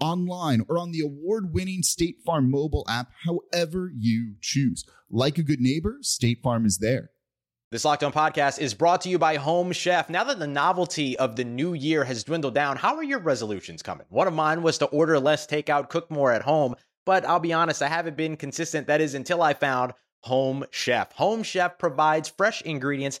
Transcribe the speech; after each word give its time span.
online, 0.00 0.62
or 0.68 0.78
on 0.78 0.92
the 0.92 1.00
award 1.00 1.52
winning 1.52 1.82
State 1.82 2.16
Farm 2.24 2.50
mobile 2.50 2.86
app, 2.88 3.10
however 3.24 3.92
you 3.96 4.34
choose. 4.40 4.84
Like 5.10 5.38
a 5.38 5.42
good 5.42 5.60
neighbor, 5.60 5.98
State 6.00 6.42
Farm 6.42 6.66
is 6.66 6.78
there. 6.78 7.10
This 7.72 7.84
Locked 7.84 8.02
On 8.02 8.12
podcast 8.12 8.58
is 8.58 8.74
brought 8.74 9.02
to 9.02 9.08
you 9.08 9.16
by 9.16 9.36
Home 9.36 9.70
Chef. 9.70 10.10
Now 10.10 10.24
that 10.24 10.40
the 10.40 10.46
novelty 10.48 11.16
of 11.16 11.36
the 11.36 11.44
new 11.44 11.72
year 11.72 12.02
has 12.02 12.24
dwindled 12.24 12.54
down, 12.54 12.76
how 12.76 12.96
are 12.96 13.04
your 13.04 13.20
resolutions 13.20 13.80
coming? 13.80 14.06
One 14.08 14.26
of 14.26 14.34
mine 14.34 14.62
was 14.62 14.78
to 14.78 14.86
order 14.86 15.20
less 15.20 15.46
takeout, 15.46 15.88
cook 15.88 16.10
more 16.10 16.32
at 16.32 16.42
home, 16.42 16.74
but 17.06 17.24
I'll 17.24 17.38
be 17.38 17.52
honest, 17.52 17.80
I 17.80 17.86
haven't 17.86 18.16
been 18.16 18.36
consistent. 18.36 18.88
That 18.88 19.00
is 19.00 19.14
until 19.14 19.40
I 19.40 19.54
found 19.54 19.92
Home 20.22 20.64
Chef. 20.72 21.12
Home 21.12 21.44
Chef 21.44 21.78
provides 21.78 22.28
fresh 22.28 22.60
ingredients 22.62 23.20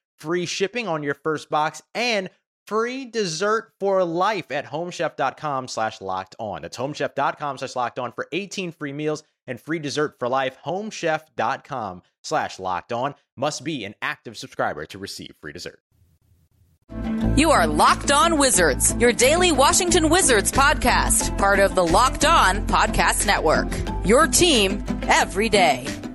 free 0.21 0.45
shipping 0.45 0.87
on 0.87 1.03
your 1.03 1.15
first 1.15 1.49
box 1.49 1.81
and 1.95 2.29
free 2.67 3.05
dessert 3.05 3.73
for 3.79 4.03
life 4.03 4.51
at 4.51 4.65
homechef.com 4.65 5.67
slash 5.67 5.99
locked 5.99 6.35
on. 6.39 6.61
That's 6.61 6.77
homechef.com 6.77 7.57
slash 7.57 7.75
locked 7.75 7.99
on 7.99 8.11
for 8.11 8.27
18 8.31 8.71
free 8.71 8.93
meals 8.93 9.23
and 9.47 9.59
free 9.59 9.79
dessert 9.79 10.15
for 10.19 10.29
life. 10.29 10.57
Homechef.com 10.65 12.03
slash 12.23 12.59
locked 12.59 12.93
on 12.93 13.15
must 13.35 13.63
be 13.63 13.83
an 13.83 13.95
active 14.01 14.37
subscriber 14.37 14.85
to 14.85 14.97
receive 14.97 15.33
free 15.41 15.53
dessert. 15.53 15.79
You 17.37 17.51
are 17.51 17.65
Locked 17.65 18.11
On 18.11 18.37
Wizards, 18.37 18.93
your 18.97 19.13
daily 19.13 19.53
Washington 19.53 20.09
Wizards 20.09 20.51
podcast, 20.51 21.37
part 21.37 21.59
of 21.59 21.75
the 21.75 21.85
Locked 21.85 22.25
On 22.25 22.67
Podcast 22.67 23.25
Network. 23.25 23.69
Your 24.05 24.27
team 24.27 24.83
every 25.03 25.47
day. 25.47 26.10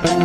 Welcome 0.00 0.22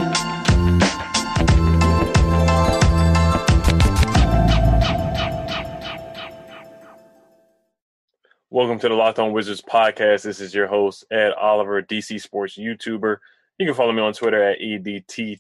to 8.81 8.89
the 8.89 8.93
Locked 8.93 9.17
On 9.17 9.31
Wizards 9.31 9.61
podcast. 9.61 10.21
This 10.21 10.39
is 10.39 10.53
your 10.53 10.67
host, 10.67 11.05
Ed 11.09 11.31
Oliver, 11.33 11.81
DC 11.81 12.21
Sports 12.21 12.55
YouTuber. 12.55 13.17
You 13.58 13.65
can 13.65 13.73
follow 13.73 13.92
me 13.92 14.03
on 14.03 14.14
Twitter 14.14 14.43
at 14.43 14.59
EDT 14.59 15.39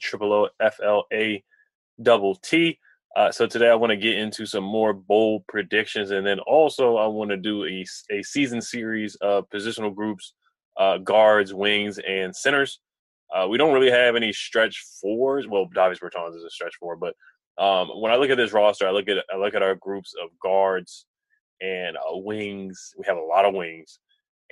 double 2.01 2.35
T. 2.35 2.79
Uh, 3.15 3.31
so 3.31 3.45
today 3.45 3.69
I 3.69 3.75
want 3.75 3.91
to 3.91 3.97
get 3.97 4.17
into 4.17 4.47
some 4.47 4.63
more 4.63 4.93
bold 4.93 5.45
predictions, 5.45 6.09
and 6.09 6.25
then 6.25 6.39
also 6.39 6.97
I 6.97 7.05
want 7.05 7.29
to 7.29 7.37
do 7.37 7.65
a, 7.65 7.85
a 8.09 8.23
season 8.23 8.63
series 8.63 9.13
of 9.17 9.47
positional 9.51 9.93
groups, 9.93 10.33
uh, 10.77 10.97
guards, 10.97 11.53
wings, 11.53 11.99
and 11.99 12.35
centers. 12.35 12.79
Uh, 13.33 13.47
we 13.47 13.57
don't 13.57 13.73
really 13.73 13.91
have 13.91 14.15
any 14.15 14.31
stretch 14.31 14.83
fours. 15.01 15.47
Well, 15.47 15.65
Davis 15.73 15.99
Bertans 15.99 16.35
is 16.35 16.43
a 16.43 16.49
stretch 16.49 16.75
four, 16.79 16.95
but 16.95 17.15
um, 17.57 17.89
when 17.99 18.11
I 18.11 18.15
look 18.15 18.29
at 18.29 18.37
this 18.37 18.53
roster, 18.53 18.87
I 18.87 18.91
look 18.91 19.07
at 19.07 19.23
I 19.33 19.37
look 19.37 19.55
at 19.55 19.63
our 19.63 19.75
groups 19.75 20.13
of 20.21 20.29
guards, 20.41 21.05
and 21.61 21.97
uh, 21.97 22.17
wings. 22.17 22.93
We 22.97 23.05
have 23.07 23.17
a 23.17 23.21
lot 23.21 23.45
of 23.45 23.53
wings 23.53 23.99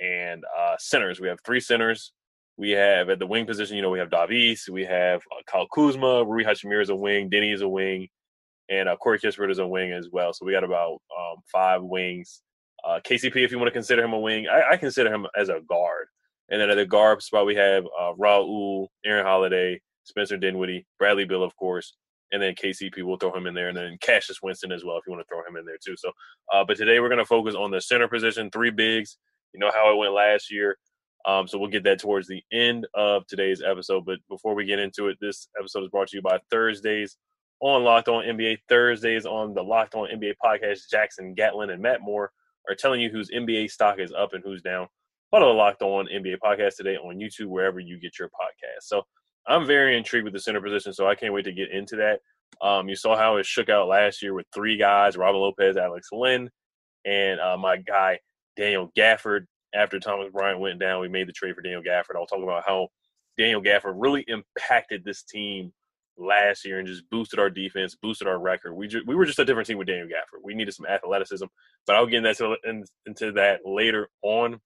and 0.00 0.42
uh, 0.58 0.76
centers. 0.78 1.20
We 1.20 1.28
have 1.28 1.38
three 1.44 1.60
centers. 1.60 2.12
We 2.56 2.70
have 2.70 3.08
at 3.08 3.18
the 3.18 3.26
wing 3.26 3.46
position, 3.46 3.76
you 3.76 3.82
know, 3.82 3.90
we 3.90 3.98
have 3.98 4.10
Davis, 4.10 4.68
we 4.68 4.84
have 4.84 5.22
uh, 5.32 5.42
Kyle 5.46 5.66
Kuzma, 5.72 6.24
Rui 6.24 6.44
Hachimura 6.44 6.82
is 6.82 6.90
a 6.90 6.94
wing, 6.94 7.30
Deni 7.30 7.52
is 7.52 7.62
a 7.62 7.68
wing, 7.68 8.08
and 8.68 8.88
uh, 8.88 8.96
Corey 8.96 9.18
Kispert 9.18 9.50
is 9.50 9.58
a 9.58 9.66
wing 9.66 9.92
as 9.92 10.10
well. 10.12 10.32
So 10.32 10.44
we 10.44 10.52
got 10.52 10.64
about 10.64 10.98
um, 11.18 11.36
five 11.50 11.82
wings. 11.82 12.42
Uh, 12.84 13.00
KCP, 13.04 13.36
if 13.36 13.52
you 13.52 13.58
want 13.58 13.68
to 13.68 13.72
consider 13.72 14.04
him 14.04 14.12
a 14.12 14.18
wing, 14.18 14.48
I, 14.48 14.72
I, 14.72 14.76
consider 14.76 15.12
him 15.12 15.26
as 15.36 15.48
a 15.48 15.60
guard. 15.68 16.08
And 16.52 16.60
then 16.60 16.70
at 16.70 16.76
the 16.76 16.84
guard 16.84 17.22
spot, 17.22 17.46
we 17.46 17.56
have 17.56 17.84
uh, 17.98 18.12
Raul, 18.12 18.88
Aaron 19.04 19.24
Holiday, 19.24 19.80
Spencer 20.04 20.36
Dinwiddie, 20.36 20.86
Bradley 20.98 21.24
Beal, 21.24 21.42
of 21.42 21.56
course, 21.56 21.96
and 22.30 22.42
then 22.42 22.54
KCP 22.54 23.02
will 23.02 23.16
throw 23.16 23.34
him 23.34 23.46
in 23.46 23.54
there, 23.54 23.68
and 23.68 23.76
then 23.76 23.96
Cassius 24.02 24.42
Winston 24.42 24.70
as 24.70 24.84
well 24.84 24.98
if 24.98 25.04
you 25.06 25.12
want 25.12 25.26
to 25.26 25.34
throw 25.34 25.40
him 25.46 25.56
in 25.56 25.64
there 25.64 25.78
too. 25.82 25.96
So, 25.96 26.12
uh, 26.52 26.62
but 26.62 26.76
today 26.76 27.00
we're 27.00 27.08
going 27.08 27.18
to 27.18 27.24
focus 27.24 27.54
on 27.54 27.70
the 27.70 27.80
center 27.80 28.06
position, 28.06 28.50
three 28.50 28.70
bigs. 28.70 29.16
You 29.54 29.60
know 29.60 29.70
how 29.72 29.92
it 29.92 29.96
went 29.96 30.12
last 30.12 30.52
year. 30.52 30.76
Um, 31.24 31.46
so 31.48 31.58
we'll 31.58 31.70
get 31.70 31.84
that 31.84 32.00
towards 32.00 32.28
the 32.28 32.42
end 32.52 32.86
of 32.94 33.26
today's 33.26 33.62
episode. 33.62 34.04
But 34.04 34.18
before 34.28 34.54
we 34.54 34.64
get 34.66 34.78
into 34.78 35.08
it, 35.08 35.18
this 35.20 35.48
episode 35.58 35.84
is 35.84 35.90
brought 35.90 36.08
to 36.08 36.16
you 36.16 36.22
by 36.22 36.38
Thursdays 36.50 37.16
on 37.60 37.84
Locked 37.84 38.08
On 38.08 38.24
NBA. 38.24 38.58
Thursdays 38.68 39.24
on 39.24 39.54
the 39.54 39.62
Locked 39.62 39.94
On 39.94 40.08
NBA 40.08 40.34
podcast. 40.44 40.90
Jackson 40.90 41.32
Gatlin 41.34 41.70
and 41.70 41.80
Matt 41.80 42.00
Moore 42.02 42.32
are 42.68 42.74
telling 42.74 43.00
you 43.00 43.08
whose 43.08 43.30
NBA 43.30 43.70
stock 43.70 43.98
is 43.98 44.12
up 44.12 44.34
and 44.34 44.42
who's 44.44 44.62
down. 44.62 44.88
Follow 45.32 45.48
the 45.48 45.54
Locked 45.54 45.80
On 45.80 46.06
NBA 46.14 46.36
podcast 46.44 46.76
today 46.76 46.96
on 46.96 47.16
YouTube 47.16 47.46
wherever 47.46 47.80
you 47.80 47.98
get 47.98 48.18
your 48.18 48.28
podcast. 48.28 48.82
So 48.82 49.02
I'm 49.48 49.66
very 49.66 49.96
intrigued 49.96 50.24
with 50.24 50.34
the 50.34 50.40
center 50.40 50.60
position, 50.60 50.92
so 50.92 51.08
I 51.08 51.14
can't 51.14 51.32
wait 51.32 51.46
to 51.46 51.52
get 51.52 51.70
into 51.70 51.96
that. 51.96 52.20
Um, 52.60 52.86
you 52.86 52.94
saw 52.94 53.16
how 53.16 53.38
it 53.38 53.46
shook 53.46 53.70
out 53.70 53.88
last 53.88 54.20
year 54.20 54.34
with 54.34 54.44
three 54.54 54.76
guys: 54.76 55.16
Robin 55.16 55.40
Lopez, 55.40 55.78
Alex 55.78 56.08
Len, 56.12 56.50
and 57.06 57.40
uh, 57.40 57.56
my 57.56 57.78
guy 57.78 58.18
Daniel 58.58 58.92
Gafford. 58.96 59.46
After 59.74 59.98
Thomas 59.98 60.28
Bryant 60.30 60.60
went 60.60 60.78
down, 60.78 61.00
we 61.00 61.08
made 61.08 61.26
the 61.26 61.32
trade 61.32 61.54
for 61.54 61.62
Daniel 61.62 61.80
Gafford. 61.80 62.14
I'll 62.14 62.26
talk 62.26 62.42
about 62.42 62.64
how 62.66 62.88
Daniel 63.38 63.62
Gafford 63.62 63.94
really 63.96 64.26
impacted 64.28 65.02
this 65.02 65.22
team 65.22 65.72
last 66.18 66.66
year 66.66 66.78
and 66.78 66.86
just 66.86 67.08
boosted 67.08 67.38
our 67.38 67.48
defense, 67.48 67.96
boosted 68.02 68.28
our 68.28 68.38
record. 68.38 68.74
We 68.74 68.86
just, 68.86 69.06
we 69.06 69.14
were 69.14 69.24
just 69.24 69.38
a 69.38 69.46
different 69.46 69.66
team 69.66 69.78
with 69.78 69.86
Daniel 69.86 70.08
Gafford. 70.08 70.40
We 70.44 70.52
needed 70.52 70.74
some 70.74 70.84
athleticism, 70.84 71.46
but 71.86 71.96
I'll 71.96 72.04
get 72.04 72.22
into 72.22 73.32
that 73.32 73.60
later 73.64 74.10
on 74.20 74.60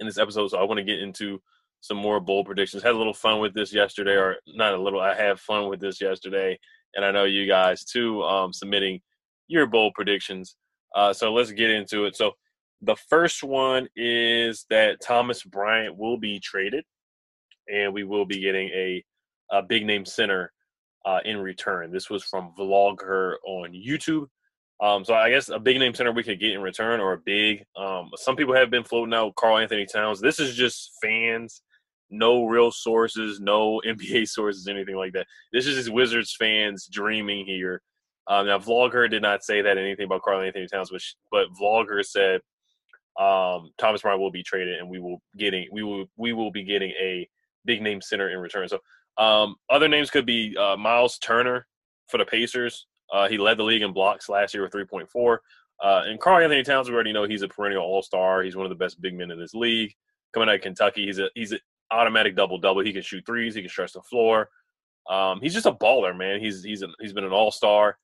in 0.00 0.06
this 0.06 0.18
episode. 0.18 0.48
So 0.48 0.58
I 0.58 0.64
want 0.64 0.78
to 0.78 0.84
get 0.84 1.00
into 1.00 1.40
some 1.80 1.96
more 1.96 2.20
bold 2.20 2.46
predictions. 2.46 2.82
Had 2.82 2.94
a 2.94 2.98
little 2.98 3.14
fun 3.14 3.40
with 3.40 3.54
this 3.54 3.72
yesterday, 3.72 4.14
or 4.14 4.36
not 4.46 4.74
a 4.74 4.82
little. 4.82 5.00
I 5.00 5.14
had 5.14 5.38
fun 5.38 5.68
with 5.68 5.80
this 5.80 6.00
yesterday, 6.00 6.58
and 6.94 7.04
I 7.04 7.10
know 7.10 7.24
you 7.24 7.46
guys 7.46 7.84
too, 7.84 8.22
um, 8.22 8.52
submitting 8.52 9.00
your 9.46 9.66
bold 9.66 9.94
predictions. 9.94 10.56
Uh, 10.94 11.12
so 11.12 11.32
let's 11.32 11.52
get 11.52 11.70
into 11.70 12.04
it. 12.06 12.16
So 12.16 12.32
the 12.82 12.96
first 13.08 13.42
one 13.42 13.88
is 13.96 14.66
that 14.70 15.00
Thomas 15.00 15.42
Bryant 15.42 15.96
will 15.96 16.18
be 16.18 16.40
traded, 16.40 16.84
and 17.72 17.92
we 17.92 18.04
will 18.04 18.24
be 18.24 18.40
getting 18.40 18.68
a, 18.68 19.04
a 19.50 19.62
big 19.62 19.86
name 19.86 20.04
center 20.04 20.52
uh, 21.04 21.20
in 21.24 21.38
return. 21.38 21.92
This 21.92 22.10
was 22.10 22.24
from 22.24 22.52
Vlogger 22.58 23.34
on 23.46 23.72
YouTube. 23.72 24.26
Um, 24.80 25.04
so 25.04 25.14
I 25.14 25.30
guess 25.30 25.48
a 25.48 25.58
big 25.58 25.78
name 25.78 25.94
center 25.94 26.12
we 26.12 26.22
could 26.22 26.38
get 26.38 26.52
in 26.52 26.62
return, 26.62 27.00
or 27.00 27.14
a 27.14 27.18
big. 27.18 27.64
Um, 27.76 28.10
some 28.16 28.36
people 28.36 28.54
have 28.54 28.70
been 28.70 28.84
floating 28.84 29.14
out 29.14 29.34
Karl-Anthony 29.34 29.86
Towns. 29.86 30.20
This 30.20 30.38
is 30.38 30.54
just 30.54 30.92
fans 31.02 31.62
no 32.10 32.44
real 32.44 32.70
sources, 32.70 33.40
no 33.40 33.80
NBA 33.86 34.28
sources, 34.28 34.66
anything 34.68 34.96
like 34.96 35.12
that. 35.12 35.26
This 35.52 35.66
is 35.66 35.76
just 35.76 35.92
Wizards 35.92 36.34
fans 36.38 36.88
dreaming 36.90 37.44
here. 37.44 37.82
Um, 38.26 38.46
now, 38.46 38.58
Vlogger 38.58 39.10
did 39.10 39.22
not 39.22 39.42
say 39.42 39.62
that 39.62 39.78
anything 39.78 40.04
about 40.04 40.22
Karl-Anthony 40.22 40.66
Towns, 40.66 40.90
but, 40.90 41.02
but 41.30 41.46
Vlogger 41.58 42.04
said 42.04 42.40
um, 43.18 43.70
Thomas 43.78 44.02
Bryant 44.02 44.20
will 44.20 44.30
be 44.30 44.42
traded, 44.42 44.78
and 44.78 44.88
we 44.88 45.00
will 45.00 45.20
getting 45.36 45.66
we 45.72 45.82
will 45.82 46.04
we 46.16 46.32
will 46.32 46.52
be 46.52 46.62
getting 46.62 46.90
a 47.00 47.28
big 47.64 47.82
name 47.82 48.00
center 48.00 48.30
in 48.30 48.38
return. 48.38 48.68
So 48.68 48.78
um, 49.22 49.56
other 49.68 49.88
names 49.88 50.10
could 50.10 50.26
be 50.26 50.56
uh, 50.56 50.76
Miles 50.76 51.18
Turner 51.18 51.66
for 52.06 52.18
the 52.18 52.24
Pacers. 52.24 52.86
Uh, 53.12 53.28
he 53.28 53.38
led 53.38 53.56
the 53.56 53.62
league 53.62 53.82
in 53.82 53.92
blocks 53.92 54.28
last 54.28 54.54
year 54.54 54.62
with 54.62 54.72
3.4. 54.72 55.38
Uh, 55.82 56.02
and 56.06 56.20
Karl-Anthony 56.20 56.62
Towns, 56.62 56.88
we 56.88 56.94
already 56.94 57.12
know 57.12 57.24
he's 57.24 57.42
a 57.42 57.48
perennial 57.48 57.82
All 57.82 58.02
Star. 58.02 58.42
He's 58.42 58.56
one 58.56 58.66
of 58.66 58.70
the 58.70 58.76
best 58.76 59.00
big 59.00 59.14
men 59.14 59.30
in 59.30 59.38
this 59.38 59.54
league. 59.54 59.94
Coming 60.32 60.48
out 60.48 60.56
of 60.56 60.60
Kentucky, 60.60 61.06
he's 61.06 61.18
a 61.18 61.30
he's 61.34 61.52
an 61.52 61.60
automatic 61.90 62.36
double 62.36 62.58
double. 62.58 62.84
He 62.84 62.92
can 62.92 63.02
shoot 63.02 63.24
threes. 63.24 63.54
He 63.54 63.62
can 63.62 63.70
stretch 63.70 63.92
the 63.92 64.02
floor. 64.02 64.50
Um, 65.08 65.40
he's 65.40 65.54
just 65.54 65.66
a 65.66 65.72
baller, 65.72 66.16
man. 66.16 66.40
He's 66.40 66.62
he's 66.62 66.82
a, 66.82 66.88
he's 67.00 67.14
been 67.14 67.24
an 67.24 67.32
all 67.32 67.50
star. 67.50 67.96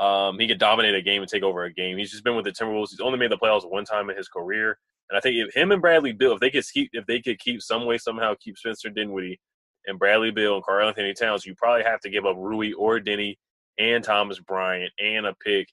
Um, 0.00 0.38
he 0.38 0.48
could 0.48 0.58
dominate 0.58 0.94
a 0.94 1.02
game 1.02 1.22
and 1.22 1.30
take 1.30 1.42
over 1.42 1.64
a 1.64 1.72
game. 1.72 1.98
He's 1.98 2.10
just 2.10 2.24
been 2.24 2.36
with 2.36 2.44
the 2.44 2.52
Timberwolves. 2.52 2.90
He's 2.90 3.00
only 3.00 3.18
made 3.18 3.30
the 3.30 3.38
playoffs 3.38 3.68
one 3.68 3.84
time 3.84 4.10
in 4.10 4.16
his 4.16 4.28
career. 4.28 4.78
And 5.10 5.16
I 5.16 5.20
think 5.20 5.36
if 5.36 5.54
him 5.54 5.72
and 5.72 5.80
Bradley 5.80 6.12
Beal, 6.12 6.32
if 6.32 6.40
they 6.40 6.50
could 6.50 6.64
keep, 6.72 6.90
if 6.92 7.06
they 7.06 7.20
could 7.20 7.38
keep 7.38 7.62
some 7.62 7.84
way 7.84 7.98
somehow 7.98 8.34
keep 8.40 8.58
Spencer 8.58 8.90
Dinwiddie 8.90 9.40
and 9.86 9.98
Bradley 9.98 10.30
Beal 10.30 10.56
and 10.56 10.64
Karl-Anthony 10.64 11.14
Towns, 11.14 11.46
you 11.46 11.54
probably 11.54 11.82
have 11.84 12.00
to 12.00 12.10
give 12.10 12.26
up 12.26 12.36
Rui 12.36 12.72
or 12.74 13.00
Deni 13.00 13.36
and 13.78 14.02
Thomas 14.02 14.40
Bryant 14.40 14.92
and 14.98 15.26
a 15.26 15.34
pick 15.34 15.68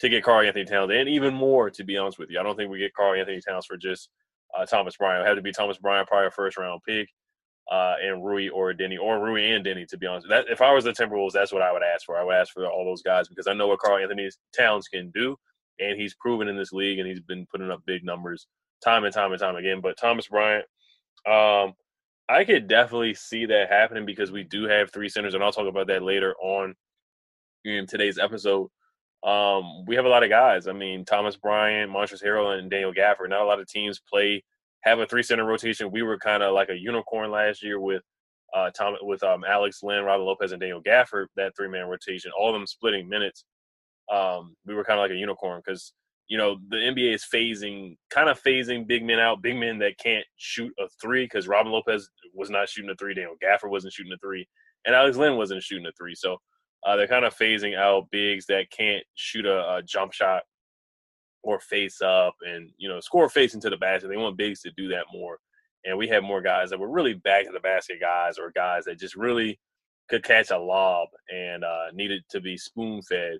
to 0.00 0.08
get 0.08 0.24
Karl-Anthony 0.24 0.64
Towns 0.64 0.90
and 0.92 1.08
even 1.08 1.34
more. 1.34 1.70
To 1.70 1.84
be 1.84 1.96
honest 1.96 2.18
with 2.18 2.30
you, 2.30 2.40
I 2.40 2.42
don't 2.42 2.56
think 2.56 2.70
we 2.70 2.78
get 2.78 2.94
Karl-Anthony 2.94 3.40
Towns 3.40 3.66
for 3.66 3.76
just 3.76 4.10
uh, 4.56 4.66
Thomas 4.66 4.96
Bryant. 4.96 5.24
It 5.24 5.28
had 5.28 5.34
to 5.34 5.42
be 5.42 5.52
Thomas 5.52 5.78
Bryant, 5.78 6.08
probably 6.08 6.26
a 6.26 6.30
first 6.30 6.58
round 6.58 6.80
pick, 6.86 7.08
uh, 7.70 7.94
and 8.02 8.24
Rui 8.24 8.48
or 8.48 8.72
Deni, 8.72 8.98
or 9.00 9.20
Rui 9.20 9.52
and 9.52 9.64
Deni, 9.64 9.86
To 9.88 9.98
be 9.98 10.06
honest, 10.06 10.28
that 10.28 10.46
if 10.50 10.60
I 10.60 10.72
was 10.72 10.84
the 10.84 10.92
Timberwolves, 10.92 11.32
that's 11.32 11.52
what 11.52 11.62
I 11.62 11.72
would 11.72 11.82
ask 11.82 12.04
for. 12.04 12.16
I 12.16 12.24
would 12.24 12.34
ask 12.34 12.52
for 12.52 12.66
all 12.66 12.84
those 12.84 13.02
guys 13.02 13.28
because 13.28 13.46
I 13.46 13.54
know 13.54 13.68
what 13.68 13.78
Karl-Anthony 13.78 14.28
Towns 14.56 14.88
can 14.88 15.10
do, 15.10 15.36
and 15.80 15.98
he's 15.98 16.14
proven 16.14 16.48
in 16.48 16.56
this 16.56 16.72
league, 16.72 16.98
and 16.98 17.08
he's 17.08 17.20
been 17.20 17.46
putting 17.50 17.70
up 17.70 17.82
big 17.86 18.04
numbers 18.04 18.46
time 18.82 19.04
and 19.04 19.14
time 19.14 19.32
and 19.32 19.40
time 19.40 19.56
again. 19.56 19.80
But 19.80 19.96
Thomas 19.96 20.28
Bryant, 20.28 20.66
um, 21.26 21.72
I 22.28 22.44
could 22.44 22.68
definitely 22.68 23.14
see 23.14 23.46
that 23.46 23.70
happening 23.70 24.06
because 24.06 24.32
we 24.32 24.44
do 24.44 24.64
have 24.64 24.90
three 24.92 25.08
centers, 25.08 25.34
and 25.34 25.42
I'll 25.42 25.52
talk 25.52 25.68
about 25.68 25.86
that 25.86 26.02
later 26.02 26.34
on 26.42 26.74
in 27.64 27.86
today's 27.86 28.18
episode. 28.18 28.68
Um, 29.24 29.84
we 29.86 29.96
have 29.96 30.04
a 30.04 30.08
lot 30.08 30.22
of 30.22 30.28
guys. 30.28 30.68
I 30.68 30.72
mean, 30.72 31.04
Thomas 31.04 31.36
Bryant, 31.36 31.90
Montrezl 31.90 32.22
Harrell, 32.22 32.58
and 32.58 32.70
Daniel 32.70 32.92
Gafford. 32.92 33.30
Not 33.30 33.40
a 33.40 33.46
lot 33.46 33.60
of 33.60 33.66
teams 33.66 34.00
play 34.00 34.44
have 34.82 34.98
a 34.98 35.06
three 35.06 35.22
center 35.22 35.46
rotation. 35.46 35.90
We 35.90 36.02
were 36.02 36.18
kind 36.18 36.42
of 36.42 36.54
like 36.54 36.68
a 36.68 36.78
unicorn 36.78 37.30
last 37.30 37.62
year 37.62 37.80
with 37.80 38.02
uh, 38.54 38.70
Tom 38.70 38.96
with 39.02 39.22
um, 39.22 39.44
Alex 39.44 39.82
Len, 39.82 40.04
Robin 40.04 40.26
Lopez, 40.26 40.52
and 40.52 40.60
Daniel 40.60 40.82
Gafford. 40.82 41.26
That 41.36 41.56
three 41.56 41.68
man 41.68 41.86
rotation, 41.86 42.30
all 42.38 42.50
of 42.50 42.54
them 42.54 42.66
splitting 42.66 43.08
minutes. 43.08 43.44
Um, 44.12 44.54
we 44.66 44.74
were 44.74 44.84
kind 44.84 45.00
of 45.00 45.04
like 45.04 45.10
a 45.10 45.16
unicorn 45.16 45.62
because 45.64 45.94
you 46.28 46.36
know 46.36 46.58
the 46.68 46.76
NBA 46.76 47.14
is 47.14 47.26
phasing, 47.32 47.96
kind 48.10 48.28
of 48.28 48.42
phasing 48.42 48.86
big 48.86 49.04
men 49.04 49.18
out, 49.18 49.42
big 49.42 49.56
men 49.56 49.78
that 49.78 49.98
can't 49.98 50.24
shoot 50.36 50.72
a 50.78 50.86
three 51.00 51.24
because 51.24 51.48
Robin 51.48 51.72
Lopez 51.72 52.10
was 52.34 52.50
not 52.50 52.68
shooting 52.68 52.90
a 52.90 52.94
three, 52.94 53.14
Daniel 53.14 53.36
Gafford 53.42 53.70
wasn't 53.70 53.94
shooting 53.94 54.12
a 54.12 54.18
three, 54.18 54.46
and 54.84 54.94
Alex 54.94 55.16
Len 55.16 55.36
wasn't 55.38 55.62
shooting 55.62 55.86
a 55.86 55.92
three. 55.92 56.14
So 56.14 56.36
uh, 56.84 56.96
they're 56.96 57.08
kind 57.08 57.24
of 57.24 57.36
phasing 57.36 57.76
out 57.76 58.10
bigs 58.10 58.46
that 58.46 58.70
can't 58.70 59.04
shoot 59.14 59.46
a, 59.46 59.76
a, 59.76 59.82
jump 59.82 60.12
shot 60.12 60.42
or 61.42 61.58
face 61.60 62.00
up 62.02 62.34
and 62.46 62.70
you 62.78 62.88
know 62.88 63.00
score 63.00 63.28
face 63.28 63.54
into 63.54 63.70
the 63.70 63.76
basket. 63.76 64.08
They 64.08 64.16
want 64.16 64.36
bigs 64.36 64.60
to 64.62 64.70
do 64.76 64.88
that 64.88 65.06
more, 65.12 65.38
and 65.84 65.96
we 65.96 66.08
have 66.08 66.22
more 66.22 66.42
guys 66.42 66.70
that 66.70 66.78
were 66.78 66.90
really 66.90 67.14
back 67.14 67.46
to 67.46 67.52
the 67.52 67.60
basket 67.60 67.98
guys 68.00 68.38
or 68.38 68.52
guys 68.52 68.84
that 68.84 68.98
just 68.98 69.16
really 69.16 69.58
could 70.08 70.22
catch 70.22 70.50
a 70.50 70.58
lob 70.58 71.08
and 71.32 71.64
uh, 71.64 71.86
needed 71.94 72.22
to 72.30 72.40
be 72.40 72.56
spoon 72.56 73.00
fed 73.02 73.38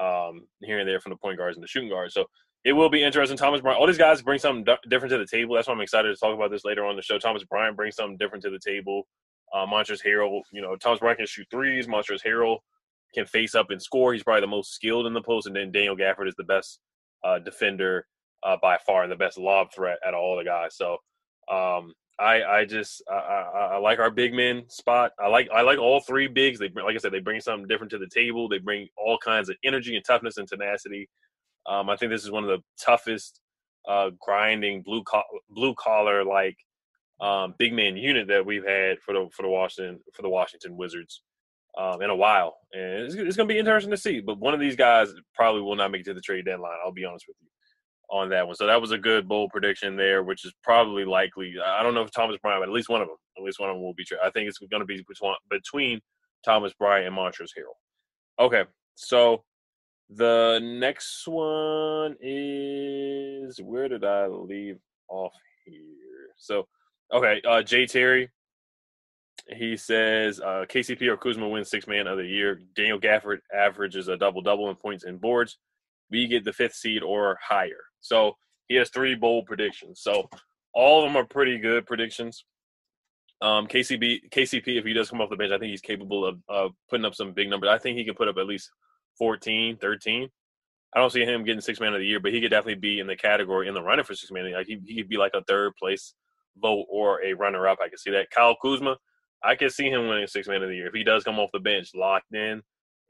um, 0.00 0.46
here 0.62 0.78
and 0.78 0.88
there 0.88 1.00
from 1.00 1.10
the 1.10 1.16
point 1.16 1.38
guards 1.38 1.56
and 1.56 1.64
the 1.64 1.68
shooting 1.68 1.88
guards. 1.88 2.14
So 2.14 2.26
it 2.64 2.72
will 2.72 2.88
be 2.88 3.02
interesting. 3.02 3.36
Thomas 3.36 3.60
Bryant, 3.60 3.80
all 3.80 3.86
these 3.86 3.98
guys 3.98 4.22
bring 4.22 4.38
something 4.38 4.64
different 4.88 5.10
to 5.12 5.18
the 5.18 5.26
table. 5.26 5.54
That's 5.54 5.68
why 5.68 5.74
I'm 5.74 5.80
excited 5.80 6.08
to 6.08 6.16
talk 6.16 6.34
about 6.34 6.50
this 6.50 6.64
later 6.64 6.84
on 6.84 6.96
the 6.96 7.02
show. 7.02 7.18
Thomas 7.18 7.44
Bryant 7.44 7.76
brings 7.76 7.96
something 7.96 8.16
different 8.18 8.44
to 8.44 8.50
the 8.50 8.58
table. 8.58 9.06
Uh, 9.54 9.66
Montrezl 9.66 10.04
Harrell, 10.04 10.42
you 10.52 10.60
know, 10.60 10.76
Thomas 10.76 11.00
Bryant 11.00 11.18
can 11.18 11.26
shoot 11.26 11.46
threes. 11.50 11.86
Montrezl 11.86 12.24
Harrell 12.26 12.58
can 13.14 13.26
face 13.26 13.54
up 13.54 13.70
and 13.70 13.82
score. 13.82 14.12
He's 14.12 14.22
probably 14.22 14.42
the 14.42 14.46
most 14.46 14.74
skilled 14.74 15.06
in 15.06 15.14
the 15.14 15.22
post, 15.22 15.46
and 15.46 15.56
then 15.56 15.72
Daniel 15.72 15.96
Gafford 15.96 16.28
is 16.28 16.34
the 16.36 16.44
best 16.44 16.80
uh, 17.24 17.38
defender 17.38 18.06
uh, 18.42 18.56
by 18.60 18.78
far 18.86 19.02
and 19.02 19.12
the 19.12 19.16
best 19.16 19.38
lob 19.38 19.72
threat 19.74 19.98
out 20.06 20.14
of 20.14 20.20
all 20.20 20.36
the 20.36 20.44
guys. 20.44 20.76
So 20.76 20.98
um, 21.50 21.94
I 22.18 22.42
I 22.42 22.64
just 22.64 23.02
I, 23.10 23.14
I, 23.14 23.60
I, 23.74 23.76
like 23.78 23.98
our 23.98 24.10
big 24.10 24.34
men 24.34 24.64
spot. 24.68 25.12
I 25.18 25.28
like 25.28 25.48
I 25.54 25.62
like 25.62 25.78
all 25.78 26.00
three 26.00 26.28
bigs. 26.28 26.58
They 26.58 26.68
like 26.68 26.94
I 26.94 26.98
said 26.98 27.12
they 27.12 27.20
bring 27.20 27.40
something 27.40 27.68
different 27.68 27.90
to 27.92 27.98
the 27.98 28.08
table. 28.08 28.48
They 28.48 28.58
bring 28.58 28.88
all 28.96 29.18
kinds 29.18 29.48
of 29.48 29.56
energy 29.64 29.96
and 29.96 30.04
toughness 30.04 30.36
and 30.36 30.48
tenacity. 30.48 31.08
Um, 31.66 31.88
I 31.90 31.96
think 31.96 32.10
this 32.10 32.24
is 32.24 32.30
one 32.30 32.44
of 32.44 32.50
the 32.50 32.62
toughest 32.84 33.40
uh, 33.88 34.10
grinding 34.20 34.82
blue 34.82 35.02
co- 35.04 35.22
blue 35.50 35.74
collar 35.74 36.24
like 36.24 36.56
um, 37.20 37.54
big 37.58 37.72
man 37.72 37.96
unit 37.96 38.28
that 38.28 38.44
we've 38.44 38.66
had 38.66 38.98
for 39.00 39.14
the 39.14 39.28
for 39.32 39.42
the 39.42 39.48
Washington 39.48 40.00
for 40.14 40.22
the 40.22 40.28
Washington 40.28 40.76
Wizards 40.76 41.22
um, 41.76 42.00
in 42.02 42.10
a 42.10 42.16
while, 42.16 42.56
and 42.72 43.04
it's, 43.04 43.14
it's 43.14 43.36
going 43.36 43.48
to 43.48 43.52
be 43.52 43.58
interesting 43.58 43.90
to 43.90 43.96
see. 43.96 44.20
But 44.20 44.38
one 44.38 44.54
of 44.54 44.60
these 44.60 44.76
guys 44.76 45.12
probably 45.34 45.62
will 45.62 45.76
not 45.76 45.90
make 45.90 46.02
it 46.02 46.04
to 46.04 46.14
the 46.14 46.20
trade 46.20 46.44
deadline. 46.44 46.76
I'll 46.84 46.92
be 46.92 47.04
honest 47.04 47.26
with 47.28 47.36
you 47.40 47.48
on 48.10 48.30
that 48.30 48.46
one. 48.46 48.56
So 48.56 48.66
that 48.66 48.80
was 48.80 48.90
a 48.90 48.98
good 48.98 49.28
bold 49.28 49.50
prediction 49.50 49.96
there, 49.96 50.22
which 50.22 50.44
is 50.44 50.52
probably 50.62 51.04
likely. 51.04 51.54
I 51.64 51.82
don't 51.82 51.94
know 51.94 52.02
if 52.02 52.10
Thomas 52.10 52.38
Bryant, 52.40 52.62
but 52.62 52.68
at 52.68 52.74
least 52.74 52.88
one 52.88 53.02
of 53.02 53.08
them, 53.08 53.16
at 53.36 53.44
least 53.44 53.60
one 53.60 53.68
of 53.68 53.76
them 53.76 53.82
will 53.82 53.94
be 53.94 54.04
true. 54.04 54.18
I 54.24 54.30
think 54.30 54.48
it's 54.48 54.58
going 54.58 54.80
to 54.80 54.86
be 54.86 55.04
between 55.08 55.34
between 55.50 56.00
Thomas 56.44 56.72
Bryant 56.78 57.06
and 57.06 57.16
Montrezl 57.16 57.48
Harrell. 57.58 58.44
Okay, 58.44 58.64
so 58.94 59.44
the 60.10 60.58
next 60.62 61.26
one 61.26 62.16
is 62.20 63.60
where 63.60 63.88
did 63.88 64.04
I 64.04 64.26
leave 64.26 64.78
off 65.08 65.34
here? 65.66 65.82
So 66.36 66.66
Okay, 67.12 67.40
uh, 67.46 67.62
Jay 67.62 67.86
Terry. 67.86 68.28
He 69.56 69.78
says 69.78 70.40
uh, 70.40 70.66
KCP 70.68 71.08
or 71.08 71.16
Kuzma 71.16 71.48
wins 71.48 71.70
six 71.70 71.86
man 71.86 72.06
of 72.06 72.18
the 72.18 72.26
year. 72.26 72.60
Daniel 72.76 73.00
Gafford 73.00 73.38
averages 73.54 74.08
a 74.08 74.16
double 74.16 74.42
double 74.42 74.68
in 74.68 74.76
points 74.76 75.04
and 75.04 75.20
boards. 75.20 75.58
We 76.10 76.26
get 76.26 76.44
the 76.44 76.52
fifth 76.52 76.74
seed 76.74 77.02
or 77.02 77.38
higher. 77.42 77.80
So 78.00 78.36
he 78.66 78.74
has 78.74 78.90
three 78.90 79.14
bold 79.14 79.46
predictions. 79.46 80.00
So 80.02 80.28
all 80.74 80.98
of 81.02 81.08
them 81.08 81.16
are 81.16 81.26
pretty 81.26 81.58
good 81.58 81.86
predictions. 81.86 82.44
Um, 83.40 83.66
KCB, 83.66 84.30
KCP, 84.30 84.78
if 84.78 84.84
he 84.84 84.92
does 84.92 85.08
come 85.08 85.20
off 85.20 85.30
the 85.30 85.36
bench, 85.36 85.52
I 85.52 85.58
think 85.58 85.70
he's 85.70 85.80
capable 85.80 86.36
of 86.48 86.72
putting 86.90 87.06
up 87.06 87.14
some 87.14 87.32
big 87.32 87.48
numbers. 87.48 87.70
I 87.70 87.78
think 87.78 87.96
he 87.96 88.04
can 88.04 88.14
put 88.14 88.28
up 88.28 88.36
at 88.36 88.46
least 88.46 88.70
14, 89.16 89.78
13. 89.78 90.28
I 90.94 91.00
don't 91.00 91.12
see 91.12 91.24
him 91.24 91.44
getting 91.44 91.60
six 91.60 91.80
man 91.80 91.94
of 91.94 92.00
the 92.00 92.06
year, 92.06 92.20
but 92.20 92.32
he 92.32 92.40
could 92.40 92.50
definitely 92.50 92.80
be 92.80 92.98
in 92.98 93.06
the 93.06 93.16
category 93.16 93.68
in 93.68 93.74
the 93.74 93.82
running 93.82 94.04
for 94.04 94.14
six 94.14 94.30
man. 94.30 94.52
Like 94.52 94.66
he, 94.66 94.80
he 94.86 94.96
could 94.96 95.08
be 95.08 95.16
like 95.16 95.32
a 95.34 95.44
third 95.44 95.74
place 95.76 96.14
vote 96.60 96.86
or 96.90 97.22
a 97.24 97.32
runner 97.34 97.68
up. 97.68 97.78
I 97.82 97.88
can 97.88 97.98
see 97.98 98.10
that. 98.10 98.30
Kyle 98.30 98.56
Kuzma, 98.60 98.96
I 99.42 99.54
can 99.54 99.70
see 99.70 99.88
him 99.88 100.08
winning 100.08 100.26
six 100.26 100.48
man 100.48 100.62
of 100.62 100.68
the 100.68 100.76
year 100.76 100.88
if 100.88 100.94
he 100.94 101.04
does 101.04 101.24
come 101.24 101.38
off 101.38 101.50
the 101.52 101.60
bench, 101.60 101.90
locked 101.94 102.34
in 102.34 102.62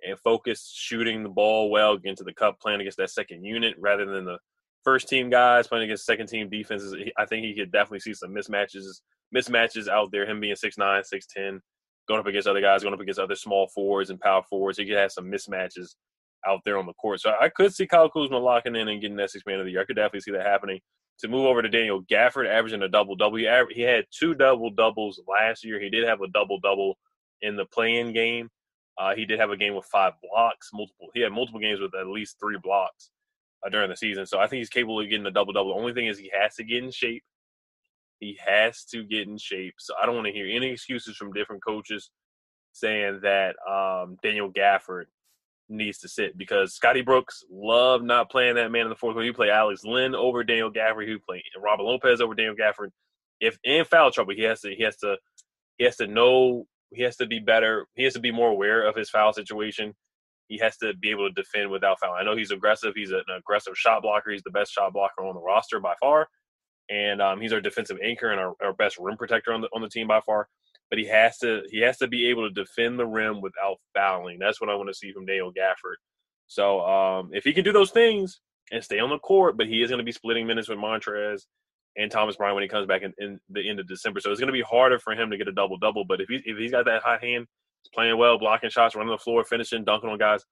and 0.06 0.18
focused, 0.18 0.76
shooting 0.76 1.22
the 1.22 1.28
ball 1.28 1.70
well, 1.70 1.96
getting 1.96 2.16
to 2.16 2.24
the 2.24 2.34
cup, 2.34 2.60
playing 2.60 2.80
against 2.80 2.98
that 2.98 3.10
second 3.10 3.44
unit 3.44 3.74
rather 3.78 4.06
than 4.06 4.24
the 4.24 4.38
first 4.84 5.08
team 5.08 5.28
guys 5.28 5.66
playing 5.66 5.84
against 5.84 6.06
second 6.06 6.28
team 6.28 6.48
defenses. 6.48 6.94
I 7.16 7.26
think 7.26 7.44
he 7.44 7.54
could 7.54 7.72
definitely 7.72 8.00
see 8.00 8.14
some 8.14 8.34
mismatches, 8.34 8.84
mismatches 9.34 9.88
out 9.88 10.10
there. 10.12 10.26
Him 10.26 10.40
being 10.40 10.56
six 10.56 10.78
nine, 10.78 11.02
six 11.04 11.26
ten, 11.26 11.60
going 12.06 12.20
up 12.20 12.26
against 12.26 12.48
other 12.48 12.60
guys, 12.60 12.82
going 12.82 12.94
up 12.94 13.00
against 13.00 13.20
other 13.20 13.36
small 13.36 13.68
forwards 13.74 14.10
and 14.10 14.20
power 14.20 14.42
forwards. 14.48 14.78
He 14.78 14.86
could 14.86 14.96
have 14.96 15.12
some 15.12 15.30
mismatches 15.30 15.94
out 16.46 16.60
there 16.64 16.78
on 16.78 16.86
the 16.86 16.94
court. 16.94 17.20
So 17.20 17.32
I 17.40 17.48
could 17.48 17.74
see 17.74 17.86
Kyle 17.86 18.08
Kuzma 18.08 18.38
locking 18.38 18.76
in 18.76 18.88
and 18.88 19.00
getting 19.00 19.16
that 19.16 19.30
six 19.30 19.44
man 19.46 19.58
of 19.58 19.66
the 19.66 19.72
year. 19.72 19.80
I 19.80 19.84
could 19.84 19.96
definitely 19.96 20.20
see 20.20 20.32
that 20.32 20.46
happening 20.46 20.80
to 21.20 21.28
move 21.28 21.46
over 21.46 21.62
to 21.62 21.68
Daniel 21.68 22.02
Gafford, 22.02 22.48
averaging 22.48 22.82
a 22.82 22.88
double 22.88 23.16
double. 23.16 23.36
He, 23.36 23.44
had 23.82 24.04
two 24.10 24.34
double 24.34 24.70
doubles 24.70 25.20
last 25.28 25.64
year. 25.64 25.80
He 25.80 25.90
did 25.90 26.06
have 26.06 26.20
a 26.20 26.28
double 26.28 26.60
double 26.60 26.96
in 27.42 27.56
the 27.56 27.66
play-in 27.66 28.12
game. 28.12 28.48
Uh, 28.98 29.14
he 29.14 29.24
did 29.24 29.38
have 29.38 29.50
a 29.50 29.56
game 29.56 29.74
with 29.74 29.84
five 29.86 30.14
blocks, 30.22 30.70
multiple. 30.72 31.08
He 31.14 31.20
had 31.20 31.32
multiple 31.32 31.60
games 31.60 31.80
with 31.80 31.94
at 31.94 32.06
least 32.06 32.36
three 32.40 32.58
blocks 32.62 33.10
uh, 33.64 33.68
during 33.68 33.90
the 33.90 33.96
season. 33.96 34.26
So 34.26 34.38
I 34.38 34.46
think 34.46 34.58
he's 34.58 34.68
capable 34.68 35.00
of 35.00 35.08
getting 35.08 35.26
a 35.26 35.30
double 35.30 35.52
double. 35.52 35.74
The 35.74 35.80
only 35.80 35.92
thing 35.92 36.06
is 36.06 36.18
he 36.18 36.32
has 36.38 36.54
to 36.56 36.64
get 36.64 36.82
in 36.82 36.90
shape. 36.90 37.22
He 38.18 38.38
has 38.44 38.84
to 38.86 39.04
get 39.04 39.28
in 39.28 39.38
shape. 39.38 39.74
So 39.78 39.94
I 40.00 40.06
don't 40.06 40.16
want 40.16 40.26
to 40.26 40.32
hear 40.32 40.46
any 40.46 40.70
excuses 40.70 41.16
from 41.16 41.32
different 41.32 41.64
coaches 41.64 42.10
saying 42.72 43.20
that 43.22 43.54
um, 43.68 44.16
Daniel 44.22 44.50
Gafford 44.50 45.04
needs 45.68 45.98
to 45.98 46.08
sit 46.08 46.36
because 46.36 46.74
Scotty 46.74 47.02
Brooks 47.02 47.44
loved 47.50 48.04
not 48.04 48.30
playing 48.30 48.56
that 48.56 48.70
man 48.70 48.82
in 48.82 48.88
the 48.88 48.96
fourth 48.96 49.14
quarter. 49.14 49.26
He 49.26 49.32
played 49.32 49.50
Alex 49.50 49.84
Len 49.84 50.14
over 50.14 50.42
Daniel 50.44 50.70
Gafford. 50.70 51.08
He 51.08 51.16
played 51.18 51.42
Robin 51.60 51.86
Lopez 51.86 52.20
over 52.20 52.34
Daniel 52.34 52.54
Gafford. 52.54 52.90
If 53.40 53.58
in 53.64 53.84
foul 53.84 54.10
trouble, 54.10 54.34
he 54.34 54.42
has 54.42 54.60
to 54.62 54.74
he 54.74 54.82
has 54.82 54.96
to 54.98 55.16
he 55.78 55.84
has 55.84 55.96
to 55.96 56.06
know 56.06 56.66
he 56.92 57.02
has 57.02 57.16
to 57.16 57.26
be 57.26 57.38
better. 57.38 57.86
He 57.94 58.04
has 58.04 58.14
to 58.14 58.20
be 58.20 58.32
more 58.32 58.50
aware 58.50 58.86
of 58.86 58.96
his 58.96 59.10
foul 59.10 59.32
situation. 59.32 59.94
He 60.48 60.58
has 60.58 60.76
to 60.78 60.94
be 60.94 61.10
able 61.10 61.28
to 61.28 61.34
defend 61.34 61.70
without 61.70 62.00
foul. 62.00 62.14
I 62.14 62.24
know 62.24 62.36
he's 62.36 62.50
aggressive. 62.50 62.94
He's 62.96 63.10
an 63.10 63.22
aggressive 63.36 63.76
shot 63.76 64.02
blocker. 64.02 64.30
He's 64.30 64.42
the 64.42 64.50
best 64.50 64.72
shot 64.72 64.92
blocker 64.94 65.24
on 65.24 65.34
the 65.34 65.42
roster 65.42 65.78
by 65.78 65.94
far, 66.00 66.28
and 66.88 67.20
um, 67.20 67.40
he's 67.40 67.52
our 67.52 67.60
defensive 67.60 67.98
anchor 68.02 68.30
and 68.30 68.40
our, 68.40 68.54
our 68.62 68.72
best 68.72 68.96
rim 68.98 69.16
protector 69.16 69.52
on 69.52 69.60
the 69.60 69.68
on 69.74 69.82
the 69.82 69.88
team 69.88 70.08
by 70.08 70.20
far 70.20 70.48
but 70.90 70.98
he 70.98 71.06
has 71.06 71.38
to 71.38 71.62
he 71.70 71.80
has 71.80 71.98
to 71.98 72.06
be 72.06 72.28
able 72.28 72.48
to 72.48 72.54
defend 72.54 72.98
the 72.98 73.06
rim 73.06 73.40
without 73.40 73.78
fouling. 73.94 74.38
That's 74.38 74.60
what 74.60 74.70
I 74.70 74.74
want 74.74 74.88
to 74.88 74.94
see 74.94 75.12
from 75.12 75.26
Daniel 75.26 75.52
Gafford. 75.52 75.96
So 76.46 76.80
um, 76.80 77.30
if 77.32 77.44
he 77.44 77.52
can 77.52 77.64
do 77.64 77.72
those 77.72 77.90
things 77.90 78.40
and 78.72 78.82
stay 78.82 78.98
on 78.98 79.10
the 79.10 79.18
court, 79.18 79.56
but 79.56 79.66
he 79.66 79.82
is 79.82 79.90
going 79.90 79.98
to 79.98 80.04
be 80.04 80.12
splitting 80.12 80.46
minutes 80.46 80.68
with 80.68 80.78
Montrez 80.78 81.42
and 81.96 82.10
Thomas 82.10 82.36
Bryant 82.36 82.54
when 82.54 82.62
he 82.62 82.68
comes 82.68 82.86
back 82.86 83.02
in, 83.02 83.12
in, 83.18 83.40
the 83.50 83.68
end 83.68 83.80
of 83.80 83.88
December. 83.88 84.20
So 84.20 84.30
it's 84.30 84.40
going 84.40 84.48
to 84.48 84.52
be 84.52 84.62
harder 84.62 84.98
for 84.98 85.12
him 85.12 85.30
to 85.30 85.36
get 85.36 85.48
a 85.48 85.52
double 85.52 85.78
double. 85.78 86.04
But 86.04 86.20
if 86.20 86.28
he 86.28 86.40
if 86.44 86.56
he's 86.56 86.70
got 86.70 86.86
that 86.86 87.02
hot 87.02 87.22
hand, 87.22 87.46
he's 87.82 87.90
playing 87.94 88.16
well, 88.16 88.38
blocking 88.38 88.70
shots, 88.70 88.94
running 88.94 89.10
the 89.10 89.18
floor, 89.18 89.44
finishing, 89.44 89.84
dunking 89.84 90.08
on 90.08 90.18
guys, 90.18 90.44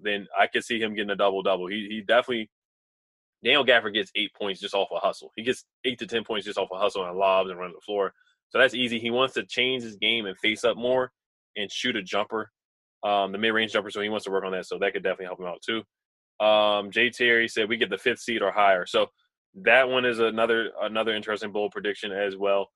then 0.00 0.26
I 0.38 0.46
could 0.46 0.64
see 0.64 0.80
him 0.80 0.94
getting 0.94 1.10
a 1.10 1.16
double 1.16 1.42
double. 1.42 1.68
He 1.68 1.86
he 1.90 2.00
definitely 2.00 2.50
Daniel 3.44 3.64
Gafford 3.64 3.94
gets 3.94 4.10
eight 4.16 4.34
points 4.34 4.60
just 4.60 4.74
off 4.74 4.88
a 4.90 4.98
hustle. 4.98 5.32
He 5.36 5.42
gets 5.42 5.64
eight 5.84 5.98
to 6.00 6.06
ten 6.06 6.24
points 6.24 6.46
just 6.46 6.58
off 6.58 6.70
a 6.72 6.78
hustle 6.78 7.04
and 7.04 7.16
lobs 7.16 7.50
and 7.50 7.58
running 7.58 7.74
the 7.74 7.80
floor. 7.80 8.12
So 8.50 8.58
that's 8.58 8.74
easy. 8.74 8.98
He 8.98 9.10
wants 9.10 9.34
to 9.34 9.44
change 9.44 9.82
his 9.82 9.96
game 9.96 10.26
and 10.26 10.38
face 10.38 10.64
up 10.64 10.76
more 10.76 11.12
and 11.56 11.70
shoot 11.70 11.96
a 11.96 12.02
jumper 12.02 12.50
um, 13.02 13.32
the 13.32 13.38
mid 13.38 13.54
range 13.54 13.72
jumper, 13.72 13.90
so 13.90 14.00
he 14.00 14.08
wants 14.08 14.24
to 14.24 14.30
work 14.30 14.44
on 14.44 14.52
that. 14.52 14.66
So 14.66 14.78
that 14.78 14.92
could 14.92 15.02
definitely 15.02 15.26
help 15.26 15.40
him 15.40 15.46
out 15.46 15.62
too. 15.62 16.44
Um, 16.44 16.90
Jay 16.90 17.10
Terry 17.10 17.48
said 17.48 17.68
we 17.68 17.76
get 17.76 17.90
the 17.90 17.98
fifth 17.98 18.20
seed 18.20 18.42
or 18.42 18.50
higher. 18.50 18.86
So 18.86 19.06
that 19.62 19.88
one 19.88 20.04
is 20.04 20.18
another 20.18 20.70
another 20.80 21.14
interesting 21.14 21.52
bold 21.52 21.72
prediction 21.72 22.12
as 22.12 22.36
well. 22.36 22.70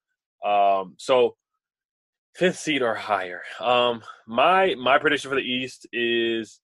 Um, 0.44 0.94
so 0.98 1.36
fifth 2.34 2.58
seed 2.58 2.82
or 2.82 2.94
higher. 2.94 3.42
Um, 3.60 4.02
my 4.26 4.74
my 4.76 4.98
prediction 4.98 5.28
for 5.30 5.36
the 5.36 5.42
East 5.42 5.86
is 5.92 6.60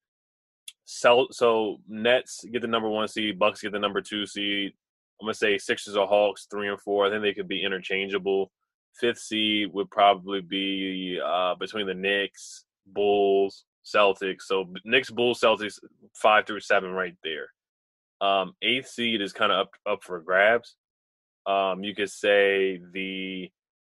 sell. 0.84 1.28
So 1.32 1.78
Nets 1.88 2.44
get 2.52 2.62
the 2.62 2.68
number 2.68 2.88
one 2.88 3.08
seed, 3.08 3.38
Bucks 3.38 3.60
get 3.60 3.72
the 3.72 3.78
number 3.78 4.00
two 4.00 4.24
seed. 4.24 4.72
I'm 5.20 5.26
gonna 5.26 5.34
say 5.34 5.58
Sixers 5.58 5.96
or 5.96 6.06
Hawks 6.06 6.46
three 6.48 6.68
and 6.68 6.80
four. 6.80 7.06
I 7.06 7.10
think 7.10 7.22
they 7.22 7.34
could 7.34 7.48
be 7.48 7.64
interchangeable. 7.64 8.52
Fifth 8.94 9.18
seed 9.18 9.72
would 9.72 9.90
probably 9.90 10.40
be 10.40 11.20
uh, 11.24 11.54
between 11.54 11.86
the 11.86 11.94
Knicks, 11.94 12.64
Bulls, 12.86 13.64
Celtics. 13.84 14.42
So 14.42 14.66
Knicks, 14.84 15.10
Bulls, 15.10 15.40
Celtics, 15.40 15.78
five 16.14 16.46
through 16.46 16.60
seven 16.60 16.90
right 16.92 17.16
there. 17.22 17.48
Um, 18.20 18.54
eighth 18.62 18.88
seed 18.88 19.20
is 19.20 19.32
kind 19.32 19.52
of 19.52 19.66
up 19.66 19.70
up 19.86 20.02
for 20.02 20.20
grabs. 20.20 20.76
Um, 21.46 21.84
you 21.84 21.94
could 21.94 22.10
say 22.10 22.80
the 22.92 23.50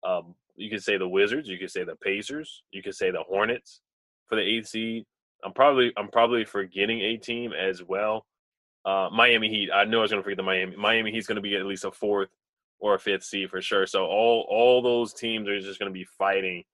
um, 0.07 0.35
you 0.57 0.69
could 0.69 0.83
say 0.83 0.99
the 0.99 1.09
Wizards, 1.09 1.49
you 1.49 1.59
could 1.59 1.71
say 1.71 1.85
the 1.85 1.97
Pacers, 1.97 2.63
you 2.73 2.83
could 2.83 2.95
say 2.95 3.11
the 3.11 3.23
Hornets 3.23 3.81
for 4.29 4.37
the 4.37 4.43
eighth 4.43 4.69
seed. 4.69 5.05
I'm 5.45 5.53
probably 5.53 5.93
I'm 5.97 6.09
probably 6.09 6.45
forgetting 6.45 7.01
a 7.01 7.17
team 7.17 7.53
as 7.53 7.83
well. 7.83 8.27
Uh, 8.85 9.09
Miami 9.13 9.49
Heat. 9.49 9.71
I 9.73 9.85
know 9.85 9.99
I 9.99 10.03
was 10.03 10.11
going 10.11 10.21
to 10.21 10.25
forget 10.25 10.37
the 10.37 10.43
Miami. 10.43 10.77
Miami 10.77 11.13
Heat's 11.13 11.27
going 11.27 11.37
to 11.37 11.43
be 11.43 11.57
at 11.57 11.67
least 11.67 11.85
a 11.85 11.91
fourth 11.91 12.29
or 12.81 12.95
a 12.95 12.99
fifth 12.99 13.25
seed 13.25 13.51
for 13.51 13.61
sure. 13.61 13.87
So 13.87 14.07
all 14.07 14.47
all 14.49 14.83
those 14.83 15.13
teams 15.13 15.49
are 15.49 15.61
just 15.61 15.79
going 15.79 15.91
to 15.91 15.99
be 15.99 16.07
fighting. 16.19 16.65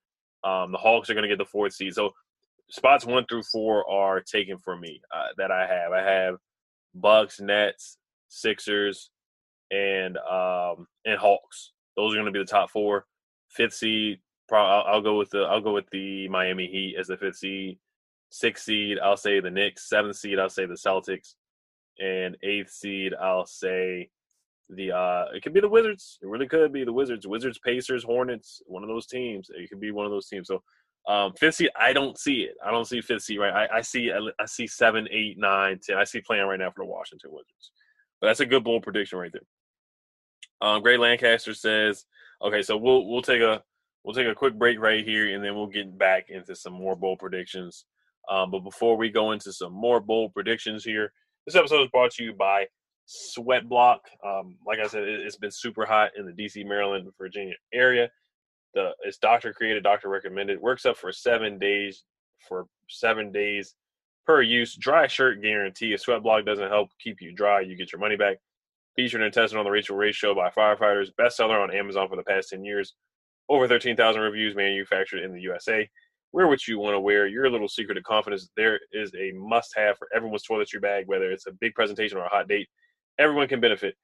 Um, 0.43 0.73
the 0.73 0.79
Hawks 0.79 1.09
are 1.09 1.15
going 1.15 1.23
to 1.23 1.29
get 1.29 1.39
the 1.39 1.45
fourth 1.45 1.73
seed. 1.73 1.95
So 1.95 2.13
spots 2.71 3.05
one 3.05 3.25
through 3.27 3.45
four 3.45 3.89
are 3.89 4.21
taken 4.21 4.59
for 4.59 4.77
me 4.77 5.01
uh, 5.15 5.29
that 5.39 5.51
I 5.51 5.67
have. 5.67 5.93
I 5.93 6.03
have 6.03 6.37
Bucks, 6.95 7.41
Nets, 7.41 7.99
Sixers, 8.29 9.11
and 9.71 10.17
um, 10.19 10.87
and 11.05 11.19
Hawks. 11.19 11.73
Those 11.97 12.13
are 12.13 12.17
going 12.17 12.27
to 12.27 12.33
be 12.33 12.41
the 12.41 12.45
top 12.45 12.71
four. 12.71 13.07
Fifth 13.51 13.75
seed, 13.75 14.19
I'll, 14.53 14.85
I'll 14.87 15.01
go 15.01 15.17
with 15.17 15.31
the 15.31 15.43
I'll 15.43 15.61
go 15.61 15.73
with 15.73 15.89
the 15.91 16.29
Miami 16.29 16.67
Heat 16.67 16.97
as 16.99 17.07
the 17.07 17.17
fifth 17.17 17.37
seed. 17.37 17.79
Sixth 18.31 18.65
seed, 18.65 18.99
I'll 18.99 19.17
say 19.17 19.41
the 19.41 19.51
Knicks. 19.51 19.89
Seventh 19.89 20.17
seed, 20.17 20.39
I'll 20.39 20.49
say 20.49 20.67
the 20.67 20.75
Celtics. 20.75 21.35
And 22.01 22.37
eighth 22.43 22.71
seed, 22.71 23.15
I'll 23.15 23.47
say 23.47 24.11
the 24.76 24.93
uh 24.93 25.26
it 25.35 25.43
could 25.43 25.52
be 25.52 25.61
the 25.61 25.69
Wizards. 25.69 26.19
It 26.23 26.28
really 26.28 26.49
could 26.49 26.73
be 26.73 26.85
the 26.85 26.93
Wizards. 26.93 27.26
Wizards, 27.26 27.59
Pacers, 27.59 28.04
Hornets, 28.04 28.62
one 28.66 28.83
of 28.83 28.88
those 28.88 29.07
teams. 29.07 29.50
It 29.54 29.69
could 29.69 29.81
be 29.81 29.90
one 29.90 30.07
of 30.07 30.12
those 30.12 30.28
teams. 30.28 30.49
So 30.49 30.62
um 31.07 31.33
fifth 31.38 31.57
seed, 31.57 31.71
I 31.78 31.93
don't 31.93 32.19
see 32.19 32.43
it. 32.43 32.54
I 32.64 32.71
don't 32.71 32.87
see 32.87 33.00
fifth 33.00 33.23
seed 33.23 33.38
right. 33.38 33.69
I, 33.71 33.78
I 33.78 33.81
see 33.81 34.11
I 34.12 34.47
see 34.47 34.66
seven, 34.66 35.09
eight, 35.11 35.38
nine, 35.38 35.81
ten. 35.83 35.97
I 35.97 36.04
see 36.04 36.21
playing 36.21 36.47
right 36.47 36.59
now 36.59 36.71
for 36.71 36.85
the 36.85 36.90
Washington 36.90 37.31
Wizards. 37.33 37.71
But 38.21 38.28
that's 38.28 38.40
a 38.40 38.47
good 38.47 38.64
bold 38.64 38.83
prediction 38.83 39.19
right 39.19 39.33
there. 39.33 39.43
Um 40.61 40.83
Gray 40.83 40.97
Lancaster 40.97 41.54
says, 41.54 42.07
okay, 42.43 42.62
so 42.62 42.76
we'll 42.76 43.09
we'll 43.09 43.23
take 43.23 43.43
a 43.43 43.62
we'll 44.04 44.14
take 44.14 44.26
a 44.28 44.35
quick 44.35 44.59
break 44.59 44.78
right 44.78 45.04
here 45.04 45.35
and 45.35 45.45
then 45.45 45.54
we'll 45.54 45.66
get 45.66 45.97
back 45.99 46.31
into 46.31 46.54
some 46.54 46.73
more 46.73 46.97
bold 46.97 47.19
predictions. 47.19 47.87
Um, 48.31 48.50
but 48.50 48.61
before 48.61 48.97
we 48.97 49.11
go 49.11 49.33
into 49.33 49.52
some 49.52 49.73
more 49.73 50.00
bold 50.00 50.33
predictions 50.33 50.85
here, 50.85 51.12
this 51.47 51.57
episode 51.57 51.83
is 51.83 51.90
brought 51.90 52.12
to 52.12 52.25
you 52.25 52.33
by 52.33 52.66
Sweat 53.07 53.69
Block. 53.69 54.03
Um, 54.27 54.57
like 54.67 54.79
I 54.79 54.87
said, 54.87 55.03
it, 55.05 55.25
has 55.25 55.37
been 55.37 55.51
super 55.51 55.85
hot 55.85 56.13
in 56.17 56.27
the 56.27 56.33
DC, 56.33 56.67
Maryland, 56.67 57.11
Virginia 57.19 57.55
area. 57.73 58.11
The 58.75 58.91
it's 59.03 59.19
doctor 59.19 59.53
created, 59.53 59.83
doctor 59.83 60.09
recommended. 60.09 60.61
Works 60.61 60.87
up 60.87 60.97
for 60.97 61.13
seven 61.13 61.59
days 61.59 62.05
for 62.49 62.67
seven 62.89 63.31
days 63.31 63.75
per 64.27 64.43
use. 64.43 64.75
Dry 64.77 65.07
shirt 65.07 65.43
guarantee. 65.43 65.93
If 65.93 66.01
Sweat 66.01 66.23
Block 66.23 66.45
doesn't 66.45 66.69
help 66.69 66.91
keep 67.03 67.21
you 67.21 67.33
dry, 67.33 67.61
you 67.61 67.77
get 67.77 67.93
your 67.93 68.01
money 68.01 68.17
back. 68.17 68.39
Featured 68.97 69.23
and 69.23 69.33
tested 69.33 69.59
on 69.59 69.65
the 69.65 69.71
Rachael 69.71 69.97
Ray 69.97 70.13
Show 70.13 70.35
by 70.35 70.51
firefighters. 70.51 71.11
Bestseller 71.19 71.63
on 71.63 71.75
Amazon 71.75 72.09
for 72.09 72.17
the 72.17 72.23
past 72.23 72.51
ten 72.51 72.65
years. 72.65 72.95
Over 73.51 73.69
13,000 73.69 74.23
reviews 74.23 74.57
manufactured 74.57 75.23
in 75.23 75.35
the 75.35 75.41
USA. 75.43 75.87
Wear 76.33 76.49
what 76.49 76.67
you 76.67 76.79
want 76.79 76.95
to 76.95 77.01
wear. 77.01 77.27
Your 77.27 77.51
little 77.51 77.69
secret 77.69 77.99
of 77.99 78.05
confidence. 78.05 78.49
There 78.57 78.81
is 78.93 79.13
a 79.15 79.33
must 79.33 79.75
have 79.77 79.99
for 79.99 80.09
everyone's 80.17 80.45
toiletry 80.51 80.81
bag, 80.81 81.07
whether 81.07 81.31
it's 81.31 81.47
a 81.47 81.53
big 81.53 81.75
presentation 81.75 82.17
or 82.17 82.25
a 82.25 82.29
hot 82.31 82.49
date 82.49 82.69
everyone 83.18 83.49
can 83.49 83.61
benefit. 83.61 83.94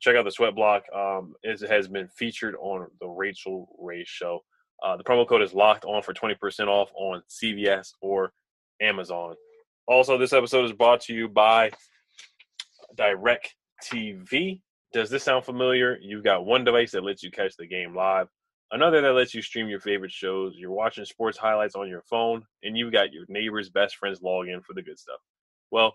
check 0.00 0.16
out 0.16 0.24
the 0.24 0.30
Sweat 0.30 0.54
Block. 0.54 0.84
Um, 0.94 1.34
it 1.42 1.60
has 1.68 1.88
been 1.88 2.08
featured 2.08 2.56
on 2.60 2.88
the 3.00 3.08
Rachael 3.08 3.68
Ray 3.78 4.04
Show. 4.06 4.40
Uh, 4.82 4.96
the 4.96 5.04
promo 5.04 5.28
code 5.28 5.42
is 5.42 5.52
locked 5.52 5.84
on 5.84 6.02
for 6.02 6.14
20% 6.14 6.68
off 6.68 6.90
on 6.94 7.22
CVS 7.28 7.92
or 8.00 8.32
Amazon. 8.80 9.34
Also, 9.86 10.16
this 10.16 10.32
episode 10.32 10.64
is 10.64 10.72
brought 10.72 11.00
to 11.02 11.12
you 11.12 11.28
by 11.28 11.70
Direct 12.96 13.54
TV. 13.84 14.60
Does 14.92 15.10
this 15.10 15.22
sound 15.22 15.44
familiar? 15.44 15.98
You've 16.00 16.24
got 16.24 16.46
one 16.46 16.64
device 16.64 16.92
that 16.92 17.04
lets 17.04 17.22
you 17.22 17.30
catch 17.30 17.56
the 17.56 17.66
game 17.66 17.94
live, 17.94 18.28
another 18.72 19.00
that 19.02 19.12
lets 19.12 19.34
you 19.34 19.42
stream 19.42 19.68
your 19.68 19.80
favorite 19.80 20.12
shows. 20.12 20.54
You're 20.56 20.70
watching 20.70 21.04
sports 21.04 21.38
highlights 21.38 21.76
on 21.76 21.88
your 21.88 22.02
phone, 22.02 22.42
and 22.62 22.76
you've 22.76 22.92
got 22.92 23.12
your 23.12 23.24
neighbor's 23.28 23.68
best 23.68 23.96
friends 23.96 24.22
log 24.22 24.48
in 24.48 24.62
for 24.62 24.72
the 24.72 24.82
good 24.82 24.98
stuff. 24.98 25.20
Well, 25.70 25.94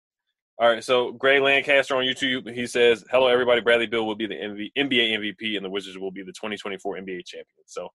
All 0.61 0.69
right, 0.69 0.83
so 0.83 1.11
Gray 1.13 1.39
Lancaster 1.39 1.95
on 1.95 2.03
YouTube, 2.03 2.53
he 2.53 2.67
says, 2.67 3.03
"Hello, 3.09 3.25
everybody. 3.25 3.61
Bradley 3.61 3.87
Beal 3.87 4.05
will 4.05 4.13
be 4.13 4.27
the 4.27 4.35
MV, 4.35 4.71
NBA 4.77 5.13
MVP, 5.13 5.55
and 5.55 5.65
the 5.65 5.69
Wizards 5.71 5.97
will 5.97 6.11
be 6.11 6.21
the 6.21 6.31
2024 6.33 6.97
NBA 6.97 7.25
champion." 7.25 7.63
So, 7.65 7.89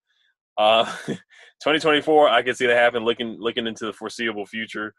uh, 0.58 0.84
2024, 1.06 2.28
I 2.28 2.42
can 2.42 2.56
see 2.56 2.66
that 2.66 2.76
happen. 2.76 3.04
Looking 3.04 3.36
looking 3.38 3.68
into 3.68 3.86
the 3.86 3.92
foreseeable 3.92 4.46
future, 4.46 4.92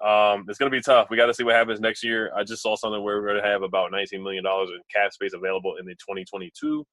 um, 0.00 0.44
it's 0.46 0.58
going 0.58 0.70
to 0.70 0.76
be 0.76 0.80
tough. 0.80 1.08
We 1.10 1.16
got 1.16 1.26
to 1.26 1.34
see 1.34 1.42
what 1.42 1.56
happens 1.56 1.80
next 1.80 2.04
year. 2.04 2.30
I 2.36 2.44
just 2.44 2.62
saw 2.62 2.76
something 2.76 3.02
where 3.02 3.20
we're 3.20 3.26
going 3.26 3.42
to 3.42 3.48
have 3.48 3.62
about 3.62 3.90
19 3.90 4.22
million 4.22 4.44
dollars 4.44 4.70
in 4.70 4.80
cap 4.94 5.12
space 5.12 5.32
available 5.34 5.74
in 5.80 5.86
the 5.86 5.94
2022 5.94 6.86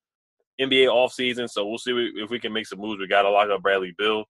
NBA 0.60 0.88
offseason. 0.88 1.48
So 1.48 1.68
we'll 1.68 1.78
see 1.78 2.14
if 2.16 2.32
we 2.32 2.40
can 2.40 2.52
make 2.52 2.66
some 2.66 2.80
moves. 2.80 3.00
We 3.00 3.06
got 3.06 3.22
to 3.22 3.30
lock 3.30 3.50
up 3.52 3.62
Bradley 3.62 3.94
Beal 3.96 4.26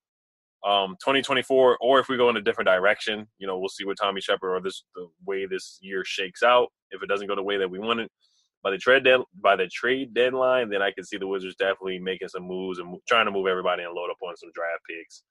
um, 0.65 0.95
2024, 0.99 1.77
or 1.79 1.99
if 1.99 2.09
we 2.09 2.17
go 2.17 2.29
in 2.29 2.37
a 2.37 2.41
different 2.41 2.67
direction, 2.67 3.27
you 3.37 3.45
know, 3.45 3.59
we'll 3.59 3.69
see 3.69 3.85
what 3.85 3.97
Tommy 4.01 4.19
Sheppard 4.19 4.51
or 4.51 4.61
this 4.61 4.83
the 4.95 5.07
way 5.25 5.45
this 5.45 5.77
year 5.81 6.03
shakes 6.03 6.41
out. 6.41 6.69
If 6.89 7.03
it 7.03 7.07
doesn't 7.07 7.27
go 7.27 7.35
the 7.35 7.43
way 7.43 7.57
that 7.57 7.69
we 7.69 7.77
want 7.77 7.99
it 7.99 8.11
by 8.63 8.71
the 8.71 8.77
trade 8.79 9.03
dead, 9.03 9.19
by 9.41 9.55
the 9.55 9.67
trade 9.67 10.15
deadline, 10.15 10.69
then 10.69 10.81
I 10.81 10.91
can 10.91 11.03
see 11.03 11.17
the 11.17 11.27
Wizards 11.27 11.55
definitely 11.55 11.99
making 11.99 12.29
some 12.29 12.43
moves 12.43 12.79
and 12.79 12.97
trying 13.07 13.25
to 13.25 13.31
move 13.31 13.45
everybody 13.45 13.83
and 13.83 13.93
load 13.93 14.09
up 14.09 14.17
on 14.23 14.35
some 14.37 14.49
draft 14.55 14.81
picks 14.89 15.21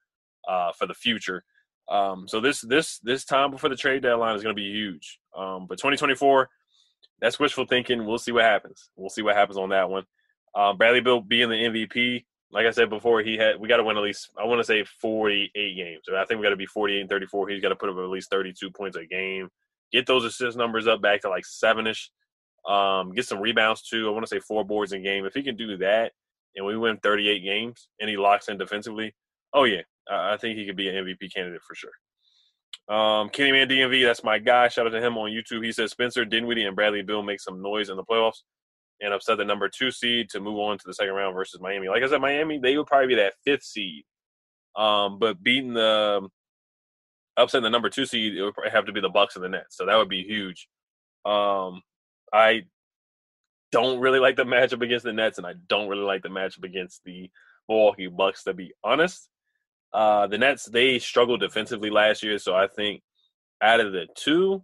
uh, 0.47 0.71
for 0.71 0.87
the 0.87 0.93
future. 0.93 1.43
Um, 1.89 2.27
so 2.29 2.39
this 2.39 2.61
this 2.61 2.99
this 2.99 3.25
time 3.25 3.51
before 3.51 3.69
the 3.69 3.75
trade 3.75 4.03
deadline 4.03 4.35
is 4.35 4.41
going 4.41 4.55
to 4.55 4.59
be 4.59 4.71
huge. 4.71 5.19
Um, 5.37 5.67
but 5.67 5.77
2024, 5.77 6.49
that's 7.19 7.39
wishful 7.39 7.65
thinking. 7.65 8.05
We'll 8.05 8.17
see 8.17 8.31
what 8.31 8.45
happens. 8.45 8.89
We'll 8.95 9.09
see 9.09 9.21
what 9.21 9.35
happens 9.35 9.57
on 9.57 9.69
that 9.69 9.89
one. 9.89 10.05
Um, 10.55 10.77
Bradley 10.77 11.01
Beal 11.01 11.19
being 11.19 11.49
the 11.49 11.55
MVP, 11.55 12.23
like 12.55 12.65
I 12.65 12.71
said 12.71 12.89
before, 12.89 13.21
he 13.21 13.35
had 13.35 13.59
we 13.59 13.67
got 13.67 13.77
to 13.77 13.83
win 13.83 13.97
at 13.97 14.03
least 14.03 14.29
I 14.41 14.45
want 14.45 14.59
to 14.59 14.63
say 14.63 14.85
48 15.01 15.75
games. 15.75 16.03
I 16.15 16.23
think 16.23 16.39
we 16.39 16.45
got 16.45 16.51
to 16.51 16.55
be 16.55 16.65
48 16.65 17.01
and 17.01 17.09
34. 17.09 17.49
He's 17.49 17.61
got 17.61 17.69
to 17.69 17.75
put 17.75 17.89
up 17.89 17.97
at 17.97 18.09
least 18.09 18.31
32 18.31 18.71
points 18.71 18.95
a 18.95 19.05
game. 19.05 19.49
Get 19.91 20.05
those 20.07 20.23
assist 20.23 20.57
numbers 20.57 20.87
up 20.87 21.01
back 21.01 21.21
to 21.21 21.29
like 21.29 21.43
sevenish. 21.43 22.07
Um, 22.65 23.11
get 23.11 23.25
some 23.25 23.41
rebounds 23.41 23.81
too. 23.81 24.07
I 24.07 24.11
want 24.11 24.23
to 24.23 24.29
say 24.29 24.39
four 24.39 24.63
boards 24.63 24.93
in 24.93 25.03
game. 25.03 25.25
If 25.25 25.33
he 25.33 25.43
can 25.43 25.57
do 25.57 25.75
that, 25.77 26.13
and 26.55 26.65
we 26.65 26.77
win 26.77 26.97
38 27.03 27.43
games, 27.43 27.89
and 27.99 28.09
he 28.09 28.15
locks 28.15 28.47
in 28.47 28.57
defensively, 28.57 29.13
oh 29.53 29.65
yeah, 29.65 29.81
I 30.09 30.37
think 30.37 30.57
he 30.57 30.65
could 30.65 30.77
be 30.77 30.87
an 30.87 30.95
MVP 30.95 31.33
candidate 31.33 31.61
for 31.61 31.75
sure. 31.75 31.91
Um, 32.87 33.29
Kenny 33.29 33.51
Man 33.51 33.67
DMV, 33.67 34.05
that's 34.05 34.23
my 34.23 34.39
guy. 34.39 34.69
Shout 34.69 34.87
out 34.87 34.91
to 34.91 35.01
him 35.01 35.17
on 35.17 35.29
YouTube. 35.29 35.65
He 35.65 35.73
says 35.73 35.91
Spencer 35.91 36.23
Dinwiddie 36.23 36.63
and 36.63 36.75
Bradley 36.75 37.01
Beal 37.01 37.21
make 37.21 37.41
some 37.41 37.61
noise 37.61 37.89
in 37.89 37.97
the 37.97 38.03
playoffs 38.03 38.43
and 39.01 39.13
upset 39.13 39.37
the 39.37 39.45
number 39.45 39.69
two 39.69 39.91
seed 39.91 40.29
to 40.29 40.39
move 40.39 40.57
on 40.57 40.77
to 40.77 40.83
the 40.85 40.93
second 40.93 41.13
round 41.13 41.35
versus 41.35 41.59
Miami. 41.61 41.87
Like 41.87 42.03
I 42.03 42.07
said, 42.07 42.21
Miami 42.21 42.59
they 42.59 42.77
would 42.77 42.87
probably 42.87 43.07
be 43.07 43.15
that 43.15 43.33
fifth 43.43 43.63
seed, 43.63 44.03
um, 44.75 45.19
but 45.19 45.41
beating 45.43 45.73
the 45.73 46.27
upsetting 47.37 47.63
the 47.63 47.69
number 47.69 47.89
two 47.89 48.05
seed, 48.05 48.35
it 48.35 48.43
would 48.43 48.53
have 48.71 48.85
to 48.85 48.93
be 48.93 49.01
the 49.01 49.09
Bucks 49.09 49.35
and 49.35 49.43
the 49.43 49.49
Nets. 49.49 49.75
So 49.77 49.85
that 49.85 49.97
would 49.97 50.09
be 50.09 50.23
huge. 50.23 50.67
Um, 51.25 51.81
I 52.33 52.63
don't 53.71 53.99
really 53.99 54.19
like 54.19 54.37
the 54.37 54.45
matchup 54.45 54.81
against 54.81 55.05
the 55.05 55.13
Nets, 55.13 55.37
and 55.37 55.45
I 55.47 55.53
don't 55.67 55.89
really 55.89 56.03
like 56.03 56.23
the 56.23 56.29
matchup 56.29 56.63
against 56.63 57.03
the 57.03 57.29
Milwaukee 57.67 58.07
Bucks. 58.07 58.43
To 58.43 58.53
be 58.53 58.73
honest, 58.83 59.29
Uh, 59.93 60.27
the 60.27 60.37
Nets 60.37 60.65
they 60.65 60.99
struggled 60.99 61.39
defensively 61.39 61.89
last 61.89 62.21
year, 62.21 62.37
so 62.37 62.53
I 62.53 62.67
think 62.67 63.01
out 63.61 63.79
of 63.79 63.93
the 63.93 64.07
two, 64.15 64.63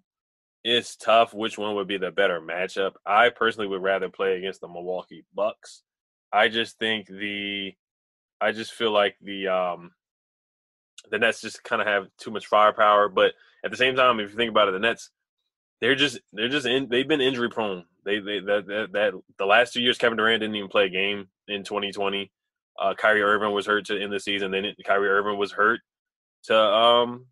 it's 0.64 0.96
tough 0.96 1.34
which 1.34 1.58
one 1.58 1.76
would 1.76 1.88
be 1.88 1.98
the 1.98 2.12
better 2.12 2.40
matchup. 2.40 2.94
I 3.06 3.30
personally 3.30 3.68
would 3.68 3.82
rather 3.82 4.10
play 4.10 4.38
against 4.38 4.62
the 4.62 4.68
Milwaukee 4.68 5.26
Bucks. 5.34 5.84
I 6.32 6.50
just 6.50 6.78
think 6.78 7.08
the 7.08 7.74
I 8.40 8.52
just 8.52 8.74
feel 8.74 8.92
like 8.92 9.16
the 9.22 9.48
um 9.48 9.92
the 11.10 11.20
Nets 11.20 11.42
just 11.42 11.64
kind 11.64 11.82
of 11.82 11.88
have 11.88 12.08
too 12.18 12.32
much 12.32 12.48
firepower, 12.48 13.10
but 13.10 13.34
at 13.64 13.72
the 13.72 13.78
same 13.78 13.96
time, 13.96 14.20
if 14.20 14.32
you 14.32 14.38
think 14.38 14.52
about 14.52 14.68
it, 14.68 14.72
the 14.74 14.80
Nets 14.80 15.10
they're 15.82 15.96
just 15.96 16.20
they're 16.32 16.48
just 16.48 16.68
in 16.68 16.88
they've 16.90 17.08
been 17.08 17.22
injury 17.22 17.50
prone. 17.50 17.86
They 18.06 18.20
they 18.20 18.40
that, 18.40 18.68
that, 18.68 18.90
that 18.94 19.14
the 19.38 19.46
last 19.46 19.74
two 19.74 19.82
years 19.82 19.98
Kevin 19.98 20.18
Durant 20.18 20.42
didn't 20.42 20.56
even 20.56 20.70
play 20.70 20.86
a 20.86 20.90
game 20.90 21.28
in 21.48 21.64
2020. 21.64 22.32
Uh, 22.80 22.94
Kyrie 22.94 23.22
Irving 23.22 23.52
was 23.52 23.66
hurt 23.66 23.86
to 23.86 24.02
end 24.02 24.14
the 24.14 24.20
season. 24.20 24.52
Then 24.52 24.66
Kyrie 24.86 25.10
Irving 25.10 25.38
was 25.38 25.52
hurt 25.52 25.82
to 26.44 26.56
um 26.56 27.26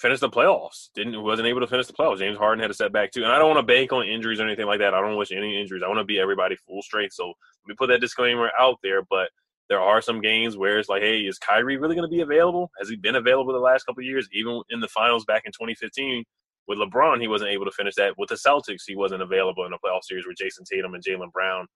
finish 0.00 0.20
the 0.20 0.28
playoffs. 0.28 0.88
Didn't 0.94 1.22
wasn't 1.22 1.48
able 1.48 1.60
to 1.60 1.66
finish 1.66 1.86
the 1.86 1.92
playoffs. 1.92 2.18
James 2.18 2.38
Harden 2.38 2.62
had 2.62 2.70
a 2.70 2.74
setback 2.74 3.12
too. 3.12 3.24
And 3.24 3.32
I 3.32 3.38
don't 3.38 3.48
want 3.48 3.58
to 3.58 3.72
bank 3.72 3.92
on 3.92 4.06
injuries 4.06 4.40
or 4.40 4.44
anything 4.44 4.66
like 4.66 4.80
that. 4.80 4.94
I 4.94 5.00
don't 5.00 5.16
wish 5.16 5.32
any 5.32 5.60
injuries. 5.60 5.82
I 5.84 5.88
want 5.88 5.98
to 5.98 6.04
be 6.04 6.18
everybody 6.18 6.56
full 6.66 6.82
strength. 6.82 7.14
So 7.14 7.26
let 7.28 7.68
me 7.68 7.74
put 7.76 7.88
that 7.88 8.00
disclaimer 8.00 8.50
out 8.58 8.78
there. 8.82 9.02
But 9.02 9.28
there 9.68 9.80
are 9.80 10.00
some 10.00 10.20
games 10.20 10.56
where 10.56 10.78
it's 10.78 10.88
like, 10.88 11.02
hey, 11.02 11.20
is 11.20 11.38
Kyrie 11.38 11.76
really 11.76 11.94
going 11.94 12.08
to 12.08 12.14
be 12.14 12.22
available? 12.22 12.70
Has 12.78 12.88
he 12.88 12.96
been 12.96 13.16
available 13.16 13.52
the 13.52 13.58
last 13.58 13.84
couple 13.84 14.02
years? 14.02 14.28
Even 14.32 14.62
in 14.70 14.80
the 14.80 14.88
finals 14.88 15.24
back 15.24 15.42
in 15.44 15.52
2015 15.52 16.24
with 16.66 16.78
LeBron, 16.78 17.20
he 17.20 17.28
wasn't 17.28 17.50
able 17.50 17.66
to 17.66 17.70
finish 17.72 17.94
that. 17.96 18.14
With 18.16 18.30
the 18.30 18.36
Celtics, 18.36 18.82
he 18.86 18.96
wasn't 18.96 19.22
available 19.22 19.64
in 19.64 19.70
the 19.70 19.78
playoff 19.84 20.04
series 20.04 20.26
where 20.26 20.34
Jayson 20.34 20.64
Tatum 20.64 20.94
and 20.94 21.04
Jaylen 21.04 21.32
Brown 21.32 21.66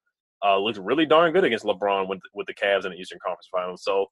uh, 0.44 0.58
looked 0.58 0.78
really 0.78 1.06
darn 1.06 1.32
good 1.32 1.44
against 1.44 1.64
LeBron 1.64 2.08
with 2.08 2.20
with 2.34 2.46
the 2.46 2.54
Cavs 2.54 2.84
in 2.84 2.92
the 2.92 2.98
Eastern 2.98 3.18
Conference 3.24 3.48
Finals. 3.50 3.84
So, 3.84 4.06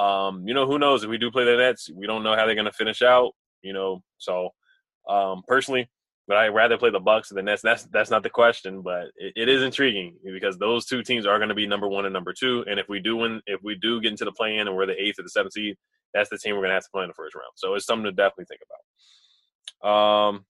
um, 0.00 0.46
you 0.46 0.54
know, 0.54 0.66
who 0.66 0.78
knows 0.78 1.04
if 1.04 1.10
we 1.10 1.18
do 1.18 1.30
play 1.30 1.44
the 1.44 1.56
Nets, 1.56 1.90
we 1.94 2.06
don't 2.06 2.22
know 2.22 2.36
how 2.36 2.46
they're 2.46 2.54
going 2.54 2.66
to 2.66 2.72
finish 2.72 3.02
out. 3.02 3.32
You 3.62 3.72
know, 3.72 4.02
so 4.18 4.50
um, 5.08 5.42
personally, 5.46 5.88
but 6.28 6.36
I'd 6.36 6.48
rather 6.48 6.78
play 6.78 6.90
the 6.90 7.00
Bucks 7.00 7.28
than 7.30 7.44
Nets. 7.46 7.62
That's 7.62 7.84
that's 7.84 8.10
not 8.10 8.22
the 8.22 8.30
question, 8.30 8.82
but 8.82 9.06
it, 9.16 9.32
it 9.36 9.48
is 9.48 9.62
intriguing 9.62 10.16
because 10.24 10.58
those 10.58 10.86
two 10.86 11.02
teams 11.02 11.26
are 11.26 11.38
going 11.38 11.48
to 11.48 11.54
be 11.54 11.66
number 11.66 11.88
one 11.88 12.04
and 12.04 12.12
number 12.12 12.32
two. 12.32 12.64
And 12.68 12.78
if 12.78 12.88
we 12.88 13.00
do 13.00 13.16
win, 13.16 13.40
if 13.46 13.60
we 13.62 13.74
do 13.74 14.00
get 14.00 14.12
into 14.12 14.24
the 14.24 14.32
play 14.32 14.56
in 14.56 14.68
and 14.68 14.76
we're 14.76 14.86
the 14.86 15.00
eighth 15.00 15.18
or 15.18 15.22
the 15.22 15.28
seventh 15.28 15.54
seed, 15.54 15.76
that's 16.14 16.30
the 16.30 16.38
team 16.38 16.54
we're 16.54 16.62
going 16.62 16.70
to 16.70 16.74
have 16.74 16.84
to 16.84 16.90
play 16.92 17.02
in 17.02 17.08
the 17.08 17.14
first 17.14 17.34
round. 17.34 17.52
So 17.56 17.74
it's 17.74 17.86
something 17.86 18.04
to 18.04 18.12
definitely 18.12 18.46
think 18.46 18.60
about. 19.82 19.90
Um, 19.90 20.44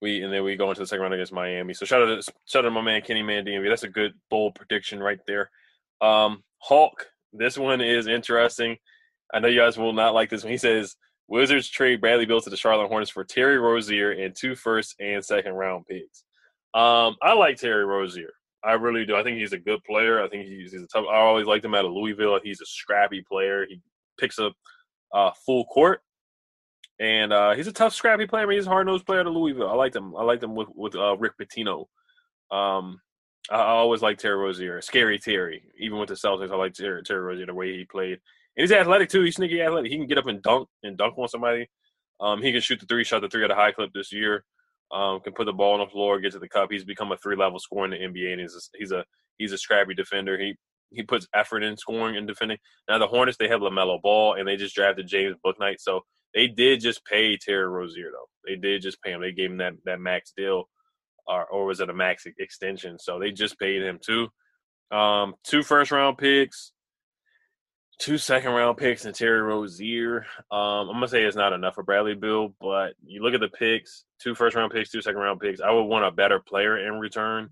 we 0.00 0.22
and 0.22 0.32
then 0.32 0.44
we 0.44 0.56
go 0.56 0.68
into 0.68 0.80
the 0.80 0.86
second 0.86 1.02
round 1.02 1.14
against 1.14 1.32
Miami. 1.32 1.74
So 1.74 1.84
shout 1.84 2.02
out 2.02 2.22
to 2.22 2.32
shout 2.46 2.64
out 2.64 2.68
to 2.68 2.70
my 2.70 2.82
man 2.82 3.02
Kenny 3.02 3.22
Man 3.22 3.44
DMV. 3.44 3.68
That's 3.68 3.82
a 3.82 3.88
good 3.88 4.12
bold 4.30 4.54
prediction 4.54 5.02
right 5.02 5.18
there. 5.26 5.50
Um, 6.00 6.44
Hulk, 6.58 7.06
this 7.32 7.58
one 7.58 7.80
is 7.80 8.06
interesting. 8.06 8.76
I 9.32 9.40
know 9.40 9.48
you 9.48 9.60
guys 9.60 9.76
will 9.76 9.92
not 9.92 10.14
like 10.14 10.30
this 10.30 10.42
one. 10.42 10.52
He 10.52 10.58
says 10.58 10.96
Wizards 11.28 11.68
trade 11.68 12.00
Bradley 12.00 12.26
Beal 12.26 12.40
to 12.40 12.50
the 12.50 12.56
Charlotte 12.56 12.88
Hornets 12.88 13.10
for 13.10 13.24
Terry 13.24 13.58
Rozier 13.58 14.12
and 14.12 14.34
two 14.34 14.54
first 14.54 14.96
and 14.98 15.24
second 15.24 15.52
round 15.52 15.86
picks. 15.86 16.24
Um, 16.74 17.16
I 17.22 17.34
like 17.34 17.56
Terry 17.56 17.84
Rozier. 17.84 18.32
I 18.64 18.72
really 18.72 19.04
do. 19.04 19.14
I 19.14 19.22
think 19.22 19.38
he's 19.38 19.52
a 19.52 19.58
good 19.58 19.82
player. 19.84 20.22
I 20.22 20.28
think 20.28 20.46
he's, 20.46 20.72
he's 20.72 20.82
a 20.82 20.86
tough. 20.86 21.04
I 21.10 21.16
always 21.16 21.46
liked 21.46 21.64
him 21.64 21.74
out 21.74 21.84
of 21.84 21.92
Louisville. 21.92 22.40
He's 22.42 22.60
a 22.60 22.66
scrappy 22.66 23.22
player. 23.22 23.66
He 23.68 23.80
picks 24.18 24.38
up 24.38 24.52
uh, 25.12 25.30
full 25.46 25.64
court, 25.66 26.00
and 26.98 27.32
uh, 27.32 27.54
he's 27.54 27.68
a 27.68 27.72
tough, 27.72 27.94
scrappy 27.94 28.26
player. 28.26 28.44
I 28.44 28.46
mean, 28.46 28.58
he's 28.58 28.66
a 28.66 28.70
hard 28.70 28.86
nosed 28.86 29.06
player 29.06 29.22
to 29.22 29.30
Louisville. 29.30 29.70
I 29.70 29.74
liked 29.74 29.94
him. 29.94 30.16
I 30.16 30.24
liked 30.24 30.42
him 30.42 30.54
with 30.54 30.68
with 30.74 30.96
uh, 30.96 31.16
Rick 31.16 31.34
Pitino. 31.40 31.86
Um, 32.50 33.00
I, 33.50 33.60
always 33.60 34.02
liked 34.02 34.20
Terry 34.20 34.36
Rozier, 34.36 34.80
scary 34.80 35.18
Terry. 35.18 35.62
Even 35.78 35.98
with 35.98 36.08
the 36.08 36.14
Celtics, 36.14 36.50
I 36.50 36.56
like 36.56 36.74
Terry, 36.74 37.02
Terry 37.02 37.20
Rozier 37.20 37.46
the 37.46 37.54
way 37.54 37.76
he 37.76 37.84
played. 37.84 38.18
And 38.58 38.64
he's 38.64 38.72
athletic 38.72 39.08
too. 39.08 39.22
He's 39.22 39.36
sneaky 39.36 39.62
athletic. 39.62 39.92
He 39.92 39.96
can 39.96 40.08
get 40.08 40.18
up 40.18 40.26
and 40.26 40.42
dunk 40.42 40.68
and 40.82 40.98
dunk 40.98 41.16
on 41.16 41.28
somebody. 41.28 41.68
Um, 42.20 42.42
he 42.42 42.50
can 42.50 42.60
shoot 42.60 42.80
the 42.80 42.86
three, 42.86 43.04
shot 43.04 43.20
the 43.20 43.28
three 43.28 43.44
at 43.44 43.52
a 43.52 43.54
high 43.54 43.70
clip 43.70 43.92
this 43.94 44.12
year. 44.12 44.44
Um, 44.90 45.20
can 45.20 45.32
put 45.32 45.44
the 45.44 45.52
ball 45.52 45.74
on 45.74 45.80
the 45.80 45.86
floor, 45.86 46.18
get 46.18 46.32
to 46.32 46.40
the 46.40 46.48
cup. 46.48 46.72
He's 46.72 46.84
become 46.84 47.12
a 47.12 47.16
three 47.18 47.36
level 47.36 47.60
scorer 47.60 47.84
in 47.84 47.90
the 47.92 47.98
NBA, 47.98 48.32
and 48.32 48.40
he's 48.40 48.54
a, 48.54 48.78
he's 48.78 48.90
a 48.90 49.04
he's 49.36 49.52
a 49.52 49.58
scrappy 49.58 49.94
defender. 49.94 50.36
He 50.36 50.56
he 50.90 51.02
puts 51.04 51.28
effort 51.34 51.62
in 51.62 51.76
scoring 51.76 52.16
and 52.16 52.26
defending. 52.26 52.58
Now 52.88 52.98
the 52.98 53.06
Hornets 53.06 53.36
they 53.38 53.48
have 53.48 53.60
LaMelo 53.60 54.02
Ball, 54.02 54.34
and 54.34 54.48
they 54.48 54.56
just 54.56 54.74
drafted 54.74 55.06
James 55.06 55.36
Bouknight, 55.44 55.76
so 55.78 56.00
they 56.34 56.48
did 56.48 56.80
just 56.80 57.04
pay 57.04 57.36
Terry 57.36 57.68
Rozier 57.68 58.10
though. 58.10 58.28
They 58.44 58.56
did 58.56 58.82
just 58.82 59.00
pay 59.02 59.12
him. 59.12 59.20
They 59.20 59.32
gave 59.32 59.50
him 59.50 59.58
that 59.58 59.74
that 59.84 60.00
max 60.00 60.32
deal, 60.36 60.68
or 61.26 61.44
or 61.46 61.66
was 61.66 61.80
it 61.80 61.90
a 61.90 61.94
max 61.94 62.26
extension? 62.38 62.98
So 62.98 63.18
they 63.18 63.30
just 63.30 63.58
paid 63.58 63.82
him 63.82 64.00
too. 64.04 64.28
Um, 64.90 65.34
two 65.44 65.62
first 65.62 65.92
round 65.92 66.16
picks, 66.16 66.72
two 67.98 68.18
second 68.18 68.52
round 68.52 68.76
picks 68.76 69.04
and 69.04 69.14
Terry 69.14 69.40
Rozier. 69.40 70.24
Um, 70.50 70.88
I'm 70.88 70.94
gonna 70.94 71.08
say 71.08 71.24
it's 71.24 71.36
not 71.36 71.52
enough 71.52 71.74
for 71.74 71.82
Bradley 71.82 72.14
Beal, 72.14 72.54
but 72.60 72.94
you 73.04 73.22
look 73.22 73.34
at 73.34 73.40
the 73.40 73.48
picks: 73.48 74.04
two 74.20 74.34
first 74.34 74.56
round 74.56 74.72
picks, 74.72 74.90
two 74.90 75.02
second 75.02 75.20
round 75.20 75.40
picks. 75.40 75.60
I 75.60 75.70
would 75.70 75.84
want 75.84 76.04
a 76.04 76.10
better 76.10 76.38
player 76.38 76.86
in 76.86 76.98
return 77.00 77.50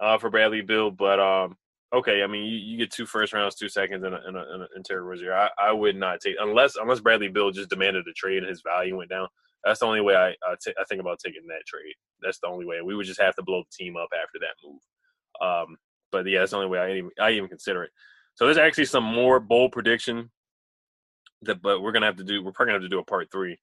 uh, 0.00 0.18
for 0.18 0.30
Bradley 0.30 0.62
Beal, 0.62 0.90
but 0.90 1.20
um, 1.20 1.56
okay. 1.94 2.22
I 2.22 2.26
mean, 2.26 2.44
you, 2.44 2.56
you 2.56 2.78
get 2.78 2.90
two 2.90 3.06
first 3.06 3.32
rounds, 3.32 3.54
two 3.54 3.68
seconds, 3.68 4.04
and, 4.04 4.14
a, 4.14 4.20
and, 4.26 4.36
a, 4.36 4.40
and, 4.52 4.62
a, 4.62 4.66
and 4.74 4.84
Terry 4.84 5.02
Rozier. 5.02 5.34
I, 5.34 5.50
I 5.58 5.72
would 5.72 5.96
not 5.96 6.20
take 6.20 6.36
unless 6.40 6.76
unless 6.76 7.00
Bradley 7.00 7.28
Beal 7.28 7.50
just 7.50 7.70
demanded 7.70 8.06
a 8.08 8.12
trade 8.12 8.38
and 8.38 8.48
his 8.48 8.62
value 8.62 8.96
went 8.96 9.10
down. 9.10 9.28
That's 9.64 9.80
the 9.80 9.86
only 9.86 10.00
way 10.00 10.14
I 10.14 10.28
I, 10.28 10.54
t- 10.62 10.74
I 10.80 10.84
think 10.88 11.00
about 11.00 11.18
taking 11.18 11.46
that 11.48 11.66
trade. 11.66 11.94
That's 12.22 12.38
the 12.38 12.48
only 12.48 12.64
way. 12.64 12.80
We 12.82 12.94
would 12.94 13.06
just 13.06 13.20
have 13.20 13.34
to 13.36 13.42
blow 13.42 13.62
the 13.62 13.84
team 13.84 13.96
up 13.96 14.08
after 14.14 14.38
that 14.40 14.54
move. 14.64 14.80
Um, 15.40 15.76
but 16.12 16.26
yeah, 16.26 16.38
that's 16.38 16.52
the 16.52 16.58
only 16.58 16.68
way 16.68 16.78
I 16.78 16.92
even 16.92 17.10
I 17.20 17.30
even 17.32 17.48
consider 17.48 17.84
it. 17.84 17.90
So 18.36 18.44
there's 18.44 18.58
actually 18.58 18.84
some 18.84 19.04
more 19.04 19.40
bold 19.40 19.72
prediction 19.72 20.30
that, 21.42 21.60
but 21.60 21.82
we're 21.82 21.92
gonna 21.92 22.06
have 22.06 22.16
to 22.16 22.24
do. 22.24 22.42
We're 22.42 22.52
probably 22.52 22.72
gonna 22.72 22.82
have 22.82 22.90
to 22.90 22.94
do 22.94 23.00
a 23.00 23.04
part 23.04 23.30
three 23.32 23.58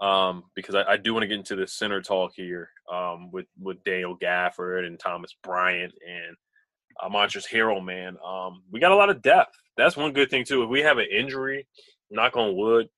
um, 0.00 0.44
because 0.54 0.74
I, 0.74 0.82
I 0.82 0.96
do 0.96 1.14
want 1.14 1.22
to 1.22 1.28
get 1.28 1.38
into 1.38 1.56
the 1.56 1.66
center 1.66 2.02
talk 2.02 2.32
here 2.34 2.70
um, 2.92 3.30
with 3.30 3.46
with 3.60 3.82
Daniel 3.84 4.16
Gafford 4.16 4.86
and 4.86 4.98
Thomas 4.98 5.34
Bryant 5.42 5.92
and 6.06 6.36
uh, 7.02 7.08
Montrezl 7.08 7.48
Harrell. 7.50 7.84
Man, 7.84 8.16
um, 8.24 8.62
we 8.70 8.80
got 8.80 8.92
a 8.92 8.96
lot 8.96 9.10
of 9.10 9.22
depth. 9.22 9.54
That's 9.76 9.96
one 9.96 10.12
good 10.12 10.30
thing 10.30 10.44
too. 10.44 10.62
If 10.62 10.68
we 10.68 10.80
have 10.80 10.98
an 10.98 11.06
injury, 11.10 11.66
knock 12.10 12.36
on 12.36 12.56
wood, 12.56 12.88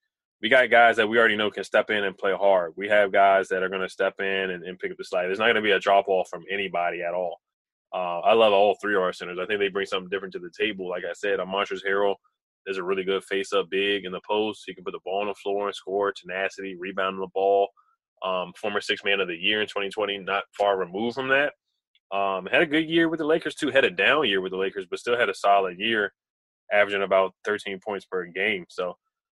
we 0.41 0.49
got 0.49 0.69
guys 0.69 0.97
that 0.97 1.07
we 1.07 1.17
already 1.17 1.37
know 1.37 1.49
can 1.49 1.63
step 1.63 1.89
in 1.89 2.03
and 2.03 2.17
play 2.17 2.33
hard. 2.33 2.73
We 2.75 2.89
have 2.89 3.11
guys 3.11 3.47
that 3.49 3.63
are 3.63 3.69
going 3.69 3.81
to 3.81 3.89
step 3.89 4.19
in 4.19 4.51
and, 4.51 4.63
and 4.63 4.77
pick 4.77 4.91
up 4.91 4.97
the 4.97 5.03
slack. 5.05 5.25
There's 5.25 5.39
not 5.39 5.45
going 5.45 5.55
to 5.55 5.61
be 5.61 5.71
a 5.71 5.79
drop 5.79 6.07
off 6.07 6.27
from 6.29 6.43
anybody 6.51 7.01
at 7.01 7.13
all. 7.13 7.39
Uh, 7.95 8.19
I 8.19 8.33
love 8.33 8.51
all 8.51 8.75
three 8.81 8.95
of 8.95 9.01
our 9.01 9.13
centers. 9.13 9.39
I 9.41 9.45
think 9.45 9.59
they 9.59 9.69
bring 9.69 9.85
something 9.85 10.09
different 10.09 10.33
to 10.33 10.39
the 10.39 10.51
table. 10.57 10.89
Like 10.89 11.03
I 11.09 11.13
said, 11.13 11.39
a 11.39 11.45
Montrezl 11.45 11.85
Harrell 11.87 12.15
is 12.67 12.77
a 12.77 12.83
really 12.83 13.05
good 13.05 13.23
face 13.23 13.53
up 13.53 13.69
big 13.69 14.03
in 14.03 14.11
the 14.11 14.19
post. 14.29 14.63
He 14.65 14.75
can 14.75 14.83
put 14.83 14.91
the 14.91 14.99
ball 15.05 15.21
on 15.21 15.27
the 15.27 15.35
floor 15.35 15.67
and 15.67 15.75
score, 15.75 16.11
tenacity, 16.11 16.75
rebounding 16.77 17.21
the 17.21 17.29
ball. 17.33 17.69
Um, 18.23 18.51
former 18.59 18.81
six 18.81 19.03
man 19.05 19.21
of 19.21 19.29
the 19.29 19.35
year 19.35 19.61
in 19.61 19.67
2020, 19.67 20.17
not 20.19 20.43
far 20.57 20.77
removed 20.77 21.15
from 21.15 21.29
that. 21.29 21.53
Um, 22.15 22.47
had 22.51 22.61
a 22.61 22.65
good 22.65 22.89
year 22.89 23.07
with 23.07 23.19
the 23.19 23.25
Lakers 23.25 23.55
too. 23.55 23.69
Had 23.69 23.85
a 23.85 23.89
down 23.91 24.27
year 24.27 24.41
with 24.41 24.51
the 24.51 24.57
Lakers, 24.57 24.85
but 24.89 24.99
still 24.99 25.17
had 25.17 25.29
a 25.29 25.33
solid 25.33 25.79
year, 25.79 26.11
averaging 26.73 27.03
about 27.03 27.33
13 27.45 27.79
points 27.85 28.05
per 28.05 28.25
game. 28.25 28.65
So 28.67 28.89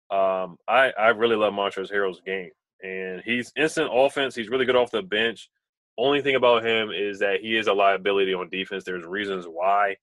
um, 0.09 0.57
I 0.67 0.91
I 0.97 1.09
really 1.09 1.35
love 1.35 1.53
Montrezl 1.53 1.91
Harrell's 1.91 2.21
game, 2.25 2.49
and 2.81 3.21
he's 3.23 3.51
instant 3.55 3.89
offense. 3.93 4.33
He's 4.35 4.49
really 4.49 4.65
good 4.65 4.75
off 4.75 4.91
the 4.91 5.03
bench. 5.03 5.49
Only 5.97 6.21
thing 6.21 6.35
about 6.35 6.63
him 6.63 6.91
is 6.91 7.19
that 7.19 7.41
he 7.41 7.57
is 7.57 7.67
a 7.67 7.73
liability 7.73 8.33
on 8.33 8.49
defense. 8.49 8.83
There's 8.83 9.05
reasons 9.05 9.45
why 9.45 9.95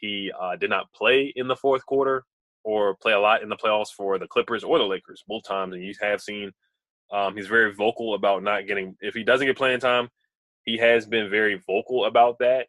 he 0.00 0.32
uh, 0.38 0.56
did 0.56 0.70
not 0.70 0.92
play 0.92 1.32
in 1.34 1.48
the 1.48 1.56
fourth 1.56 1.84
quarter 1.86 2.24
or 2.64 2.96
play 2.96 3.12
a 3.12 3.20
lot 3.20 3.42
in 3.42 3.48
the 3.48 3.56
playoffs 3.56 3.90
for 3.96 4.18
the 4.18 4.28
Clippers 4.28 4.64
or 4.64 4.78
the 4.78 4.84
Lakers 4.84 5.24
both 5.26 5.44
times. 5.44 5.74
And 5.74 5.82
you 5.82 5.94
have 6.00 6.20
seen 6.20 6.52
um, 7.12 7.36
he's 7.36 7.46
very 7.46 7.72
vocal 7.72 8.14
about 8.14 8.42
not 8.42 8.66
getting. 8.66 8.96
If 9.00 9.14
he 9.14 9.22
doesn't 9.22 9.46
get 9.46 9.56
playing 9.56 9.80
time, 9.80 10.08
he 10.64 10.76
has 10.78 11.06
been 11.06 11.30
very 11.30 11.60
vocal 11.66 12.06
about 12.06 12.38
that 12.40 12.66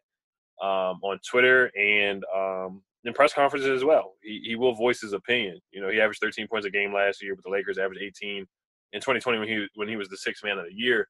um, 0.62 1.00
on 1.02 1.18
Twitter 1.28 1.70
and 1.76 2.24
um, 2.34 2.82
in 3.04 3.12
press 3.12 3.34
conferences 3.34 3.70
as 3.70 3.84
well. 3.84 4.14
He, 4.22 4.40
he 4.44 4.54
will 4.54 4.74
voice 4.74 5.00
his 5.00 5.12
opinion. 5.12 5.60
You 5.72 5.80
know, 5.80 5.90
he 5.90 6.00
averaged 6.00 6.20
13 6.20 6.46
points 6.46 6.66
a 6.66 6.70
game 6.70 6.92
last 6.92 7.22
year, 7.22 7.34
but 7.34 7.44
the 7.44 7.50
Lakers 7.50 7.78
averaged 7.78 8.02
18 8.02 8.46
in 8.92 9.00
2020 9.00 9.38
when 9.38 9.48
he 9.48 9.66
when 9.74 9.88
he 9.88 9.96
was 9.96 10.08
the 10.08 10.16
sixth 10.16 10.44
man 10.44 10.58
of 10.58 10.66
the 10.66 10.74
year. 10.74 11.08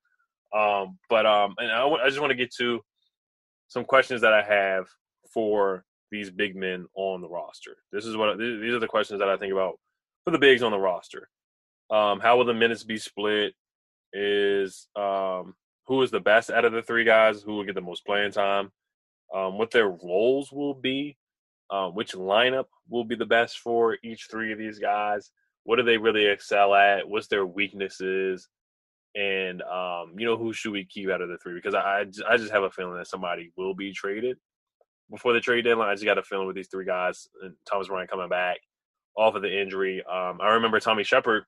Um, 0.57 0.99
but 1.11 1.27
um, 1.27 1.55
and 1.59 1.71
I, 1.71 1.81
w- 1.81 2.03
I 2.03 2.09
just 2.09 2.21
want 2.21 2.31
to 2.31 2.37
get 2.37 2.53
to 2.59 2.81
some 3.69 3.85
questions 3.85 4.23
that 4.23 4.33
I 4.33 4.43
have 4.43 4.87
for 5.33 5.85
these 6.11 6.31
big 6.31 6.57
men 6.57 6.87
on 6.95 7.21
the 7.21 7.29
roster. 7.29 7.77
This 7.93 8.07
is 8.07 8.17
what 8.17 8.39
these 8.39 8.73
are 8.73 8.79
the 8.79 8.87
questions 8.87 9.21
that 9.21 9.29
I 9.29 9.37
think 9.37 9.53
about 9.53 9.79
for 10.25 10.31
the 10.31 10.39
bigs 10.39 10.63
on 10.63 10.73
the 10.73 10.79
roster. 10.79 11.29
Um, 11.91 12.21
how 12.21 12.37
will 12.37 12.45
the 12.45 12.55
minutes 12.55 12.85
be 12.85 12.99
split? 12.99 13.55
Is 14.13 14.89
um, 14.97 15.55
who 15.87 16.03
is 16.03 16.11
the 16.11 16.21
best 16.21 16.51
out 16.51 16.65
of 16.65 16.73
the 16.73 16.83
three 16.83 17.05
guys? 17.05 17.43
Who 17.43 17.57
will 17.57 17.65
get 17.65 17.75
the 17.75 17.81
most 17.81 18.07
playing 18.07 18.33
time? 18.33 18.71
Um, 19.35 19.59
what 19.59 19.71
their 19.71 19.89
roles 19.89 20.51
will 20.51 20.75
be? 20.75 21.19
Uh, 21.71 21.89
which 21.89 22.13
lineup 22.13 22.65
will 22.89 23.05
be 23.05 23.15
the 23.15 23.27
best 23.27 23.59
for 23.59 23.99
each 24.03 24.29
three 24.31 24.53
of 24.53 24.59
these 24.59 24.79
guys? 24.79 25.31
What 25.65 25.77
do 25.77 25.83
they 25.83 25.99
really 25.99 26.25
excel 26.27 26.75
at? 26.75 27.07
What's 27.07 27.27
their 27.27 27.45
weaknesses? 27.45 28.49
And 29.19 29.63
um, 29.63 30.15
you 30.17 30.27
know 30.27 30.37
who 30.37 30.53
should 30.53 30.73
we 30.73 30.85
keep 30.85 31.11
out 31.11 31.21
of 31.21 31.29
the 31.29 31.39
three? 31.39 31.55
Because 31.55 31.75
I 31.75 32.05
I 32.29 32.37
just 32.37 32.53
have 32.53 32.63
a 32.63 32.71
feeling 32.71 32.97
that 32.97 33.09
somebody 33.09 33.51
will 33.57 33.75
be 33.75 33.93
traded 33.93 34.37
before 35.11 35.33
the 35.33 35.41
trade 35.41 35.65
deadline. 35.65 35.89
I 35.89 35.95
just 35.95 36.05
got 36.05 36.19
a 36.19 36.23
feeling 36.23 36.47
with 36.47 36.55
these 36.55 36.69
three 36.69 36.85
guys 36.85 37.27
and 37.43 37.55
Thomas 37.69 37.89
Bryant 37.89 38.11
coming 38.11 38.29
back, 38.29 38.59
off 39.17 39.35
of 39.35 39.43
the 39.43 39.61
injury. 39.61 40.05
Um, 40.05 40.39
I 40.41 40.55
remember 40.55 40.79
Tommy 40.79 41.03
Sheppard 41.03 41.45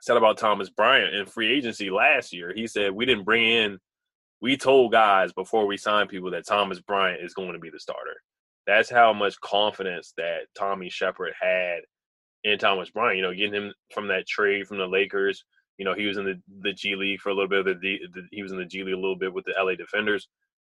said 0.00 0.16
about 0.16 0.38
Thomas 0.38 0.70
Bryant 0.70 1.14
in 1.14 1.26
free 1.26 1.52
agency 1.52 1.90
last 1.90 2.32
year. 2.32 2.52
He 2.54 2.66
said 2.66 2.92
we 2.92 3.04
didn't 3.04 3.24
bring 3.24 3.44
in, 3.44 3.78
we 4.40 4.56
told 4.56 4.92
guys 4.92 5.32
before 5.32 5.66
we 5.66 5.76
signed 5.76 6.08
people 6.08 6.30
that 6.30 6.46
Thomas 6.46 6.80
Bryant 6.80 7.22
is 7.22 7.34
going 7.34 7.52
to 7.52 7.58
be 7.58 7.70
the 7.70 7.80
starter. 7.80 8.16
That's 8.66 8.88
how 8.88 9.12
much 9.12 9.40
confidence 9.40 10.14
that 10.16 10.46
Tommy 10.56 10.88
Sheppard 10.88 11.34
had 11.38 11.80
in 12.44 12.58
Thomas 12.58 12.90
Bryant. 12.90 13.16
You 13.16 13.22
know, 13.22 13.34
getting 13.34 13.54
him 13.54 13.74
from 13.92 14.08
that 14.08 14.26
trade 14.26 14.66
from 14.66 14.78
the 14.78 14.86
Lakers. 14.86 15.44
You 15.78 15.84
know, 15.84 15.94
he 15.94 16.06
was 16.06 16.16
in 16.16 16.24
the, 16.24 16.40
the 16.60 16.72
G 16.72 16.94
League 16.94 17.20
for 17.20 17.30
a 17.30 17.34
little 17.34 17.48
bit. 17.48 17.80
The, 17.80 17.98
the, 18.12 18.22
he 18.30 18.42
was 18.42 18.52
in 18.52 18.58
the 18.58 18.64
G 18.64 18.84
League 18.84 18.94
a 18.94 18.98
little 18.98 19.16
bit 19.16 19.32
with 19.32 19.44
the 19.44 19.54
LA 19.58 19.74
Defenders, 19.74 20.28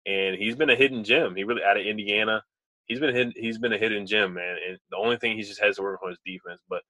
and 0.06 0.36
he's 0.36 0.56
been 0.56 0.70
a 0.70 0.76
hidden 0.76 1.04
gem. 1.04 1.36
He 1.36 1.44
really 1.44 1.64
out 1.64 1.78
of 1.78 1.86
Indiana. 1.86 2.44
He's 2.88 3.00
been 3.00 3.16
hidden, 3.16 3.34
he's 3.36 3.58
been 3.58 3.74
a 3.74 3.78
hidden 3.78 4.06
gem, 4.06 4.34
man. 4.36 4.58
And 4.68 4.78
the 4.92 4.98
only 4.98 5.18
thing 5.18 5.36
he 5.36 5.44
just 5.44 5.62
has 5.62 5.78
to 5.78 5.82
work 5.82 6.02
on 6.04 6.12
is 6.12 6.20
defense. 6.26 6.62
But 6.70 6.82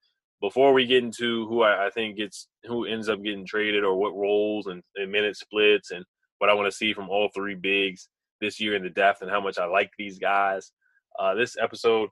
before 0.41 0.73
we 0.73 0.85
get 0.85 1.03
into 1.03 1.47
who 1.47 1.61
I, 1.61 1.87
I 1.87 1.89
think 1.89 2.17
gets 2.17 2.47
who 2.65 2.85
ends 2.85 3.07
up 3.09 3.23
getting 3.23 3.45
traded 3.45 3.83
or 3.83 3.95
what 3.95 4.15
roles 4.15 4.67
and, 4.67 4.83
and 4.95 5.11
minute 5.11 5.37
splits 5.37 5.91
and 5.91 6.03
what 6.39 6.49
I 6.49 6.53
want 6.53 6.69
to 6.69 6.77
see 6.77 6.93
from 6.93 7.09
all 7.09 7.29
three 7.33 7.55
bigs 7.55 8.09
this 8.41 8.59
year 8.59 8.75
in 8.75 8.83
the 8.83 8.89
depth 8.89 9.21
and 9.21 9.31
how 9.31 9.39
much 9.39 9.57
I 9.57 9.65
like 9.65 9.91
these 9.97 10.19
guys. 10.19 10.71
Uh, 11.17 11.33
this 11.33 11.55
episode 11.59 12.09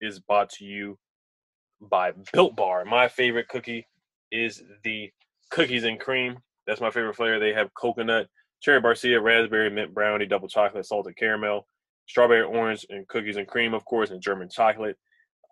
is 0.00 0.20
brought 0.20 0.50
to 0.50 0.64
you 0.64 0.98
by 1.80 2.12
Built 2.32 2.54
Bar. 2.54 2.84
My 2.84 3.08
favorite 3.08 3.48
cookie 3.48 3.86
is 4.30 4.62
the 4.84 5.10
cookies 5.52 5.84
and 5.84 6.00
cream. 6.00 6.38
That's 6.66 6.80
my 6.80 6.90
favorite 6.90 7.14
flavor. 7.14 7.38
They 7.38 7.52
have 7.52 7.72
coconut, 7.74 8.26
cherry 8.60 8.80
barcia, 8.80 9.22
raspberry, 9.22 9.70
mint 9.70 9.94
brownie, 9.94 10.26
double 10.26 10.48
chocolate, 10.48 10.86
salted 10.86 11.16
caramel, 11.16 11.66
strawberry 12.08 12.42
orange, 12.42 12.84
and 12.90 13.06
cookies 13.06 13.36
and 13.36 13.46
cream, 13.46 13.74
of 13.74 13.84
course, 13.84 14.10
and 14.10 14.20
German 14.20 14.48
chocolate. 14.48 14.96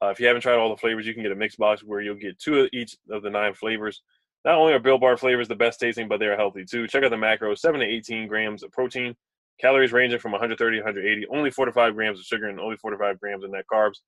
Uh, 0.03 0.09
if 0.09 0.19
you 0.19 0.27
haven't 0.27 0.41
tried 0.41 0.57
all 0.57 0.71
the 0.71 0.77
flavors, 0.77 1.07
you 1.07 1.13
can 1.15 1.23
get 1.23 1.33
a 1.33 1.37
mix 1.37 1.57
box 1.57 1.85
where 1.85 2.01
you'll 2.01 2.15
get 2.15 2.39
two 2.39 2.61
of 2.61 2.71
each 2.73 2.97
of 3.11 3.23
the 3.23 3.31
nine 3.31 3.55
flavors. 3.55 4.03
Not 4.45 4.55
only 4.55 4.73
are 4.73 4.79
Built 4.79 5.03
Bar 5.03 5.19
flavors 5.19 5.49
the 5.49 5.55
best 5.55 5.79
tasting, 5.79 6.09
but 6.09 6.19
they're 6.19 6.37
healthy 6.37 6.65
too. 6.65 6.87
Check 6.87 7.05
out 7.05 7.11
the 7.11 7.17
macros: 7.17 7.59
seven 7.59 7.81
to 7.81 7.87
eighteen 7.87 8.27
grams 8.27 8.63
of 8.63 8.73
protein, 8.73 9.15
calories 9.61 9.93
ranging 9.93 10.19
from 10.19 10.33
130 10.33 10.79
to 10.79 10.83
180, 10.83 11.27
only 11.27 11.51
45 11.51 11.95
grams 11.95 12.19
of 12.19 12.25
sugar, 12.25 12.49
and 12.49 12.59
only 12.59 12.77
45 12.79 13.21
grams 13.21 13.45
of 13.45 13.51
net 13.51 13.67
carbs. 13.71 13.99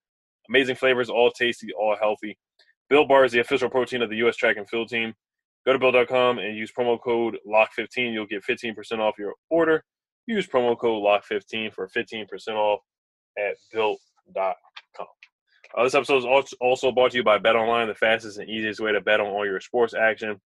Amazing 0.48 0.76
flavors, 0.76 1.10
all 1.10 1.30
tasty, 1.30 1.68
all 1.78 1.96
healthy. 2.00 2.38
Built 2.88 3.08
Bar 3.08 3.26
is 3.26 3.32
the 3.32 3.40
official 3.40 3.68
protein 3.68 4.00
of 4.00 4.08
the 4.08 4.16
U.S. 4.16 4.36
track 4.36 4.56
and 4.56 4.68
field 4.68 4.88
team. 4.88 5.14
Go 5.66 5.72
to 5.72 5.78
Built.com 5.78 6.38
and 6.38 6.56
use 6.56 6.72
promo 6.72 7.00
code 7.00 7.38
LOCK15. 7.46 8.12
You'll 8.12 8.26
get 8.26 8.44
15% 8.44 8.98
off 8.98 9.18
your 9.18 9.34
order. 9.48 9.84
Use 10.26 10.46
promo 10.46 10.76
code 10.78 11.02
LOCK15 11.02 11.72
for 11.72 11.88
15% 11.88 12.48
off 12.48 12.80
at 13.38 13.54
Built.com. 13.72 14.54
Uh, 15.74 15.84
this 15.84 15.94
episode 15.94 16.18
is 16.18 16.54
also 16.60 16.92
brought 16.92 17.12
to 17.12 17.16
you 17.16 17.24
by 17.24 17.38
Bet 17.38 17.56
Online, 17.56 17.88
the 17.88 17.94
fastest 17.94 18.38
and 18.38 18.48
easiest 18.48 18.80
way 18.80 18.92
to 18.92 19.00
bet 19.00 19.20
on 19.20 19.28
all 19.28 19.46
your 19.46 19.60
sports 19.60 19.94
action. 19.94 20.38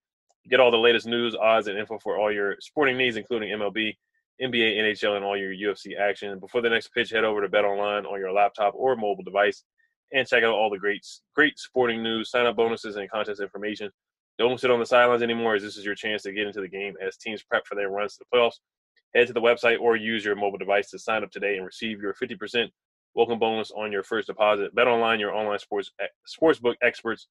Get 0.50 0.60
all 0.60 0.70
the 0.70 0.78
latest 0.78 1.08
news, 1.08 1.36
odds, 1.36 1.68
and 1.68 1.80
info 1.80 1.98
for 1.98 2.18
all 2.18 2.32
your 2.32 2.58
sporting 2.60 2.98
needs, 2.98 3.16
including 3.16 3.50
MLB, 3.50 3.94
NBA, 4.40 4.78
NHL, 4.78 5.16
and 5.16 5.26
all 5.26 5.36
your 5.36 5.52
UFC 5.52 5.98
action. 6.00 6.40
Before 6.40 6.62
the 6.62 6.70
next 6.70 6.90
pitch, 6.90 7.10
head 7.10 7.24
over 7.24 7.42
to 7.42 7.50
Bet 7.50 7.66
Online 7.66 8.06
on 8.06 8.20
your 8.20 8.32
laptop 8.32 8.74
or 8.76 8.96
mobile 8.96 9.24
device 9.24 9.64
and 10.12 10.28
check 10.28 10.44
out 10.44 10.54
all 10.54 10.70
the 10.70 10.78
great, 10.78 11.06
great 11.34 11.58
sporting 11.58 12.04
news, 12.04 12.30
sign 12.30 12.46
up 12.46 12.56
bonuses, 12.56 12.96
and 12.96 13.10
contest 13.10 13.42
information. 13.42 13.90
Don't 14.38 14.60
sit 14.60 14.72
on 14.72 14.80
the 14.80 14.86
sidelines 14.86 15.24
anymore, 15.24 15.56
as 15.56 15.64
this 15.64 15.78
is 15.78 15.86
your 15.86 15.96
chance 15.96 16.24
to 16.24 16.34
get 16.34 16.48
into 16.48 16.62
the 16.62 16.68
game 16.68 16.96
as 17.06 17.18
teams 17.18 17.44
prep 17.44 17.66
for 17.66 17.76
their 17.76 17.90
runs 17.90 18.18
to 18.18 18.24
the 18.24 18.38
playoffs. 18.38 18.60
Head 19.14 19.28
to 19.28 19.34
the 19.34 19.42
website 19.42 19.80
or 19.80 19.96
use 19.96 20.26
your 20.26 20.36
mobile 20.36 20.58
device 20.58 20.90
to 20.90 21.00
sign 21.00 21.24
up 21.24 21.32
today 21.32 21.56
and 21.56 21.66
receive 21.66 22.02
your 22.02 22.14
50% 22.14 22.68
Welcome 23.16 23.40
bonus 23.40 23.72
on 23.72 23.94
your 23.94 24.04
first 24.04 24.28
deposit. 24.28 24.76
Bet 24.76 24.88
online, 24.88 25.22
your 25.22 25.34
online 25.34 25.60
sports 25.60 25.90
sportsbook 26.28 26.74
experts. 26.84 27.28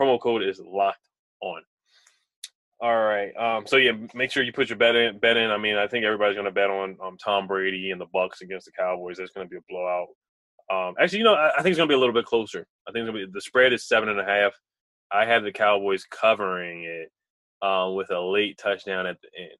Promo 0.00 0.20
code 0.20 0.42
is 0.42 0.60
locked 0.60 1.08
on. 1.40 1.62
All 2.80 2.96
right. 3.04 3.30
Um, 3.36 3.64
so 3.64 3.76
yeah, 3.76 3.92
make 4.14 4.32
sure 4.32 4.42
you 4.42 4.52
put 4.52 4.68
your 4.68 4.78
bet 4.78 4.96
in. 4.96 5.20
Bet 5.20 5.36
in. 5.36 5.52
I 5.52 5.56
mean, 5.56 5.76
I 5.76 5.86
think 5.86 6.04
everybody's 6.04 6.34
going 6.34 6.46
to 6.46 6.50
bet 6.50 6.70
on 6.70 6.96
um, 7.00 7.16
Tom 7.24 7.46
Brady 7.46 7.92
and 7.92 8.00
the 8.00 8.06
Bucks 8.12 8.40
against 8.40 8.66
the 8.66 8.72
Cowboys. 8.72 9.18
That's 9.18 9.30
going 9.30 9.46
to 9.46 9.50
be 9.50 9.58
a 9.58 9.60
blowout. 9.68 10.08
Um, 10.72 10.94
actually, 11.00 11.18
you 11.18 11.24
know, 11.24 11.34
I, 11.34 11.50
I 11.50 11.62
think 11.62 11.68
it's 11.68 11.76
going 11.76 11.88
to 11.88 11.92
be 11.92 11.96
a 11.96 12.00
little 12.00 12.14
bit 12.14 12.24
closer. 12.24 12.66
I 12.88 12.90
think 12.90 13.06
be, 13.14 13.24
the 13.32 13.40
spread 13.40 13.72
is 13.72 13.86
seven 13.86 14.08
and 14.08 14.18
a 14.18 14.24
half. 14.24 14.54
I 15.10 15.24
have 15.24 15.42
the 15.42 15.52
Cowboys 15.52 16.04
covering 16.04 16.84
it 16.84 17.10
uh, 17.62 17.90
with 17.94 18.10
a 18.10 18.20
late 18.20 18.58
touchdown 18.58 19.06
at 19.06 19.16
the 19.20 19.28
end, 19.38 19.56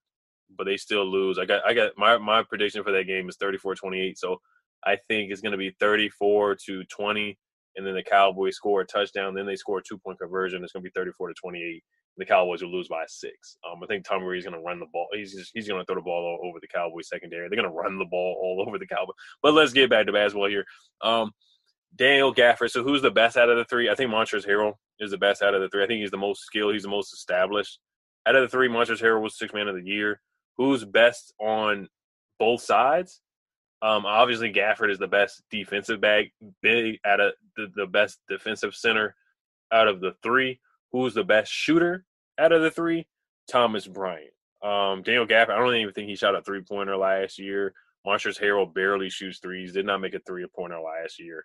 but 0.56 0.64
they 0.64 0.76
still 0.76 1.06
lose. 1.06 1.38
I 1.38 1.44
got 1.44 1.64
I 1.66 1.74
got 1.74 1.92
my 1.96 2.18
my 2.18 2.42
prediction 2.42 2.84
for 2.84 2.92
that 2.92 3.06
game 3.06 3.28
is 3.28 3.36
34-28. 3.38 4.16
So 4.16 4.38
I 4.84 4.96
think 5.08 5.30
it's 5.30 5.40
going 5.40 5.52
to 5.52 5.58
be 5.58 5.74
34 5.80 6.56
to 6.66 6.84
20, 6.84 7.38
and 7.76 7.86
then 7.86 7.94
the 7.94 8.02
Cowboys 8.02 8.56
score 8.56 8.82
a 8.82 8.86
touchdown. 8.86 9.34
Then 9.34 9.46
they 9.46 9.56
score 9.56 9.78
a 9.78 9.82
two 9.82 9.98
point 9.98 10.18
conversion. 10.18 10.62
It's 10.62 10.72
going 10.72 10.84
to 10.84 10.90
be 10.90 10.98
34 10.98 11.28
to 11.28 11.34
28. 11.34 11.82
The 12.18 12.26
Cowboys 12.26 12.62
will 12.62 12.72
lose 12.72 12.88
by 12.88 13.04
six. 13.06 13.58
Um, 13.64 13.80
I 13.82 13.86
think 13.86 14.04
Tom 14.04 14.24
Brady's 14.24 14.44
going 14.44 14.56
to 14.56 14.66
run 14.66 14.80
the 14.80 14.86
ball. 14.92 15.06
He's 15.12 15.34
just, 15.34 15.52
he's 15.54 15.68
going 15.68 15.80
to 15.80 15.86
throw 15.86 15.94
the 15.94 16.02
ball 16.02 16.38
all 16.42 16.48
over 16.48 16.58
the 16.60 16.66
Cowboys 16.66 17.08
secondary. 17.08 17.48
They're 17.48 17.62
going 17.62 17.72
to 17.72 17.74
run 17.74 17.96
the 17.96 18.06
ball 18.06 18.36
all 18.42 18.64
over 18.66 18.76
the 18.76 18.88
Cowboys. 18.88 19.14
But 19.40 19.54
let's 19.54 19.72
get 19.72 19.88
back 19.88 20.06
to 20.06 20.12
basketball 20.12 20.48
here. 20.48 20.64
Um, 21.00 21.30
Daniel 21.96 22.34
Gafford. 22.34 22.70
So 22.70 22.82
who's 22.82 23.02
the 23.02 23.10
best 23.10 23.36
out 23.36 23.50
of 23.50 23.56
the 23.56 23.64
three? 23.64 23.90
I 23.90 23.94
think 23.94 24.10
Montrezl 24.10 24.46
Harrell 24.46 24.74
is 25.00 25.10
the 25.10 25.18
best 25.18 25.42
out 25.42 25.54
of 25.54 25.60
the 25.60 25.68
three. 25.68 25.84
I 25.84 25.86
think 25.86 26.00
he's 26.00 26.10
the 26.10 26.16
most 26.16 26.42
skilled. 26.42 26.74
He's 26.74 26.82
the 26.82 26.88
most 26.88 27.12
established. 27.12 27.78
Out 28.26 28.36
of 28.36 28.42
the 28.42 28.48
three, 28.48 28.68
Montrezl 28.68 29.02
Harrell 29.02 29.22
was 29.22 29.38
six 29.38 29.52
man 29.54 29.68
of 29.68 29.74
the 29.74 29.84
year. 29.84 30.20
Who's 30.56 30.84
best 30.84 31.32
on 31.40 31.88
both 32.38 32.62
sides? 32.62 33.20
Um, 33.80 34.06
obviously, 34.06 34.52
Gafford 34.52 34.90
is 34.90 34.98
the 34.98 35.06
best 35.06 35.42
defensive 35.50 36.00
bag, 36.00 36.32
big 36.62 36.98
out 37.04 37.20
of 37.20 37.32
the, 37.56 37.68
the 37.76 37.86
best 37.86 38.18
defensive 38.28 38.74
center 38.74 39.14
out 39.72 39.86
of 39.86 40.00
the 40.00 40.12
three. 40.22 40.60
Who's 40.92 41.14
the 41.14 41.24
best 41.24 41.52
shooter 41.52 42.04
out 42.38 42.52
of 42.52 42.62
the 42.62 42.70
three? 42.70 43.06
Thomas 43.50 43.86
Bryant. 43.86 44.32
Um, 44.62 45.02
Daniel 45.02 45.26
Gafford, 45.26 45.50
I 45.50 45.58
don't 45.58 45.74
even 45.76 45.94
think 45.94 46.08
he 46.08 46.16
shot 46.16 46.34
a 46.34 46.42
three 46.42 46.62
pointer 46.62 46.96
last 46.96 47.38
year. 47.38 47.72
Montrezl 48.06 48.40
Harrell 48.42 48.72
barely 48.72 49.10
shoots 49.10 49.38
threes, 49.38 49.72
did 49.72 49.86
not 49.86 50.00
make 50.00 50.14
a 50.14 50.20
three 50.26 50.44
pointer 50.54 50.80
last 50.80 51.20
year. 51.20 51.44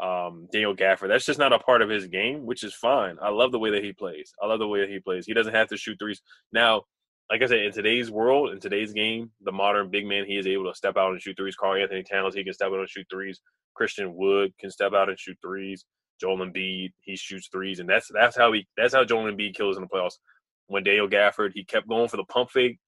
Um, 0.00 0.48
Daniel 0.50 0.74
Gafford, 0.74 1.08
that's 1.08 1.26
just 1.26 1.38
not 1.38 1.52
a 1.52 1.58
part 1.58 1.82
of 1.82 1.90
his 1.90 2.06
game, 2.06 2.46
which 2.46 2.64
is 2.64 2.74
fine. 2.74 3.16
I 3.20 3.28
love 3.28 3.52
the 3.52 3.58
way 3.58 3.70
that 3.72 3.84
he 3.84 3.92
plays. 3.92 4.32
I 4.42 4.46
love 4.46 4.58
the 4.58 4.68
way 4.68 4.80
that 4.80 4.88
he 4.88 4.98
plays. 4.98 5.26
He 5.26 5.34
doesn't 5.34 5.54
have 5.54 5.68
to 5.68 5.76
shoot 5.76 5.98
threes. 5.98 6.22
Now, 6.52 6.84
like 7.30 7.42
I 7.42 7.46
said, 7.46 7.60
in 7.60 7.72
today's 7.72 8.10
world, 8.10 8.50
in 8.50 8.60
today's 8.60 8.92
game, 8.92 9.30
the 9.42 9.52
modern 9.52 9.90
big 9.90 10.06
man, 10.06 10.24
he 10.24 10.38
is 10.38 10.46
able 10.46 10.70
to 10.70 10.74
step 10.74 10.96
out 10.96 11.12
and 11.12 11.20
shoot 11.20 11.36
threes. 11.36 11.54
Karl-Anthony 11.54 12.02
Towns, 12.02 12.34
he 12.34 12.42
can 12.42 12.54
step 12.54 12.68
out 12.68 12.78
and 12.78 12.88
shoot 12.88 13.06
threes. 13.10 13.40
Christian 13.74 14.14
Wood 14.14 14.52
can 14.58 14.70
step 14.70 14.94
out 14.94 15.08
and 15.08 15.18
shoot 15.18 15.36
threes. 15.42 15.84
Joel 16.20 16.38
Embiid, 16.38 16.92
he 17.00 17.16
shoots 17.16 17.48
threes, 17.50 17.78
and 17.78 17.88
that's 17.88 18.08
that's 18.12 18.36
how 18.36 18.52
he 18.52 18.66
that's 18.76 18.92
how 18.92 19.04
Joel 19.04 19.30
Embiid 19.32 19.54
kills 19.54 19.76
in 19.76 19.82
the 19.82 19.88
playoffs. 19.88 20.18
When 20.66 20.84
Daniel 20.84 21.08
Gafford, 21.08 21.52
he 21.54 21.64
kept 21.64 21.88
going 21.88 22.08
for 22.08 22.16
the 22.16 22.24
pump 22.24 22.50
fake. 22.50 22.78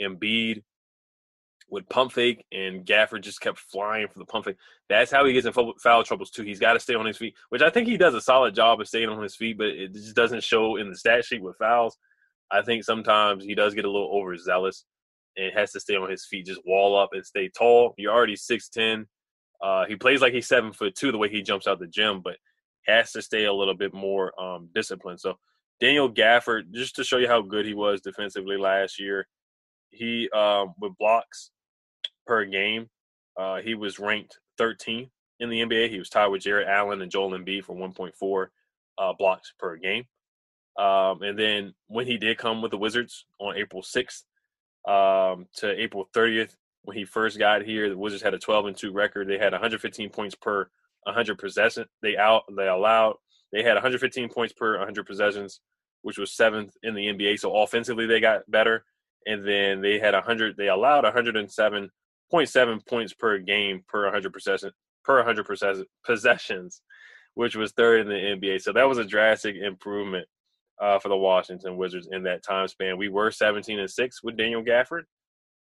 Embiid 0.00 0.62
would 1.68 1.88
pump 1.88 2.12
fake, 2.12 2.44
and 2.52 2.86
Gafford 2.86 3.22
just 3.22 3.40
kept 3.40 3.58
flying 3.58 4.06
for 4.08 4.18
the 4.18 4.24
pump 4.24 4.44
fake. 4.44 4.56
That's 4.88 5.10
how 5.10 5.24
he 5.24 5.32
gets 5.32 5.46
in 5.46 5.52
foul 5.52 6.04
troubles 6.04 6.30
too. 6.30 6.42
He's 6.42 6.60
got 6.60 6.74
to 6.74 6.80
stay 6.80 6.94
on 6.94 7.06
his 7.06 7.16
feet, 7.16 7.34
which 7.48 7.62
I 7.62 7.70
think 7.70 7.88
he 7.88 7.96
does 7.96 8.14
a 8.14 8.20
solid 8.20 8.54
job 8.54 8.80
of 8.80 8.88
staying 8.88 9.08
on 9.08 9.22
his 9.22 9.34
feet, 9.34 9.58
but 9.58 9.68
it 9.68 9.92
just 9.92 10.14
doesn't 10.14 10.44
show 10.44 10.76
in 10.76 10.88
the 10.88 10.96
stat 10.96 11.24
sheet 11.24 11.42
with 11.42 11.56
fouls. 11.58 11.96
I 12.50 12.62
think 12.62 12.84
sometimes 12.84 13.44
he 13.44 13.54
does 13.54 13.74
get 13.74 13.84
a 13.84 13.90
little 13.90 14.12
overzealous 14.14 14.84
and 15.36 15.52
has 15.54 15.72
to 15.72 15.80
stay 15.80 15.96
on 15.96 16.08
his 16.08 16.24
feet, 16.24 16.46
just 16.46 16.64
wall 16.64 16.96
up 16.98 17.10
and 17.12 17.26
stay 17.26 17.48
tall. 17.48 17.94
You're 17.98 18.14
already 18.14 18.36
six 18.36 18.68
ten. 18.68 19.06
Uh, 19.60 19.86
he 19.86 19.96
plays 19.96 20.20
like 20.20 20.32
he's 20.32 20.46
seven 20.46 20.72
foot 20.72 20.94
two 20.94 21.10
the 21.10 21.18
way 21.18 21.28
he 21.28 21.42
jumps 21.42 21.66
out 21.66 21.80
the 21.80 21.86
gym, 21.86 22.20
but 22.22 22.36
has 22.86 23.10
to 23.12 23.22
stay 23.22 23.46
a 23.46 23.52
little 23.52 23.74
bit 23.74 23.92
more 23.92 24.32
um, 24.40 24.68
disciplined. 24.74 25.18
So 25.20 25.34
Daniel 25.80 26.12
Gafford, 26.12 26.72
just 26.72 26.94
to 26.96 27.04
show 27.04 27.18
you 27.18 27.26
how 27.26 27.42
good 27.42 27.66
he 27.66 27.74
was 27.74 28.00
defensively 28.00 28.56
last 28.56 29.00
year, 29.00 29.26
he 29.90 30.28
um, 30.30 30.74
with 30.80 30.92
blocks 30.98 31.50
per 32.26 32.44
game, 32.44 32.88
uh, 33.36 33.56
he 33.60 33.74
was 33.74 33.98
ranked 33.98 34.38
13th 34.58 35.10
in 35.40 35.50
the 35.50 35.60
NBA. 35.60 35.90
He 35.90 35.98
was 35.98 36.08
tied 36.08 36.28
with 36.28 36.42
Jarrett 36.42 36.68
Allen 36.68 37.02
and 37.02 37.10
Joel 37.10 37.30
Embiid 37.30 37.64
for 37.64 37.76
1.4 37.76 38.46
uh, 38.98 39.12
blocks 39.18 39.52
per 39.58 39.76
game. 39.76 40.04
Um, 40.78 41.22
and 41.22 41.38
then 41.38 41.74
when 41.88 42.06
he 42.06 42.18
did 42.18 42.38
come 42.38 42.60
with 42.60 42.70
the 42.70 42.78
Wizards 42.78 43.24
on 43.38 43.56
April 43.56 43.82
6th 43.82 44.24
um, 44.86 45.46
to 45.56 45.70
April 45.70 46.08
30th, 46.14 46.54
when 46.82 46.96
he 46.96 47.04
first 47.04 47.38
got 47.38 47.62
here, 47.62 47.88
the 47.88 47.98
Wizards 47.98 48.22
had 48.22 48.34
a 48.34 48.38
12 48.38 48.66
and 48.66 48.76
2 48.76 48.92
record. 48.92 49.28
They 49.28 49.38
had 49.38 49.52
115 49.52 50.10
points 50.10 50.34
per 50.34 50.68
100 51.02 51.38
possession. 51.38 51.86
They 52.02 52.16
out 52.16 52.42
they 52.56 52.68
allowed 52.68 53.16
they 53.52 53.62
had 53.62 53.74
115 53.74 54.28
points 54.28 54.52
per 54.52 54.76
100 54.78 55.06
possessions, 55.06 55.60
which 56.02 56.18
was 56.18 56.32
seventh 56.32 56.76
in 56.82 56.94
the 56.94 57.06
NBA. 57.06 57.38
So 57.38 57.56
offensively 57.56 58.06
they 58.06 58.20
got 58.20 58.48
better, 58.50 58.84
and 59.26 59.46
then 59.46 59.80
they 59.80 59.98
had 59.98 60.14
100. 60.14 60.56
They 60.56 60.68
allowed 60.68 61.04
107.7 62.32 62.86
points 62.86 63.12
per 63.12 63.38
game 63.38 63.82
per 63.88 64.04
100 64.04 64.32
possession 64.32 64.70
per 65.04 65.16
100 65.24 65.46
possessions, 66.04 66.82
which 67.34 67.54
was 67.54 67.72
third 67.72 68.00
in 68.00 68.08
the 68.08 68.48
NBA. 68.48 68.60
So 68.60 68.72
that 68.72 68.88
was 68.88 68.98
a 68.98 69.04
drastic 69.04 69.56
improvement 69.56 70.26
uh, 70.82 70.98
for 70.98 71.08
the 71.08 71.16
Washington 71.16 71.76
Wizards 71.76 72.08
in 72.10 72.24
that 72.24 72.42
time 72.42 72.66
span. 72.66 72.98
We 72.98 73.08
were 73.08 73.30
17 73.30 73.78
and 73.78 73.90
six 73.90 74.22
with 74.22 74.36
Daniel 74.36 74.64
Gafford. 74.64 75.02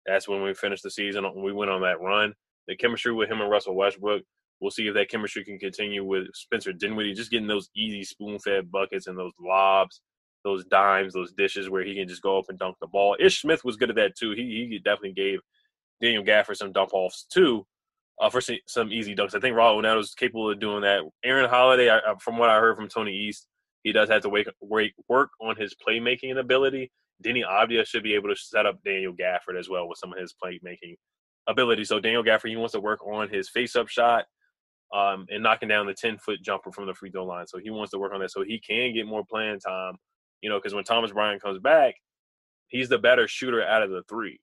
That's 0.05 0.27
when 0.27 0.41
we 0.41 0.53
finished 0.53 0.83
the 0.83 0.91
season. 0.91 1.25
We 1.43 1.53
went 1.53 1.71
on 1.71 1.81
that 1.81 2.01
run. 2.01 2.33
The 2.67 2.75
chemistry 2.75 3.13
with 3.13 3.29
him 3.29 3.41
and 3.41 3.49
Russell 3.49 3.75
Westbrook 3.75 4.23
We'll 4.61 4.71
see 4.71 4.87
if 4.87 4.93
that 4.95 5.09
chemistry 5.09 5.43
can 5.43 5.59
continue 5.59 6.03
with 6.05 6.27
Spencer 6.33 6.71
Dinwiddie, 6.71 7.13
just 7.13 7.31
getting 7.31 7.47
those 7.47 7.69
easy 7.75 8.03
spoon 8.03 8.39
fed 8.39 8.71
buckets 8.71 9.07
and 9.07 9.17
those 9.17 9.33
lobs, 9.39 10.01
those 10.43 10.63
dimes, 10.65 11.13
those 11.13 11.33
dishes 11.33 11.69
where 11.69 11.83
he 11.83 11.95
can 11.95 12.07
just 12.07 12.21
go 12.21 12.39
up 12.39 12.45
and 12.49 12.57
dunk 12.57 12.77
the 12.79 12.87
ball. 12.87 13.17
Ish 13.19 13.41
Smith 13.41 13.65
was 13.65 13.75
good 13.75 13.89
at 13.89 13.95
that 13.97 14.15
too. 14.17 14.31
He, 14.31 14.67
he 14.69 14.79
definitely 14.79 15.13
gave 15.13 15.39
Daniel 16.01 16.23
Gafford 16.23 16.57
some 16.57 16.71
dump 16.71 16.91
offs 16.93 17.25
too 17.31 17.65
uh, 18.19 18.29
for 18.29 18.41
some 18.41 18.91
easy 18.91 19.15
dunks. 19.15 19.35
I 19.35 19.39
think 19.39 19.55
Raul 19.55 19.81
Neto 19.81 19.99
is 19.99 20.13
capable 20.13 20.51
of 20.51 20.59
doing 20.59 20.81
that. 20.81 21.01
Aaron 21.23 21.49
Holiday, 21.49 21.89
I, 21.89 21.99
from 22.19 22.37
what 22.37 22.49
I 22.49 22.59
heard 22.59 22.75
from 22.75 22.87
Tony 22.87 23.13
East, 23.13 23.47
he 23.83 23.91
does 23.91 24.09
have 24.09 24.21
to 24.23 24.29
wake, 24.29 24.47
wake, 24.61 24.93
work 25.07 25.29
on 25.41 25.55
his 25.57 25.75
playmaking 25.75 26.39
ability. 26.39 26.91
Deni 27.23 27.43
Avdija 27.45 27.85
should 27.85 28.03
be 28.03 28.15
able 28.15 28.29
to 28.29 28.35
set 28.35 28.65
up 28.65 28.83
Daniel 28.83 29.13
Gafford 29.13 29.59
as 29.59 29.69
well 29.69 29.87
with 29.87 29.97
some 29.97 30.11
of 30.11 30.19
his 30.19 30.33
playmaking 30.43 30.95
ability. 31.47 31.85
So 31.85 31.99
Daniel 31.99 32.23
Gafford, 32.23 32.49
he 32.49 32.55
wants 32.55 32.73
to 32.73 32.79
work 32.79 33.05
on 33.05 33.29
his 33.29 33.49
face-up 33.49 33.87
shot 33.87 34.25
um, 34.93 35.25
and 35.29 35.43
knocking 35.43 35.69
down 35.69 35.85
the 35.85 35.93
10-foot 35.93 36.41
jumper 36.41 36.71
from 36.71 36.87
the 36.87 36.93
free 36.93 37.11
throw 37.11 37.25
line. 37.25 37.47
So 37.47 37.59
he 37.59 37.69
wants 37.69 37.91
to 37.91 37.99
work 37.99 38.13
on 38.13 38.21
that 38.21 38.31
so 38.31 38.43
he 38.43 38.59
can 38.59 38.93
get 38.93 39.05
more 39.05 39.23
playing 39.29 39.59
time. 39.59 39.95
You 40.41 40.49
know, 40.49 40.57
because 40.57 40.73
when 40.73 40.83
Thomas 40.83 41.11
Bryant 41.11 41.41
comes 41.41 41.59
back, 41.59 41.95
he's 42.67 42.89
the 42.89 42.97
better 42.97 43.27
shooter 43.27 43.63
out 43.63 43.83
of 43.83 43.89
the 43.89 44.03
three. 44.09 44.39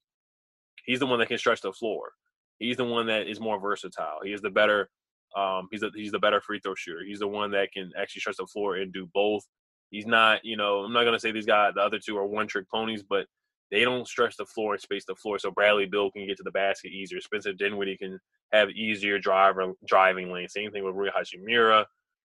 He's 0.85 1.01
the 1.01 1.07
one 1.07 1.19
that 1.19 1.29
can 1.29 1.39
stretch 1.39 1.61
the 1.61 1.73
floor. 1.73 2.13
He's 2.59 2.77
the 2.77 2.85
one 2.85 3.07
that 3.07 3.29
is 3.29 3.41
more 3.41 3.61
versatile. 3.61 4.21
He 4.25 4.33
is 4.33 4.41
the 4.41 4.51
better. 4.51 4.89
Um, 5.37 5.69
he's 5.71 5.81
the 5.81 5.91
he's 5.95 6.13
the 6.13 6.19
better 6.19 6.41
free 6.41 6.61
throw 6.61 6.75
shooter. 6.75 7.05
He's 7.07 7.21
the 7.21 7.29
one 7.29 7.51
that 7.53 7.73
can 7.73 7.91
actually 7.99 8.21
stretch 8.21 8.37
the 8.37 8.47
floor 8.47 8.77
and 8.77 8.93
do 8.93 9.09
both. 9.15 9.45
He's 9.91 10.07
not, 10.07 10.45
you 10.45 10.57
know, 10.57 10.81
I'm 10.81 10.93
not 10.93 11.05
gonna 11.05 11.19
say 11.19 11.33
these 11.33 11.47
guys, 11.47 11.73
the 11.75 11.83
other 11.83 11.99
two 11.99 12.17
are 12.17 12.27
one 12.27 12.47
trick 12.47 12.69
ponies, 12.71 13.03
but 13.03 13.27
they 13.71 13.85
don't 13.85 14.07
stretch 14.07 14.37
the 14.37 14.45
floor 14.45 14.75
and 14.75 14.83
space 14.83 15.05
the 15.07 15.15
floor. 15.15 15.39
So 15.39 15.51
Bradley 15.51 15.87
Beal 15.87 16.11
can 16.11 16.27
get 16.27 16.37
to 16.37 16.43
the 16.43 16.51
basket 16.51 16.93
easier. 16.93 17.21
Spencer 17.21 17.55
Dinwiddie 17.55 17.97
can 17.97 18.21
have 18.53 18.71
easier 18.71 19.19
driver 19.19 19.73
driving 19.87 20.31
lane. 20.31 20.49
Same 20.49 20.71
thing 20.71 20.85
with 20.85 20.95
Rui 20.95 21.09
Hachimura. 21.09 21.87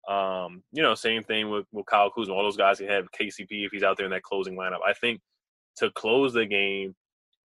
Um, 0.09 0.63
you 0.73 0.83
know, 0.83 0.95
same 0.95 1.23
thing 1.23 1.51
with, 1.51 1.67
with 1.73 1.85
Kyle 1.87 2.11
Kuzma. 2.11 2.33
All 2.33 2.43
those 2.43 2.57
guys 2.57 2.79
can 2.79 2.89
have 2.89 3.11
KCP 3.13 3.67
if 3.67 3.73
he's 3.73 3.83
out 3.83 3.99
there 3.99 4.07
in 4.07 4.13
that 4.13 4.23
closing 4.23 4.57
lineup. 4.57 4.79
I 4.87 4.95
think 4.95 5.21
to 5.77 5.91
close 5.91 6.33
the 6.33 6.47
game, 6.47 6.95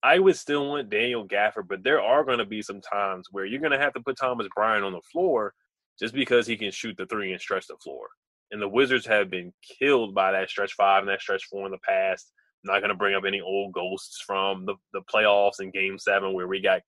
I 0.03 0.19
would 0.19 0.37
still 0.37 0.69
want 0.69 0.91
Daniel 0.91 1.27
Gafford, 1.27 1.69
but 1.69 1.83
there 1.83 2.01
are 2.01 2.25
going 2.25 2.39
to 2.39 2.45
be 2.45 2.63
some 2.63 2.81
times 2.81 3.29
where 3.33 3.45
you're 3.45 3.61
going 3.61 3.73
to 3.73 3.79
have 3.79 3.95
to 3.95 4.01
put 4.01 4.17
Thomas 4.17 4.47
Bryant 4.55 4.85
on 4.85 4.93
the 4.93 5.01
floor 5.13 5.55
just 5.99 6.15
because 6.15 6.47
he 6.47 6.57
can 6.57 6.71
shoot 6.71 6.97
the 6.97 7.07
three 7.07 7.33
and 7.33 7.41
stretch 7.41 7.67
the 7.67 7.77
floor. 7.83 8.07
And 8.51 8.63
the 8.63 8.69
Wizards 8.69 9.07
have 9.07 9.29
been 9.29 9.53
killed 9.79 10.15
by 10.15 10.33
that 10.33 10.49
stretch 10.49 10.73
five 10.75 11.03
and 11.03 11.09
that 11.09 11.21
stretch 11.21 11.45
four 11.51 11.67
in 11.67 11.73
the 11.73 11.79
past. 11.79 12.33
I'm 12.65 12.73
not 12.73 12.81
going 12.81 12.91
to 12.91 12.97
bring 12.97 13.15
up 13.15 13.25
any 13.27 13.41
old 13.41 13.73
ghosts 13.73 14.23
from 14.27 14.67
the, 14.67 14.75
the 14.93 15.03
playoffs 15.13 15.61
in 15.61 15.71
Game 15.71 15.99
Seven 15.99 16.33
where 16.33 16.49
we 16.49 16.61
got 16.61 16.81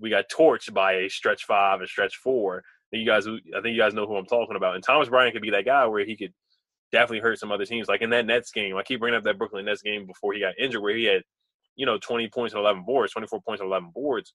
we 0.00 0.10
got 0.10 0.24
torched 0.28 0.74
by 0.74 0.94
a 0.94 1.08
stretch 1.08 1.44
five 1.44 1.80
and 1.80 1.88
stretch 1.88 2.16
four. 2.16 2.62
You 2.90 3.06
guys, 3.06 3.26
I 3.26 3.60
think 3.60 3.74
you 3.74 3.78
guys 3.78 3.94
know 3.94 4.06
who 4.06 4.16
I'm 4.16 4.26
talking 4.26 4.56
about. 4.56 4.74
And 4.74 4.84
Thomas 4.84 5.08
Bryant 5.08 5.32
could 5.32 5.42
be 5.42 5.50
that 5.50 5.64
guy 5.64 5.86
where 5.86 6.04
he 6.04 6.16
could 6.16 6.32
definitely 6.92 7.20
hurt 7.20 7.38
some 7.38 7.50
other 7.50 7.64
teams. 7.64 7.88
Like 7.88 8.02
in 8.02 8.10
that 8.10 8.26
Nets 8.26 8.52
game, 8.52 8.76
I 8.76 8.82
keep 8.82 9.00
bringing 9.00 9.16
up 9.16 9.24
that 9.24 9.38
Brooklyn 9.38 9.64
Nets 9.64 9.82
game 9.82 10.06
before 10.06 10.32
he 10.32 10.40
got 10.40 10.54
injured, 10.58 10.82
where 10.82 10.96
he 10.96 11.04
had 11.04 11.22
you 11.76 11.86
know, 11.86 11.98
20 11.98 12.28
points 12.28 12.54
and 12.54 12.60
11 12.60 12.84
boards, 12.84 13.12
24 13.12 13.40
points 13.42 13.60
and 13.60 13.68
11 13.68 13.90
boards, 13.94 14.34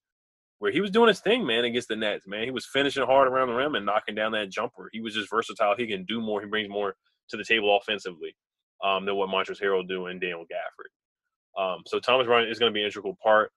where 0.59 0.71
he 0.71 0.81
was 0.81 0.91
doing 0.91 1.07
his 1.07 1.21
thing, 1.21 1.45
man, 1.45 1.65
against 1.65 1.87
the 1.87 1.95
Nets, 1.95 2.27
man. 2.27 2.43
He 2.43 2.51
was 2.51 2.65
finishing 2.65 3.05
hard 3.05 3.27
around 3.27 3.47
the 3.47 3.55
rim 3.55 3.75
and 3.75 3.85
knocking 3.85 4.15
down 4.15 4.33
that 4.33 4.49
jumper. 4.49 4.89
He 4.91 5.01
was 5.01 5.13
just 5.13 5.29
versatile. 5.29 5.75
He 5.77 5.87
can 5.87 6.05
do 6.05 6.21
more. 6.21 6.41
He 6.41 6.47
brings 6.47 6.69
more 6.69 6.95
to 7.29 7.37
the 7.37 7.43
table 7.43 7.77
offensively 7.77 8.35
um, 8.83 9.05
than 9.05 9.15
what 9.15 9.29
Montrezl 9.29 9.61
Harrell 9.61 9.87
do 9.87 10.07
and 10.07 10.19
Daniel 10.19 10.43
Gafford. 10.43 11.61
Um, 11.61 11.83
so 11.85 11.99
Thomas 11.99 12.27
Bryant 12.27 12.49
is 12.49 12.59
going 12.59 12.71
to 12.71 12.73
be 12.73 12.81
an 12.81 12.87
integral 12.87 13.17
part. 13.21 13.51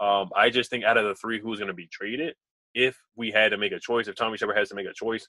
Um, 0.00 0.30
I 0.36 0.50
just 0.50 0.70
think 0.70 0.84
out 0.84 0.96
of 0.96 1.04
the 1.04 1.14
three, 1.14 1.40
who's 1.40 1.58
going 1.58 1.68
to 1.68 1.74
be 1.74 1.88
traded, 1.88 2.34
if 2.74 2.96
we 3.16 3.30
had 3.30 3.50
to 3.50 3.58
make 3.58 3.72
a 3.72 3.80
choice, 3.80 4.06
if 4.06 4.14
Tommy 4.14 4.36
Sheppard 4.36 4.56
has 4.56 4.68
to 4.68 4.74
make 4.74 4.86
a 4.86 4.92
choice, 4.92 5.26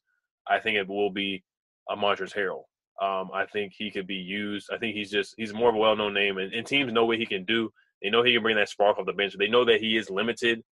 I 0.47 0.59
think 0.59 0.77
it 0.77 0.87
will 0.87 1.09
be 1.09 1.43
a 1.89 1.95
Montrezl 1.95 2.35
Harrell. 2.35 2.63
Um, 3.01 3.29
I 3.33 3.45
think 3.45 3.73
he 3.75 3.89
could 3.89 4.07
be 4.07 4.15
used. 4.15 4.69
I 4.73 4.77
think 4.77 4.95
he's 4.95 5.09
just 5.09 5.33
he's 5.37 5.53
more 5.53 5.69
of 5.69 5.75
a 5.75 5.79
well-known 5.79 6.13
name, 6.13 6.37
and, 6.37 6.53
and 6.53 6.67
teams 6.67 6.91
know 6.91 7.05
what 7.05 7.17
he 7.17 7.25
can 7.25 7.45
do. 7.45 7.71
They 8.01 8.09
know 8.09 8.23
he 8.23 8.33
can 8.33 8.41
bring 8.41 8.55
that 8.57 8.69
spark 8.69 8.97
off 8.97 9.05
the 9.05 9.13
bench. 9.13 9.35
They 9.37 9.47
know 9.47 9.65
that 9.65 9.81
he 9.81 9.97
is 9.97 10.09
limited 10.09 10.63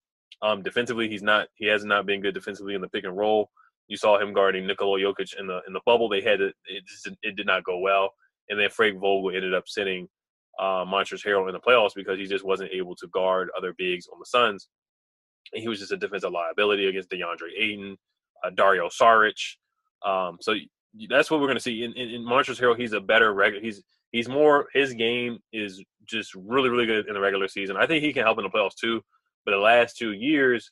um, 0.42 0.64
defensively. 0.64 1.10
He's 1.10 1.24
not. 1.24 1.48
He 1.56 1.66
has 1.68 1.84
not 1.84 2.06
been 2.06 2.22
good 2.22 2.34
defensively 2.34 2.76
in 2.76 2.82
the 2.82 2.90
pick 2.90 3.04
and 3.04 3.18
roll. 3.18 3.50
You 3.88 3.98
saw 3.98 4.20
him 4.20 4.34
guarding 4.34 4.68
Nikola 4.68 5.00
Jokic 5.00 5.38
in 5.40 5.48
the 5.48 5.62
in 5.68 5.74
the 5.74 5.82
bubble. 5.86 6.10
They 6.10 6.22
had 6.22 6.42
it. 6.42 6.56
It, 6.66 6.86
just, 6.86 7.08
it 7.22 7.36
did 7.36 7.46
not 7.46 7.64
go 7.64 7.80
well. 7.80 8.12
And 8.50 8.60
then 8.60 8.70
Frank 8.70 9.00
Vogel 9.00 9.36
ended 9.36 9.54
up 9.54 9.68
sitting 9.68 10.08
uh, 10.60 10.86
Montrezl 10.86 11.26
Harrell 11.26 11.48
in 11.48 11.54
the 11.54 11.60
playoffs 11.60 11.96
because 11.96 12.18
he 12.18 12.26
just 12.26 12.46
wasn't 12.46 12.72
able 12.72 12.96
to 12.96 13.08
guard 13.08 13.50
other 13.58 13.74
bigs 13.78 14.08
on 14.12 14.20
the 14.20 14.26
Suns. 14.26 14.68
And 15.54 15.62
he 15.62 15.68
was 15.68 15.80
just 15.80 15.92
a 15.92 15.98
defensive 15.98 16.32
liability 16.32 16.88
against 16.88 17.10
DeAndre 17.10 17.52
Ayton, 17.58 17.98
uh, 18.44 18.50
Dario 18.52 18.88
Saric. 18.88 19.56
Um, 20.06 20.38
so 20.42 20.54
that's 21.10 21.30
what 21.30 21.40
we're 21.40 21.48
going 21.48 21.58
to 21.58 21.64
see. 21.64 21.84
In, 21.84 21.94
in, 21.94 22.10
in 22.10 22.22
Montrezl 22.22 22.60
Harrell, 22.60 22.78
he's 22.78 22.94
a 22.94 23.02
better 23.02 23.34
regular. 23.34 23.64
He's 23.64 23.84
he's 24.12 24.30
more 24.30 24.68
his 24.74 24.94
game 24.94 25.40
is 25.54 25.84
just 26.06 26.34
really 26.36 26.70
really 26.70 26.86
good 26.86 27.08
in 27.08 27.14
the 27.14 27.20
regular 27.20 27.48
season. 27.48 27.78
I 27.78 27.88
think 27.88 28.04
he 28.04 28.14
can 28.14 28.24
help 28.24 28.38
in 28.38 28.44
the 28.44 28.50
playoffs 28.50 28.76
too. 28.80 29.02
But 29.46 29.52
the 29.52 29.58
last 29.58 29.98
two 29.98 30.12
years, 30.12 30.72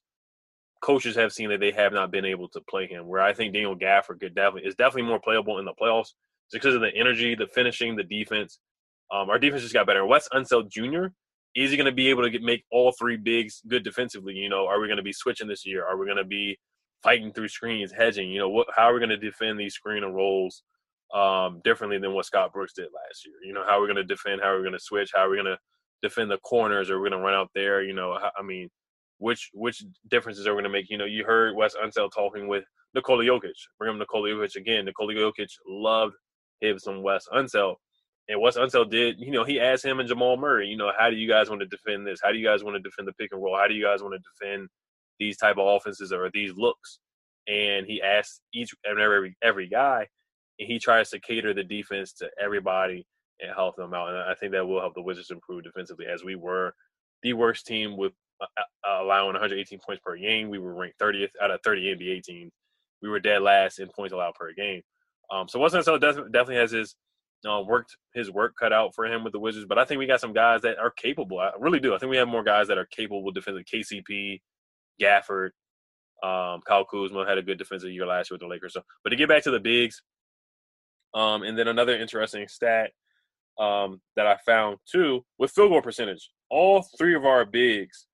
coaches 0.82 1.16
have 1.16 1.32
seen 1.32 1.50
that 1.50 1.62
they 1.62 1.72
have 1.72 1.94
not 1.94 2.12
been 2.12 2.26
able 2.26 2.50
to 2.50 2.62
play 2.70 2.88
him. 2.88 3.08
Where 3.08 3.22
I 3.22 3.34
think 3.34 3.54
Daniel 3.54 3.76
Gafford 3.76 4.20
could 4.20 4.36
definitely 4.36 4.68
is 4.68 4.76
definitely 4.76 5.10
more 5.10 5.20
playable 5.20 5.60
in 5.60 5.66
the 5.66 5.74
playoffs 5.74 6.12
just 6.52 6.62
because 6.62 6.76
of 6.76 6.82
the 6.82 6.94
energy, 6.96 7.36
the 7.36 7.48
finishing, 7.48 7.96
the 7.96 8.04
defense. 8.04 8.60
Um, 9.12 9.30
our 9.30 9.40
defense 9.40 9.62
just 9.62 9.74
got 9.74 9.88
better. 9.88 10.06
Wes 10.06 10.28
Unseld 10.34 10.70
Jr. 10.70 11.08
Is 11.56 11.72
he 11.72 11.78
going 11.78 11.86
to 11.86 11.94
be 11.94 12.10
able 12.10 12.24
to 12.24 12.30
get, 12.30 12.42
make 12.42 12.66
all 12.70 12.92
three 12.92 13.18
bigs 13.18 13.62
good 13.68 13.84
defensively? 13.84 14.34
You 14.34 14.50
know, 14.50 14.68
are 14.68 14.80
we 14.80 14.88
going 14.88 14.98
to 14.98 15.04
be 15.04 15.14
switching 15.14 15.48
this 15.48 15.66
year? 15.66 15.86
Are 15.86 15.98
we 15.98 16.06
going 16.06 16.18
to 16.18 16.26
be 16.26 16.58
fighting 17.02 17.32
through 17.32 17.48
screens, 17.48 17.94
hedging? 17.94 18.30
You 18.30 18.40
know, 18.40 18.50
what? 18.50 18.68
How 18.76 18.90
are 18.90 18.94
we 18.94 19.00
going 19.00 19.10
to 19.10 19.18
defend 19.18 19.60
these 19.60 19.74
screen 19.74 20.04
and 20.04 20.16
rolls? 20.16 20.64
Um, 21.14 21.62
differently 21.64 21.98
than 21.98 22.14
what 22.14 22.26
Scott 22.26 22.54
Brooks 22.54 22.74
did 22.74 22.86
last 22.86 23.26
year. 23.26 23.36
You 23.46 23.54
know, 23.54 23.64
how 23.66 23.78
are 23.78 23.82
we 23.82 23.88
going 23.88 23.96
to 23.98 24.04
defend? 24.04 24.42
How 24.42 24.50
are 24.50 24.58
we 24.58 24.64
going 24.64 24.74
to 24.74 24.80
switch? 24.80 25.12
How 25.14 25.26
are 25.26 25.30
we 25.30 25.38
going 25.38 25.46
to 25.46 25.58
defend 26.02 26.32
the 26.32 26.38
corners? 26.40 26.90
Are 26.90 27.00
we 27.00 27.10
going 27.10 27.20
to 27.20 27.26
run 27.26 27.36
out 27.36 27.50
there? 27.56 27.84
You 27.84 27.94
know, 27.94 28.18
I 28.38 28.42
mean, 28.44 28.70
which 29.18 29.50
which 29.54 29.84
differences 30.10 30.48
are 30.48 30.52
we 30.52 30.62
going 30.62 30.72
to 30.72 30.78
make? 30.78 30.90
You 30.90 30.98
know, 30.98 31.06
you 31.06 31.24
heard 31.26 31.56
Wes 31.56 31.76
Unseld 31.76 32.12
talking 32.14 32.48
with 32.48 32.64
Nikola 32.94 33.24
Jokic. 33.24 33.54
Bring 33.78 33.92
him 33.92 34.00
Nikola 34.00 34.30
Jokic 34.30 34.56
again. 34.56 34.86
Nikola 34.86 35.14
Jokic 35.14 35.50
loved 35.68 36.16
him 36.62 36.80
some 36.80 37.04
Wes 37.04 37.26
Unseld. 37.34 37.76
And 38.28 38.42
Wes 38.42 38.58
Unseld 38.58 38.90
did, 38.90 39.20
you 39.20 39.32
know, 39.32 39.44
he 39.44 39.60
asked 39.60 39.86
him 39.86 40.00
and 40.00 40.10
Jamal 40.10 40.36
Murray, 40.36 40.68
you 40.68 40.78
know, 40.78 40.92
how 40.98 41.10
do 41.10 41.16
you 41.16 41.28
guys 41.28 41.50
want 41.50 41.62
to 41.62 41.68
defend 41.68 42.08
this? 42.08 42.20
How 42.24 42.32
do 42.32 42.40
you 42.40 42.46
guys 42.46 42.64
want 42.64 42.76
to 42.76 42.82
defend 42.82 43.08
the 43.08 43.14
pick 43.14 43.32
and 43.32 43.42
roll? 43.42 43.56
How 43.56 43.68
do 43.68 43.76
you 43.76 43.84
guys 43.84 44.02
want 44.02 44.16
to 44.16 44.46
defend 44.46 44.68
these 45.20 45.38
type 45.38 45.58
of 45.58 45.68
offenses 45.68 46.12
or 46.12 46.30
these 46.34 46.54
looks? 46.56 47.00
And 47.48 47.86
he 47.86 48.02
asked 48.02 48.42
each 48.54 48.74
and 48.84 49.00
every 49.00 49.38
every 49.44 49.68
guy, 49.70 50.08
he 50.58 50.80
tries 50.80 51.10
to 51.10 51.20
cater 51.20 51.54
the 51.54 51.64
defense 51.64 52.14
to 52.14 52.30
everybody 52.42 53.06
and 53.42 53.52
help 53.54 53.76
them 53.76 53.94
out. 53.94 54.10
And 54.10 54.18
I 54.18 54.34
think 54.36 54.52
that 54.54 54.66
will 54.66 54.80
help 54.80 54.94
the 54.96 55.02
Wizards 55.02 55.32
improve 55.32 55.64
defensively, 55.64 56.06
as 56.06 56.24
we 56.24 56.36
were 56.36 56.74
the 57.24 57.34
worst 57.34 57.66
team 57.66 57.98
with 57.98 58.14
uh, 58.42 58.46
uh 58.88 59.04
allowing 59.04 59.34
118 59.34 59.80
points 59.86 60.02
per 60.06 60.18
game. 60.18 60.50
We 60.50 60.60
were 60.60 60.74
ranked 60.74 61.00
30th 61.00 61.30
out 61.42 61.52
of 61.52 61.60
30 61.64 61.96
NBA 61.96 62.24
teams. 62.24 62.52
We 63.02 63.10
were 63.10 63.20
dead 63.20 63.42
last 63.42 63.80
in 63.80 63.90
points 63.96 64.14
allowed 64.14 64.36
per 64.36 64.52
game. 64.54 64.82
Um, 65.32 65.48
so 65.48 65.60
Wes 65.60 65.74
Unseld 65.74 66.02
definitely 66.02 66.56
has 66.56 66.72
his 66.72 66.96
uh, 67.48 67.62
worked 67.62 67.98
his 68.14 68.32
work 68.32 68.54
cut 68.60 68.74
out 68.74 68.94
for 68.96 69.06
him 69.06 69.24
with 69.24 69.34
the 69.34 69.40
Wizards. 69.40 69.66
But 69.68 69.78
I 69.78 69.86
think 69.86 70.00
we 70.00 70.08
got 70.08 70.22
some 70.22 70.34
guys 70.34 70.62
that 70.62 70.78
are 70.78 70.92
capable. 70.92 71.40
I 71.40 71.52
really 71.60 71.80
do. 71.80 71.94
I 71.94 71.98
think 71.98 72.10
we 72.10 72.18
have 72.18 72.28
more 72.28 72.44
guys 72.44 72.68
that 72.68 72.78
are 72.78 72.88
capable 72.88 73.32
defensively. 73.32 73.66
KCP, 73.72 74.42
Gafford, 75.02 75.50
um, 76.24 76.62
Kyle 76.68 76.86
Kuzma 76.86 77.26
had 77.28 77.38
a 77.38 77.44
good 77.44 77.58
defensive 77.58 77.92
year 77.92 78.06
last 78.06 78.32
year 78.32 78.36
with 78.36 78.42
the 78.42 78.48
Lakers. 78.48 78.74
So, 78.74 78.82
but 79.04 79.12
to 79.12 79.16
get 79.16 79.30
back 79.30 79.44
to 79.44 79.52
the 79.52 79.60
bigs, 79.60 80.02
um, 81.16 81.44
and 81.44 81.58
then 81.58 81.68
another 81.70 81.98
interesting 81.98 82.48
stat 82.48 82.92
um, 83.58 84.02
that 84.16 84.28
I 84.28 84.38
found 84.46 84.78
too 84.90 85.26
with 85.40 85.52
field 85.52 85.72
goal 85.72 85.82
percentage, 85.82 86.30
all 86.50 86.86
three 86.98 87.16
of 87.16 87.26
our 87.26 87.46
bigs 87.46 88.06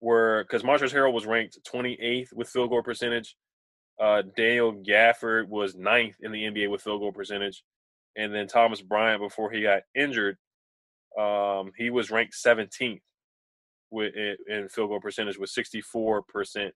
were 0.00 0.44
because 0.44 0.62
Montrezl 0.62 0.92
Harrell 0.92 1.12
was 1.12 1.26
ranked 1.26 1.58
28th 1.66 2.32
with 2.34 2.48
field 2.48 2.70
goal 2.70 2.82
percentage. 2.82 3.34
Uh, 3.98 4.22
Daniel 4.36 4.74
Gafford 4.74 5.48
was 5.48 5.74
ninth 5.74 6.16
in 6.20 6.30
the 6.30 6.42
NBA 6.42 6.70
with 6.70 6.82
field 6.82 7.00
goal 7.00 7.12
percentage, 7.12 7.64
and 8.14 8.34
then 8.34 8.46
Thomas 8.46 8.82
Bryant 8.82 9.22
before 9.22 9.50
he 9.50 9.62
got 9.62 9.82
injured, 9.94 10.36
um, 11.18 11.72
he 11.78 11.88
was 11.88 12.10
ranked 12.10 12.34
17th 12.34 13.00
with 13.90 14.14
in 14.14 14.68
field 14.68 14.90
goal 14.90 15.00
percentage 15.00 15.38
with 15.38 15.48
64 15.48 16.22
percent 16.22 16.74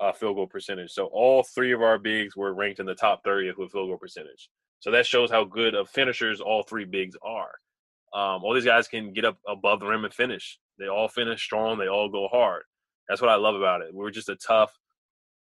uh, 0.00 0.12
field 0.12 0.36
goal 0.36 0.46
percentage. 0.46 0.90
So 0.90 1.06
all 1.06 1.42
three 1.42 1.72
of 1.72 1.82
our 1.82 1.98
bigs 1.98 2.34
were 2.34 2.54
ranked 2.54 2.80
in 2.80 2.86
the 2.86 2.94
top 2.94 3.22
30th 3.24 3.58
with 3.58 3.72
field 3.72 3.88
goal 3.90 3.98
percentage. 3.98 4.48
So 4.82 4.90
that 4.90 5.06
shows 5.06 5.30
how 5.30 5.44
good 5.44 5.76
of 5.76 5.88
finishers 5.88 6.40
all 6.40 6.64
three 6.64 6.84
bigs 6.84 7.16
are. 7.22 7.52
Um, 8.12 8.42
all 8.42 8.52
these 8.52 8.64
guys 8.64 8.88
can 8.88 9.12
get 9.12 9.24
up 9.24 9.38
above 9.48 9.78
the 9.78 9.86
rim 9.86 10.04
and 10.04 10.12
finish. 10.12 10.58
They 10.76 10.88
all 10.88 11.06
finish 11.06 11.40
strong. 11.40 11.78
They 11.78 11.86
all 11.86 12.08
go 12.08 12.26
hard. 12.26 12.64
That's 13.08 13.20
what 13.20 13.30
I 13.30 13.36
love 13.36 13.54
about 13.54 13.82
it. 13.82 13.94
We're 13.94 14.10
just 14.10 14.28
a 14.28 14.34
tough, 14.36 14.72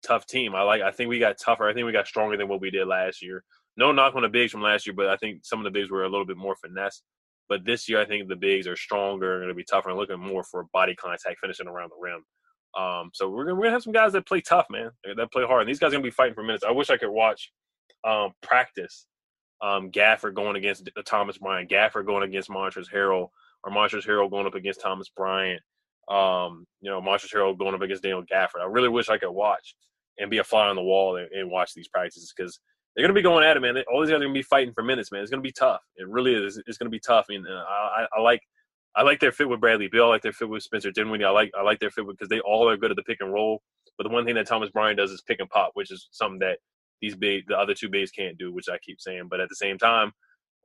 tough 0.06 0.26
team. 0.28 0.54
I 0.54 0.63
like. 0.63 0.82
I 0.82 0.91
think 0.91 1.10
we 1.10 1.17
got 1.17 1.38
tougher. 1.39 1.67
I 1.67 1.74
think 1.74 1.86
we 1.86 1.94
got 1.94 2.08
stronger 2.08 2.36
than 2.36 2.50
what 2.50 2.60
we 2.60 2.72
did 2.72 2.88
last 2.88 3.22
year. 3.22 3.44
No 3.78 3.94
knock 3.94 4.15
on 4.15 4.24
the 4.24 4.30
bigs 4.30 4.52
from 4.52 4.62
last 4.62 4.86
year, 4.86 4.94
but 4.94 5.08
I 5.08 5.15
think 5.15 5.46
some 5.46 5.60
of 5.60 5.63
the 5.63 5.72
bigs 5.72 5.89
were 5.89 6.04
a 6.04 6.10
little 6.10 6.26
bit 6.26 6.38
more 6.38 6.58
finesse. 6.58 7.02
But 7.48 7.65
this 7.65 7.88
year, 7.88 8.02
I 8.02 8.06
think 8.06 8.28
the 8.28 8.36
bigs 8.36 8.67
are 8.67 8.76
stronger, 8.76 9.38
going 9.38 9.48
to 9.48 9.56
be 9.56 9.63
tougher, 9.63 9.89
and 9.89 9.98
looking 9.98 10.20
more 10.20 10.44
for 10.44 10.65
body 10.74 10.94
contact, 10.96 11.39
finishing 11.39 11.67
around 11.67 11.91
the 11.91 12.02
rim. 12.02 12.24
Um, 12.78 13.12
so 13.13 13.30
we're 13.30 13.46
gonna, 13.46 13.56
we're 13.56 13.63
gonna 13.63 13.76
have 13.76 13.84
some 13.84 13.94
guys 13.94 14.12
that 14.13 14.28
play 14.28 14.41
tough, 14.41 14.65
man. 14.70 14.91
That 15.15 15.32
play 15.32 15.46
hard. 15.46 15.62
And 15.62 15.70
these 15.70 15.80
guys 15.80 15.89
are 15.89 15.91
gonna 15.94 16.04
be 16.04 16.12
fighting 16.12 16.36
for 16.36 16.44
minutes. 16.44 16.63
I 16.67 16.72
wish 16.72 16.89
I 16.89 16.98
could 16.98 17.10
watch 17.10 17.52
um, 18.06 18.32
practice. 18.41 19.06
Um, 19.62 19.91
Gafford 19.91 20.34
going 20.34 20.56
against 20.56 20.89
Thomas 21.06 21.38
Bryant, 21.38 21.69
Gafford 21.69 22.06
going 22.06 22.24
against 22.24 22.50
Montrezl 22.50 22.91
Harrell, 22.93 23.30
or 23.63 23.71
Montrezl 23.71 24.08
Harrell 24.08 24.30
going 24.30 24.47
up 24.47 24.56
against 24.56 24.82
Thomas 24.82 25.10
Bryant. 25.10 25.62
Um, 26.10 26.65
you 26.82 26.89
know, 26.89 27.02
Montrezl 27.02 27.34
Harrell 27.34 27.58
going 27.58 27.76
up 27.76 27.82
against 27.82 28.04
Daniel 28.04 28.24
Gafford. 28.24 28.62
I 28.62 28.65
really 28.65 28.89
wish 28.89 29.10
I 29.10 29.17
could 29.17 29.32
watch 29.32 29.76
and 30.17 30.32
be 30.32 30.39
a 30.39 30.43
fly 30.43 30.67
on 30.67 30.76
the 30.76 30.82
wall 30.82 31.17
and, 31.17 31.32
and 31.32 31.50
watch 31.50 31.74
these 31.74 31.88
practices 31.88 32.34
because 32.36 32.60
they're 32.95 33.04
going 33.04 33.13
to 33.13 33.19
be 33.19 33.24
going 33.24 33.45
at 33.45 33.56
it, 33.56 33.62
man. 33.62 33.78
All 33.91 34.02
these 34.02 34.10
guys 34.10 34.17
are 34.17 34.24
going 34.24 34.34
to 34.34 34.38
be 34.38 34.43
fighting 34.43 34.74
for 34.74 34.84
minutes, 34.84 35.12
man. 35.12 35.21
It's 35.21 35.32
going 35.32 35.41
to 35.41 35.47
be 35.47 35.54
tough. 35.54 35.82
It 35.95 36.08
really 36.08 36.34
is. 36.34 36.62
It's 36.65 36.78
going 36.78 36.88
to 36.88 36.95
be 36.95 37.00
tough. 37.00 37.28
I 37.30 37.34
mean, 37.34 37.45
uh, 37.47 37.54
I, 37.54 38.08
I, 38.17 38.21
like 38.21 38.41
I 38.95 39.04
like 39.04 39.19
their 39.19 39.32
fit 39.32 39.47
with 39.47 39.62
Bradley 39.62 39.88
Beal. 39.88 40.06
I 40.06 40.10
like 40.10 40.21
their 40.21 40.34
fit 40.34 40.50
with 40.50 40.63
Spencer 40.63 40.91
Dinwiddie. 40.91 41.24
I 41.24 41.30
like 41.30 41.52
I 41.58 41.62
like 41.62 41.80
their 41.80 41.91
fit 41.91 42.06
because 42.08 42.30
they 42.30 42.41
all 42.41 42.67
are 42.67 42.78
good 42.78 42.91
at 42.91 42.97
the 42.97 43.04
pick 43.04 43.17
and 43.21 43.32
roll. 43.32 43.62
But 43.97 44.04
the 44.04 44.10
one 44.10 44.26
thing 44.26 44.36
that 44.36 44.47
Thomas 44.47 44.69
Bryant 44.69 44.97
does 44.97 45.12
is 45.12 45.21
pick 45.21 45.39
and 45.39 45.50
pop, 45.50 45.71
which 45.76 45.91
is 45.91 46.10
something 46.12 46.39
that 46.39 46.58
these 47.01 47.15
big 47.15 47.47
the 47.47 47.57
other 47.57 47.73
two 47.73 47.89
bigs 47.89 48.11
can't 48.11 48.37
do, 48.37 48.53
which 48.53 48.69
I 48.69 48.77
keep 48.77 49.01
saying. 49.01 49.27
But 49.29 49.39
at 49.39 49.49
the 49.49 49.55
same 49.55 49.77
time, 49.77 50.11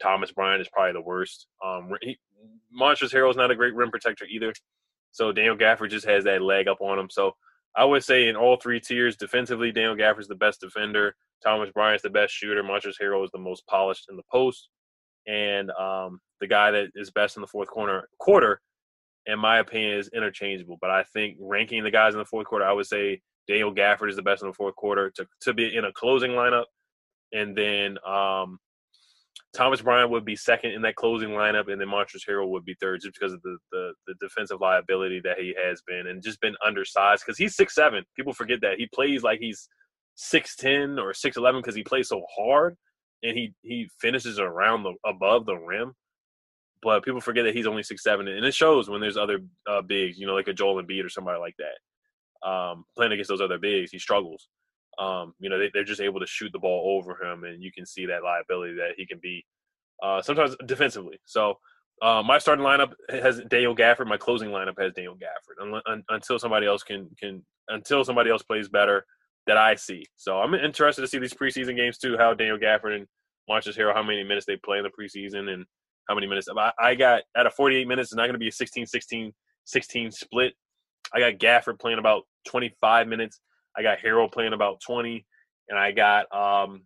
Thomas 0.01 0.33
Bryant 0.33 0.61
is 0.61 0.69
probably 0.69 0.93
the 0.93 1.01
worst. 1.01 1.47
Um, 1.65 1.93
he, 2.03 2.11
is 2.11 3.37
not 3.37 3.51
a 3.51 3.57
great 3.57 3.75
rim 3.75 3.91
protector 3.91 4.27
either. 4.27 4.53
So 5.13 5.33
Daniel 5.33 5.57
Gafford 5.57 5.91
just 5.91 6.07
has 6.07 6.25
that 6.25 6.43
leg 6.43 6.69
up 6.69 6.81
on 6.81 6.99
him. 6.99 7.09
So 7.11 7.33
I 7.75 7.85
would 7.85 8.05
say 8.05 8.29
in 8.29 8.37
all 8.37 8.57
three 8.57 8.81
tiers, 8.81 9.17
defensively, 9.17 9.73
Daniel 9.73 9.97
Gafford's 9.97 10.29
the 10.29 10.35
best 10.35 10.61
defender. 10.61 11.15
Thomas 11.43 11.71
Bryant's 11.71 12.03
the 12.03 12.11
best 12.11 12.33
shooter. 12.35 12.63
Montrezl 12.63 13.01
Harrell 13.01 13.25
is 13.25 13.31
the 13.33 13.39
most 13.39 13.67
polished 13.67 14.07
in 14.11 14.17
the 14.17 14.23
post. 14.31 14.69
And 15.27 15.71
um, 15.73 16.21
the 16.41 16.47
guy 16.47 16.71
that 16.71 16.89
is 16.95 17.11
best 17.11 17.37
in 17.37 17.41
the 17.41 17.47
fourth 17.47 17.69
corner 17.69 18.09
quarter, 18.19 18.61
in 19.27 19.39
my 19.39 19.59
opinion, 19.59 19.99
is 19.99 20.09
interchangeable. 20.15 20.79
But 20.81 20.91
I 20.91 21.03
think 21.13 21.37
ranking 21.41 21.83
the 21.83 21.91
guys 21.91 22.15
in 22.15 22.19
the 22.19 22.25
fourth 22.25 22.47
quarter, 22.47 22.65
I 22.65 22.73
would 22.73 22.87
say 22.87 23.21
Daniel 23.49 23.75
Gafford 23.75 24.11
is 24.11 24.17
the 24.17 24.23
best 24.23 24.43
in 24.43 24.49
the 24.49 24.55
fourth 24.55 24.77
quarter 24.77 25.11
to, 25.17 25.27
to 25.43 25.55
be 25.55 25.75
in 25.75 25.85
a 25.85 25.93
closing 25.93 26.33
lineup. 26.33 26.65
And 27.33 27.57
then 27.57 27.99
um, 28.07 28.59
Thomas 29.55 29.81
Bryant 29.81 30.11
would 30.11 30.25
be 30.25 30.37
second 30.37 30.73
in 30.73 30.83
that 30.83 30.97
closing 30.97 31.31
lineup, 31.31 31.71
and 31.71 31.81
then 31.81 31.89
Montrezl 31.89 32.29
Harrell 32.29 32.51
would 32.51 32.65
be 32.65 32.77
third, 32.81 33.01
just 33.01 33.15
because 33.15 33.33
of 33.33 33.43
the, 33.43 33.57
the, 33.73 33.93
the 34.07 34.15
defensive 34.21 34.61
liability 34.61 35.21
that 35.25 35.39
he 35.39 35.55
has 35.63 35.83
been, 35.87 36.07
and 36.07 36.23
just 36.23 36.41
been 36.41 36.55
undersized. 36.65 37.25
Because 37.25 37.39
he's 37.39 37.57
six 37.57 37.75
seven. 37.75 38.05
People 38.17 38.33
forget 38.33 38.61
that 38.61 38.79
he 38.79 38.87
plays 38.95 39.23
like 39.23 39.41
he's 39.41 39.69
six 40.15 40.57
ten 40.57 40.99
or 40.99 41.15
six 41.15 41.37
eleven 41.37 41.61
because 41.61 41.75
he 41.75 41.83
plays 41.83 42.09
so 42.09 42.23
hard, 42.37 42.77
and 43.23 43.37
he 43.37 43.53
he 43.63 43.89
finishes 44.01 44.39
around 44.39 44.83
the 44.83 44.93
above 45.05 45.47
the 45.47 45.57
rim. 45.57 45.93
But 46.83 47.05
people 47.05 47.21
forget 47.21 47.45
that 47.45 47.55
he's 47.55 47.67
only 47.67 47.83
six 47.83 48.03
seven, 48.03 48.29
and 48.29 48.45
it 48.45 48.55
shows 48.55 48.89
when 48.89 49.01
there's 49.01 49.17
other 49.17 49.41
uh, 49.69 49.83
bigs, 49.83 50.19
you 50.19 50.27
know, 50.27 50.35
like 50.35 50.49
a 50.49 50.53
Joel 50.53 50.83
Embiid 50.83 51.05
or 51.05 51.09
somebody 51.09 51.41
like 51.41 51.55
that, 51.59 51.79
um, 52.47 52.85
playing 52.97 53.13
against 53.13 53.29
those 53.29 53.41
other 53.41 53.59
bigs. 53.59 53.91
He 53.91 53.99
struggles 53.99 54.49
um, 54.99 55.35
you 55.39 55.51
know, 55.51 55.59
they, 55.59 55.71
they're 55.73 55.85
just 55.85 56.01
able 56.01 56.21
to 56.21 56.27
shoot 56.27 56.53
the 56.53 56.59
ball 56.59 56.97
over 56.97 57.23
him, 57.23 57.45
and 57.45 57.63
you 57.63 57.71
can 57.73 57.85
see 57.85 58.07
that 58.07 58.23
liability 58.23 58.75
that 58.75 58.93
he 58.97 59.07
can 59.07 59.19
be 59.23 59.45
uh, 60.03 60.23
sometimes 60.23 60.57
defensively. 60.67 61.19
So 61.25 61.59
uh, 62.03 62.23
my 62.25 62.39
starting 62.39 62.65
lineup 62.65 62.93
has 63.11 63.41
Daniel 63.49 63.77
Gafford. 63.77 64.07
My 64.07 64.17
closing 64.17 64.51
lineup 64.51 64.81
has 64.81 64.93
Daniel 64.95 65.15
Gafford 65.15 65.63
un- 65.63 65.83
un- 65.87 66.05
until 66.09 66.39
somebody 66.39 66.67
else 66.67 66.83
can 66.83 67.09
can 67.19 67.45
until 67.69 68.05
somebody 68.05 68.31
else 68.31 68.43
plays 68.43 68.69
better 68.69 69.05
that 69.47 69.57
I 69.57 69.75
see. 69.75 70.05
So 70.17 70.39
I'm 70.39 70.55
interested 70.55 71.03
to 71.03 71.09
see 71.09 71.19
these 71.19 71.35
preseason 71.35 71.77
games 71.77 71.99
too. 71.99 72.17
How 72.19 72.35
Daniel 72.35 72.59
Gafford 72.59 72.97
and 72.97 73.07
Montrezl 73.51 73.77
Harrell, 73.77 73.95
how 73.95 74.03
many 74.03 74.25
minutes 74.25 74.47
they 74.47 74.57
play 74.57 74.79
in 74.79 74.85
the 74.85 74.91
preseason, 74.91 75.53
and 75.53 75.65
how 76.09 76.15
many 76.15 76.27
minutes. 76.27 76.49
I, 76.57 76.73
I 76.79 76.95
got 76.95 77.23
out 77.37 77.47
of 77.47 77.55
48 77.55 77.87
minutes. 77.87 78.09
It's 78.13 78.17
not 78.17 78.25
going 78.25 78.35
to 78.35 78.39
be 78.39 78.49
a 78.49 78.53
16, 78.53 78.87
16, 78.87 79.33
16 79.65 80.11
split. 80.11 80.55
I 81.13 81.21
got 81.21 81.35
Gafford 81.35 81.79
playing 81.79 81.99
about 81.99 82.25
25 82.47 83.09
minutes. 83.09 83.41
I 83.77 83.83
got 83.83 83.99
Harrell 83.99 84.33
playing 84.33 84.55
about 84.55 84.81
20, 84.81 85.27
and 85.69 85.79
I 85.79 85.93
got 85.93 86.33
um, 86.35 86.83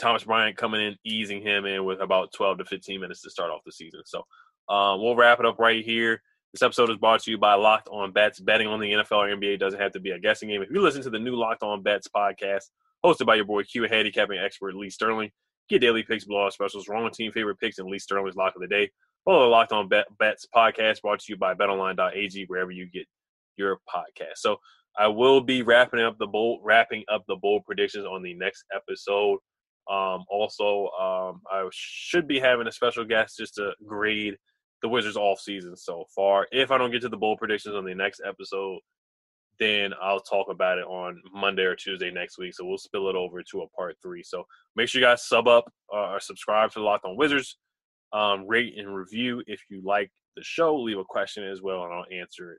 Thomas 0.00 0.24
Bryant 0.24 0.56
coming 0.56 0.80
in, 0.80 0.96
easing 1.04 1.42
him 1.42 1.66
in 1.66 1.84
with 1.84 2.00
about 2.00 2.32
12 2.32 2.58
to 2.58 2.64
15 2.64 3.00
minutes 3.00 3.22
to 3.22 3.30
start 3.30 3.50
off 3.50 3.60
the 3.64 3.72
season. 3.72 4.02
So 4.04 4.24
um, 4.68 5.00
we'll 5.00 5.16
wrap 5.16 5.38
it 5.38 5.46
up 5.46 5.58
right 5.58 5.84
here. 5.84 6.20
This 6.52 6.62
episode 6.62 6.90
is 6.90 6.98
brought 6.98 7.22
to 7.22 7.30
you 7.30 7.38
by 7.38 7.54
Locked 7.54 7.88
On 7.90 8.12
Bets. 8.12 8.40
Betting 8.40 8.66
on 8.66 8.80
the 8.80 8.92
NFL 8.92 9.12
or 9.12 9.36
NBA 9.36 9.58
doesn't 9.58 9.80
have 9.80 9.92
to 9.92 10.00
be 10.00 10.10
a 10.10 10.18
guessing 10.18 10.48
game. 10.48 10.62
If 10.62 10.70
you 10.70 10.82
listen 10.82 11.02
to 11.02 11.10
the 11.10 11.18
new 11.18 11.34
Locked 11.34 11.62
On 11.62 11.82
Bets 11.82 12.08
podcast, 12.14 12.64
hosted 13.04 13.26
by 13.26 13.36
your 13.36 13.44
boy 13.44 13.62
Q 13.62 13.84
handicapping 13.84 14.38
expert 14.38 14.74
Lee 14.74 14.90
Sterling, 14.90 15.30
get 15.68 15.80
daily 15.80 16.02
picks, 16.02 16.24
blowout 16.24 16.52
specials, 16.52 16.88
wrong 16.88 17.08
team 17.10 17.32
favorite 17.32 17.58
picks, 17.58 17.78
and 17.78 17.88
Lee 17.88 17.98
Sterling's 17.98 18.36
lock 18.36 18.54
of 18.54 18.60
the 18.60 18.68
day. 18.68 18.90
Follow 19.24 19.44
the 19.44 19.46
Locked 19.46 19.72
On 19.72 19.88
Bet, 19.88 20.06
Bets 20.18 20.46
podcast 20.54 21.00
brought 21.00 21.20
to 21.20 21.32
you 21.32 21.36
by 21.36 21.54
BetOnline.ag 21.54 22.44
wherever 22.46 22.70
you 22.70 22.86
get 22.86 23.06
podcast. 23.70 24.36
So 24.36 24.56
I 24.98 25.08
will 25.08 25.40
be 25.40 25.62
wrapping 25.62 26.00
up 26.00 26.18
the 26.18 26.26
bowl, 26.26 26.60
wrapping 26.62 27.04
up 27.12 27.24
the 27.26 27.36
bowl 27.36 27.60
predictions 27.64 28.04
on 28.04 28.22
the 28.22 28.34
next 28.34 28.64
episode. 28.74 29.38
Um, 29.90 30.24
also, 30.28 30.88
um, 31.00 31.40
I 31.50 31.66
should 31.72 32.28
be 32.28 32.38
having 32.38 32.66
a 32.66 32.72
special 32.72 33.04
guest 33.04 33.38
just 33.38 33.54
to 33.54 33.72
grade 33.86 34.36
the 34.82 34.88
Wizards 34.88 35.16
off 35.16 35.40
season 35.40 35.76
so 35.76 36.04
far. 36.14 36.46
If 36.52 36.70
I 36.70 36.78
don't 36.78 36.90
get 36.90 37.02
to 37.02 37.08
the 37.08 37.16
bowl 37.16 37.36
predictions 37.36 37.74
on 37.74 37.84
the 37.84 37.94
next 37.94 38.20
episode, 38.26 38.80
then 39.58 39.92
I'll 40.02 40.20
talk 40.20 40.48
about 40.50 40.78
it 40.78 40.84
on 40.84 41.20
Monday 41.32 41.62
or 41.62 41.76
Tuesday 41.76 42.10
next 42.10 42.38
week. 42.38 42.54
So 42.54 42.64
we'll 42.64 42.78
spill 42.78 43.08
it 43.08 43.16
over 43.16 43.42
to 43.42 43.62
a 43.62 43.68
part 43.68 43.96
three. 44.02 44.22
So 44.22 44.44
make 44.76 44.88
sure 44.88 45.00
you 45.00 45.06
guys 45.06 45.26
sub 45.26 45.48
up 45.48 45.72
uh, 45.92 46.10
or 46.10 46.20
subscribe 46.20 46.72
to 46.72 46.82
Locked 46.82 47.04
On 47.04 47.16
Wizards. 47.16 47.58
Um, 48.12 48.46
rate 48.46 48.74
and 48.76 48.94
review 48.94 49.42
if 49.46 49.60
you 49.70 49.80
like 49.84 50.10
the 50.36 50.42
show. 50.42 50.76
Leave 50.76 50.98
a 50.98 51.04
question 51.04 51.44
as 51.44 51.62
well, 51.62 51.84
and 51.84 51.94
I'll 51.94 52.04
answer 52.12 52.52
it 52.52 52.58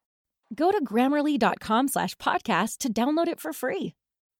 Go 0.53 0.71
to 0.71 0.83
grammarly.com 0.83 1.87
slash 1.87 2.15
podcast 2.15 2.79
to 2.79 2.91
download 2.91 3.27
it 3.27 3.39
for 3.39 3.53
free. 3.53 3.93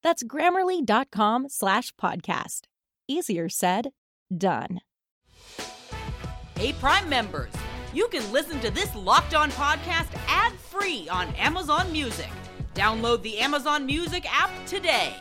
That's 0.03 0.23
grammarly.com 0.23 1.49
slash 1.49 1.93
podcast. 1.95 2.61
Easier 3.07 3.49
said, 3.49 3.91
done. 4.35 4.81
Hey, 6.57 6.73
Prime 6.73 7.07
members, 7.09 7.51
you 7.93 8.07
can 8.09 8.29
listen 8.31 8.59
to 8.59 8.71
this 8.71 8.93
locked 8.95 9.33
on 9.33 9.51
podcast 9.51 10.09
ad 10.27 10.53
free 10.53 11.07
on 11.09 11.27
Amazon 11.35 11.91
Music. 11.91 12.29
Download 12.75 13.21
the 13.21 13.39
Amazon 13.39 13.85
Music 13.85 14.25
app 14.31 14.51
today. 14.65 15.15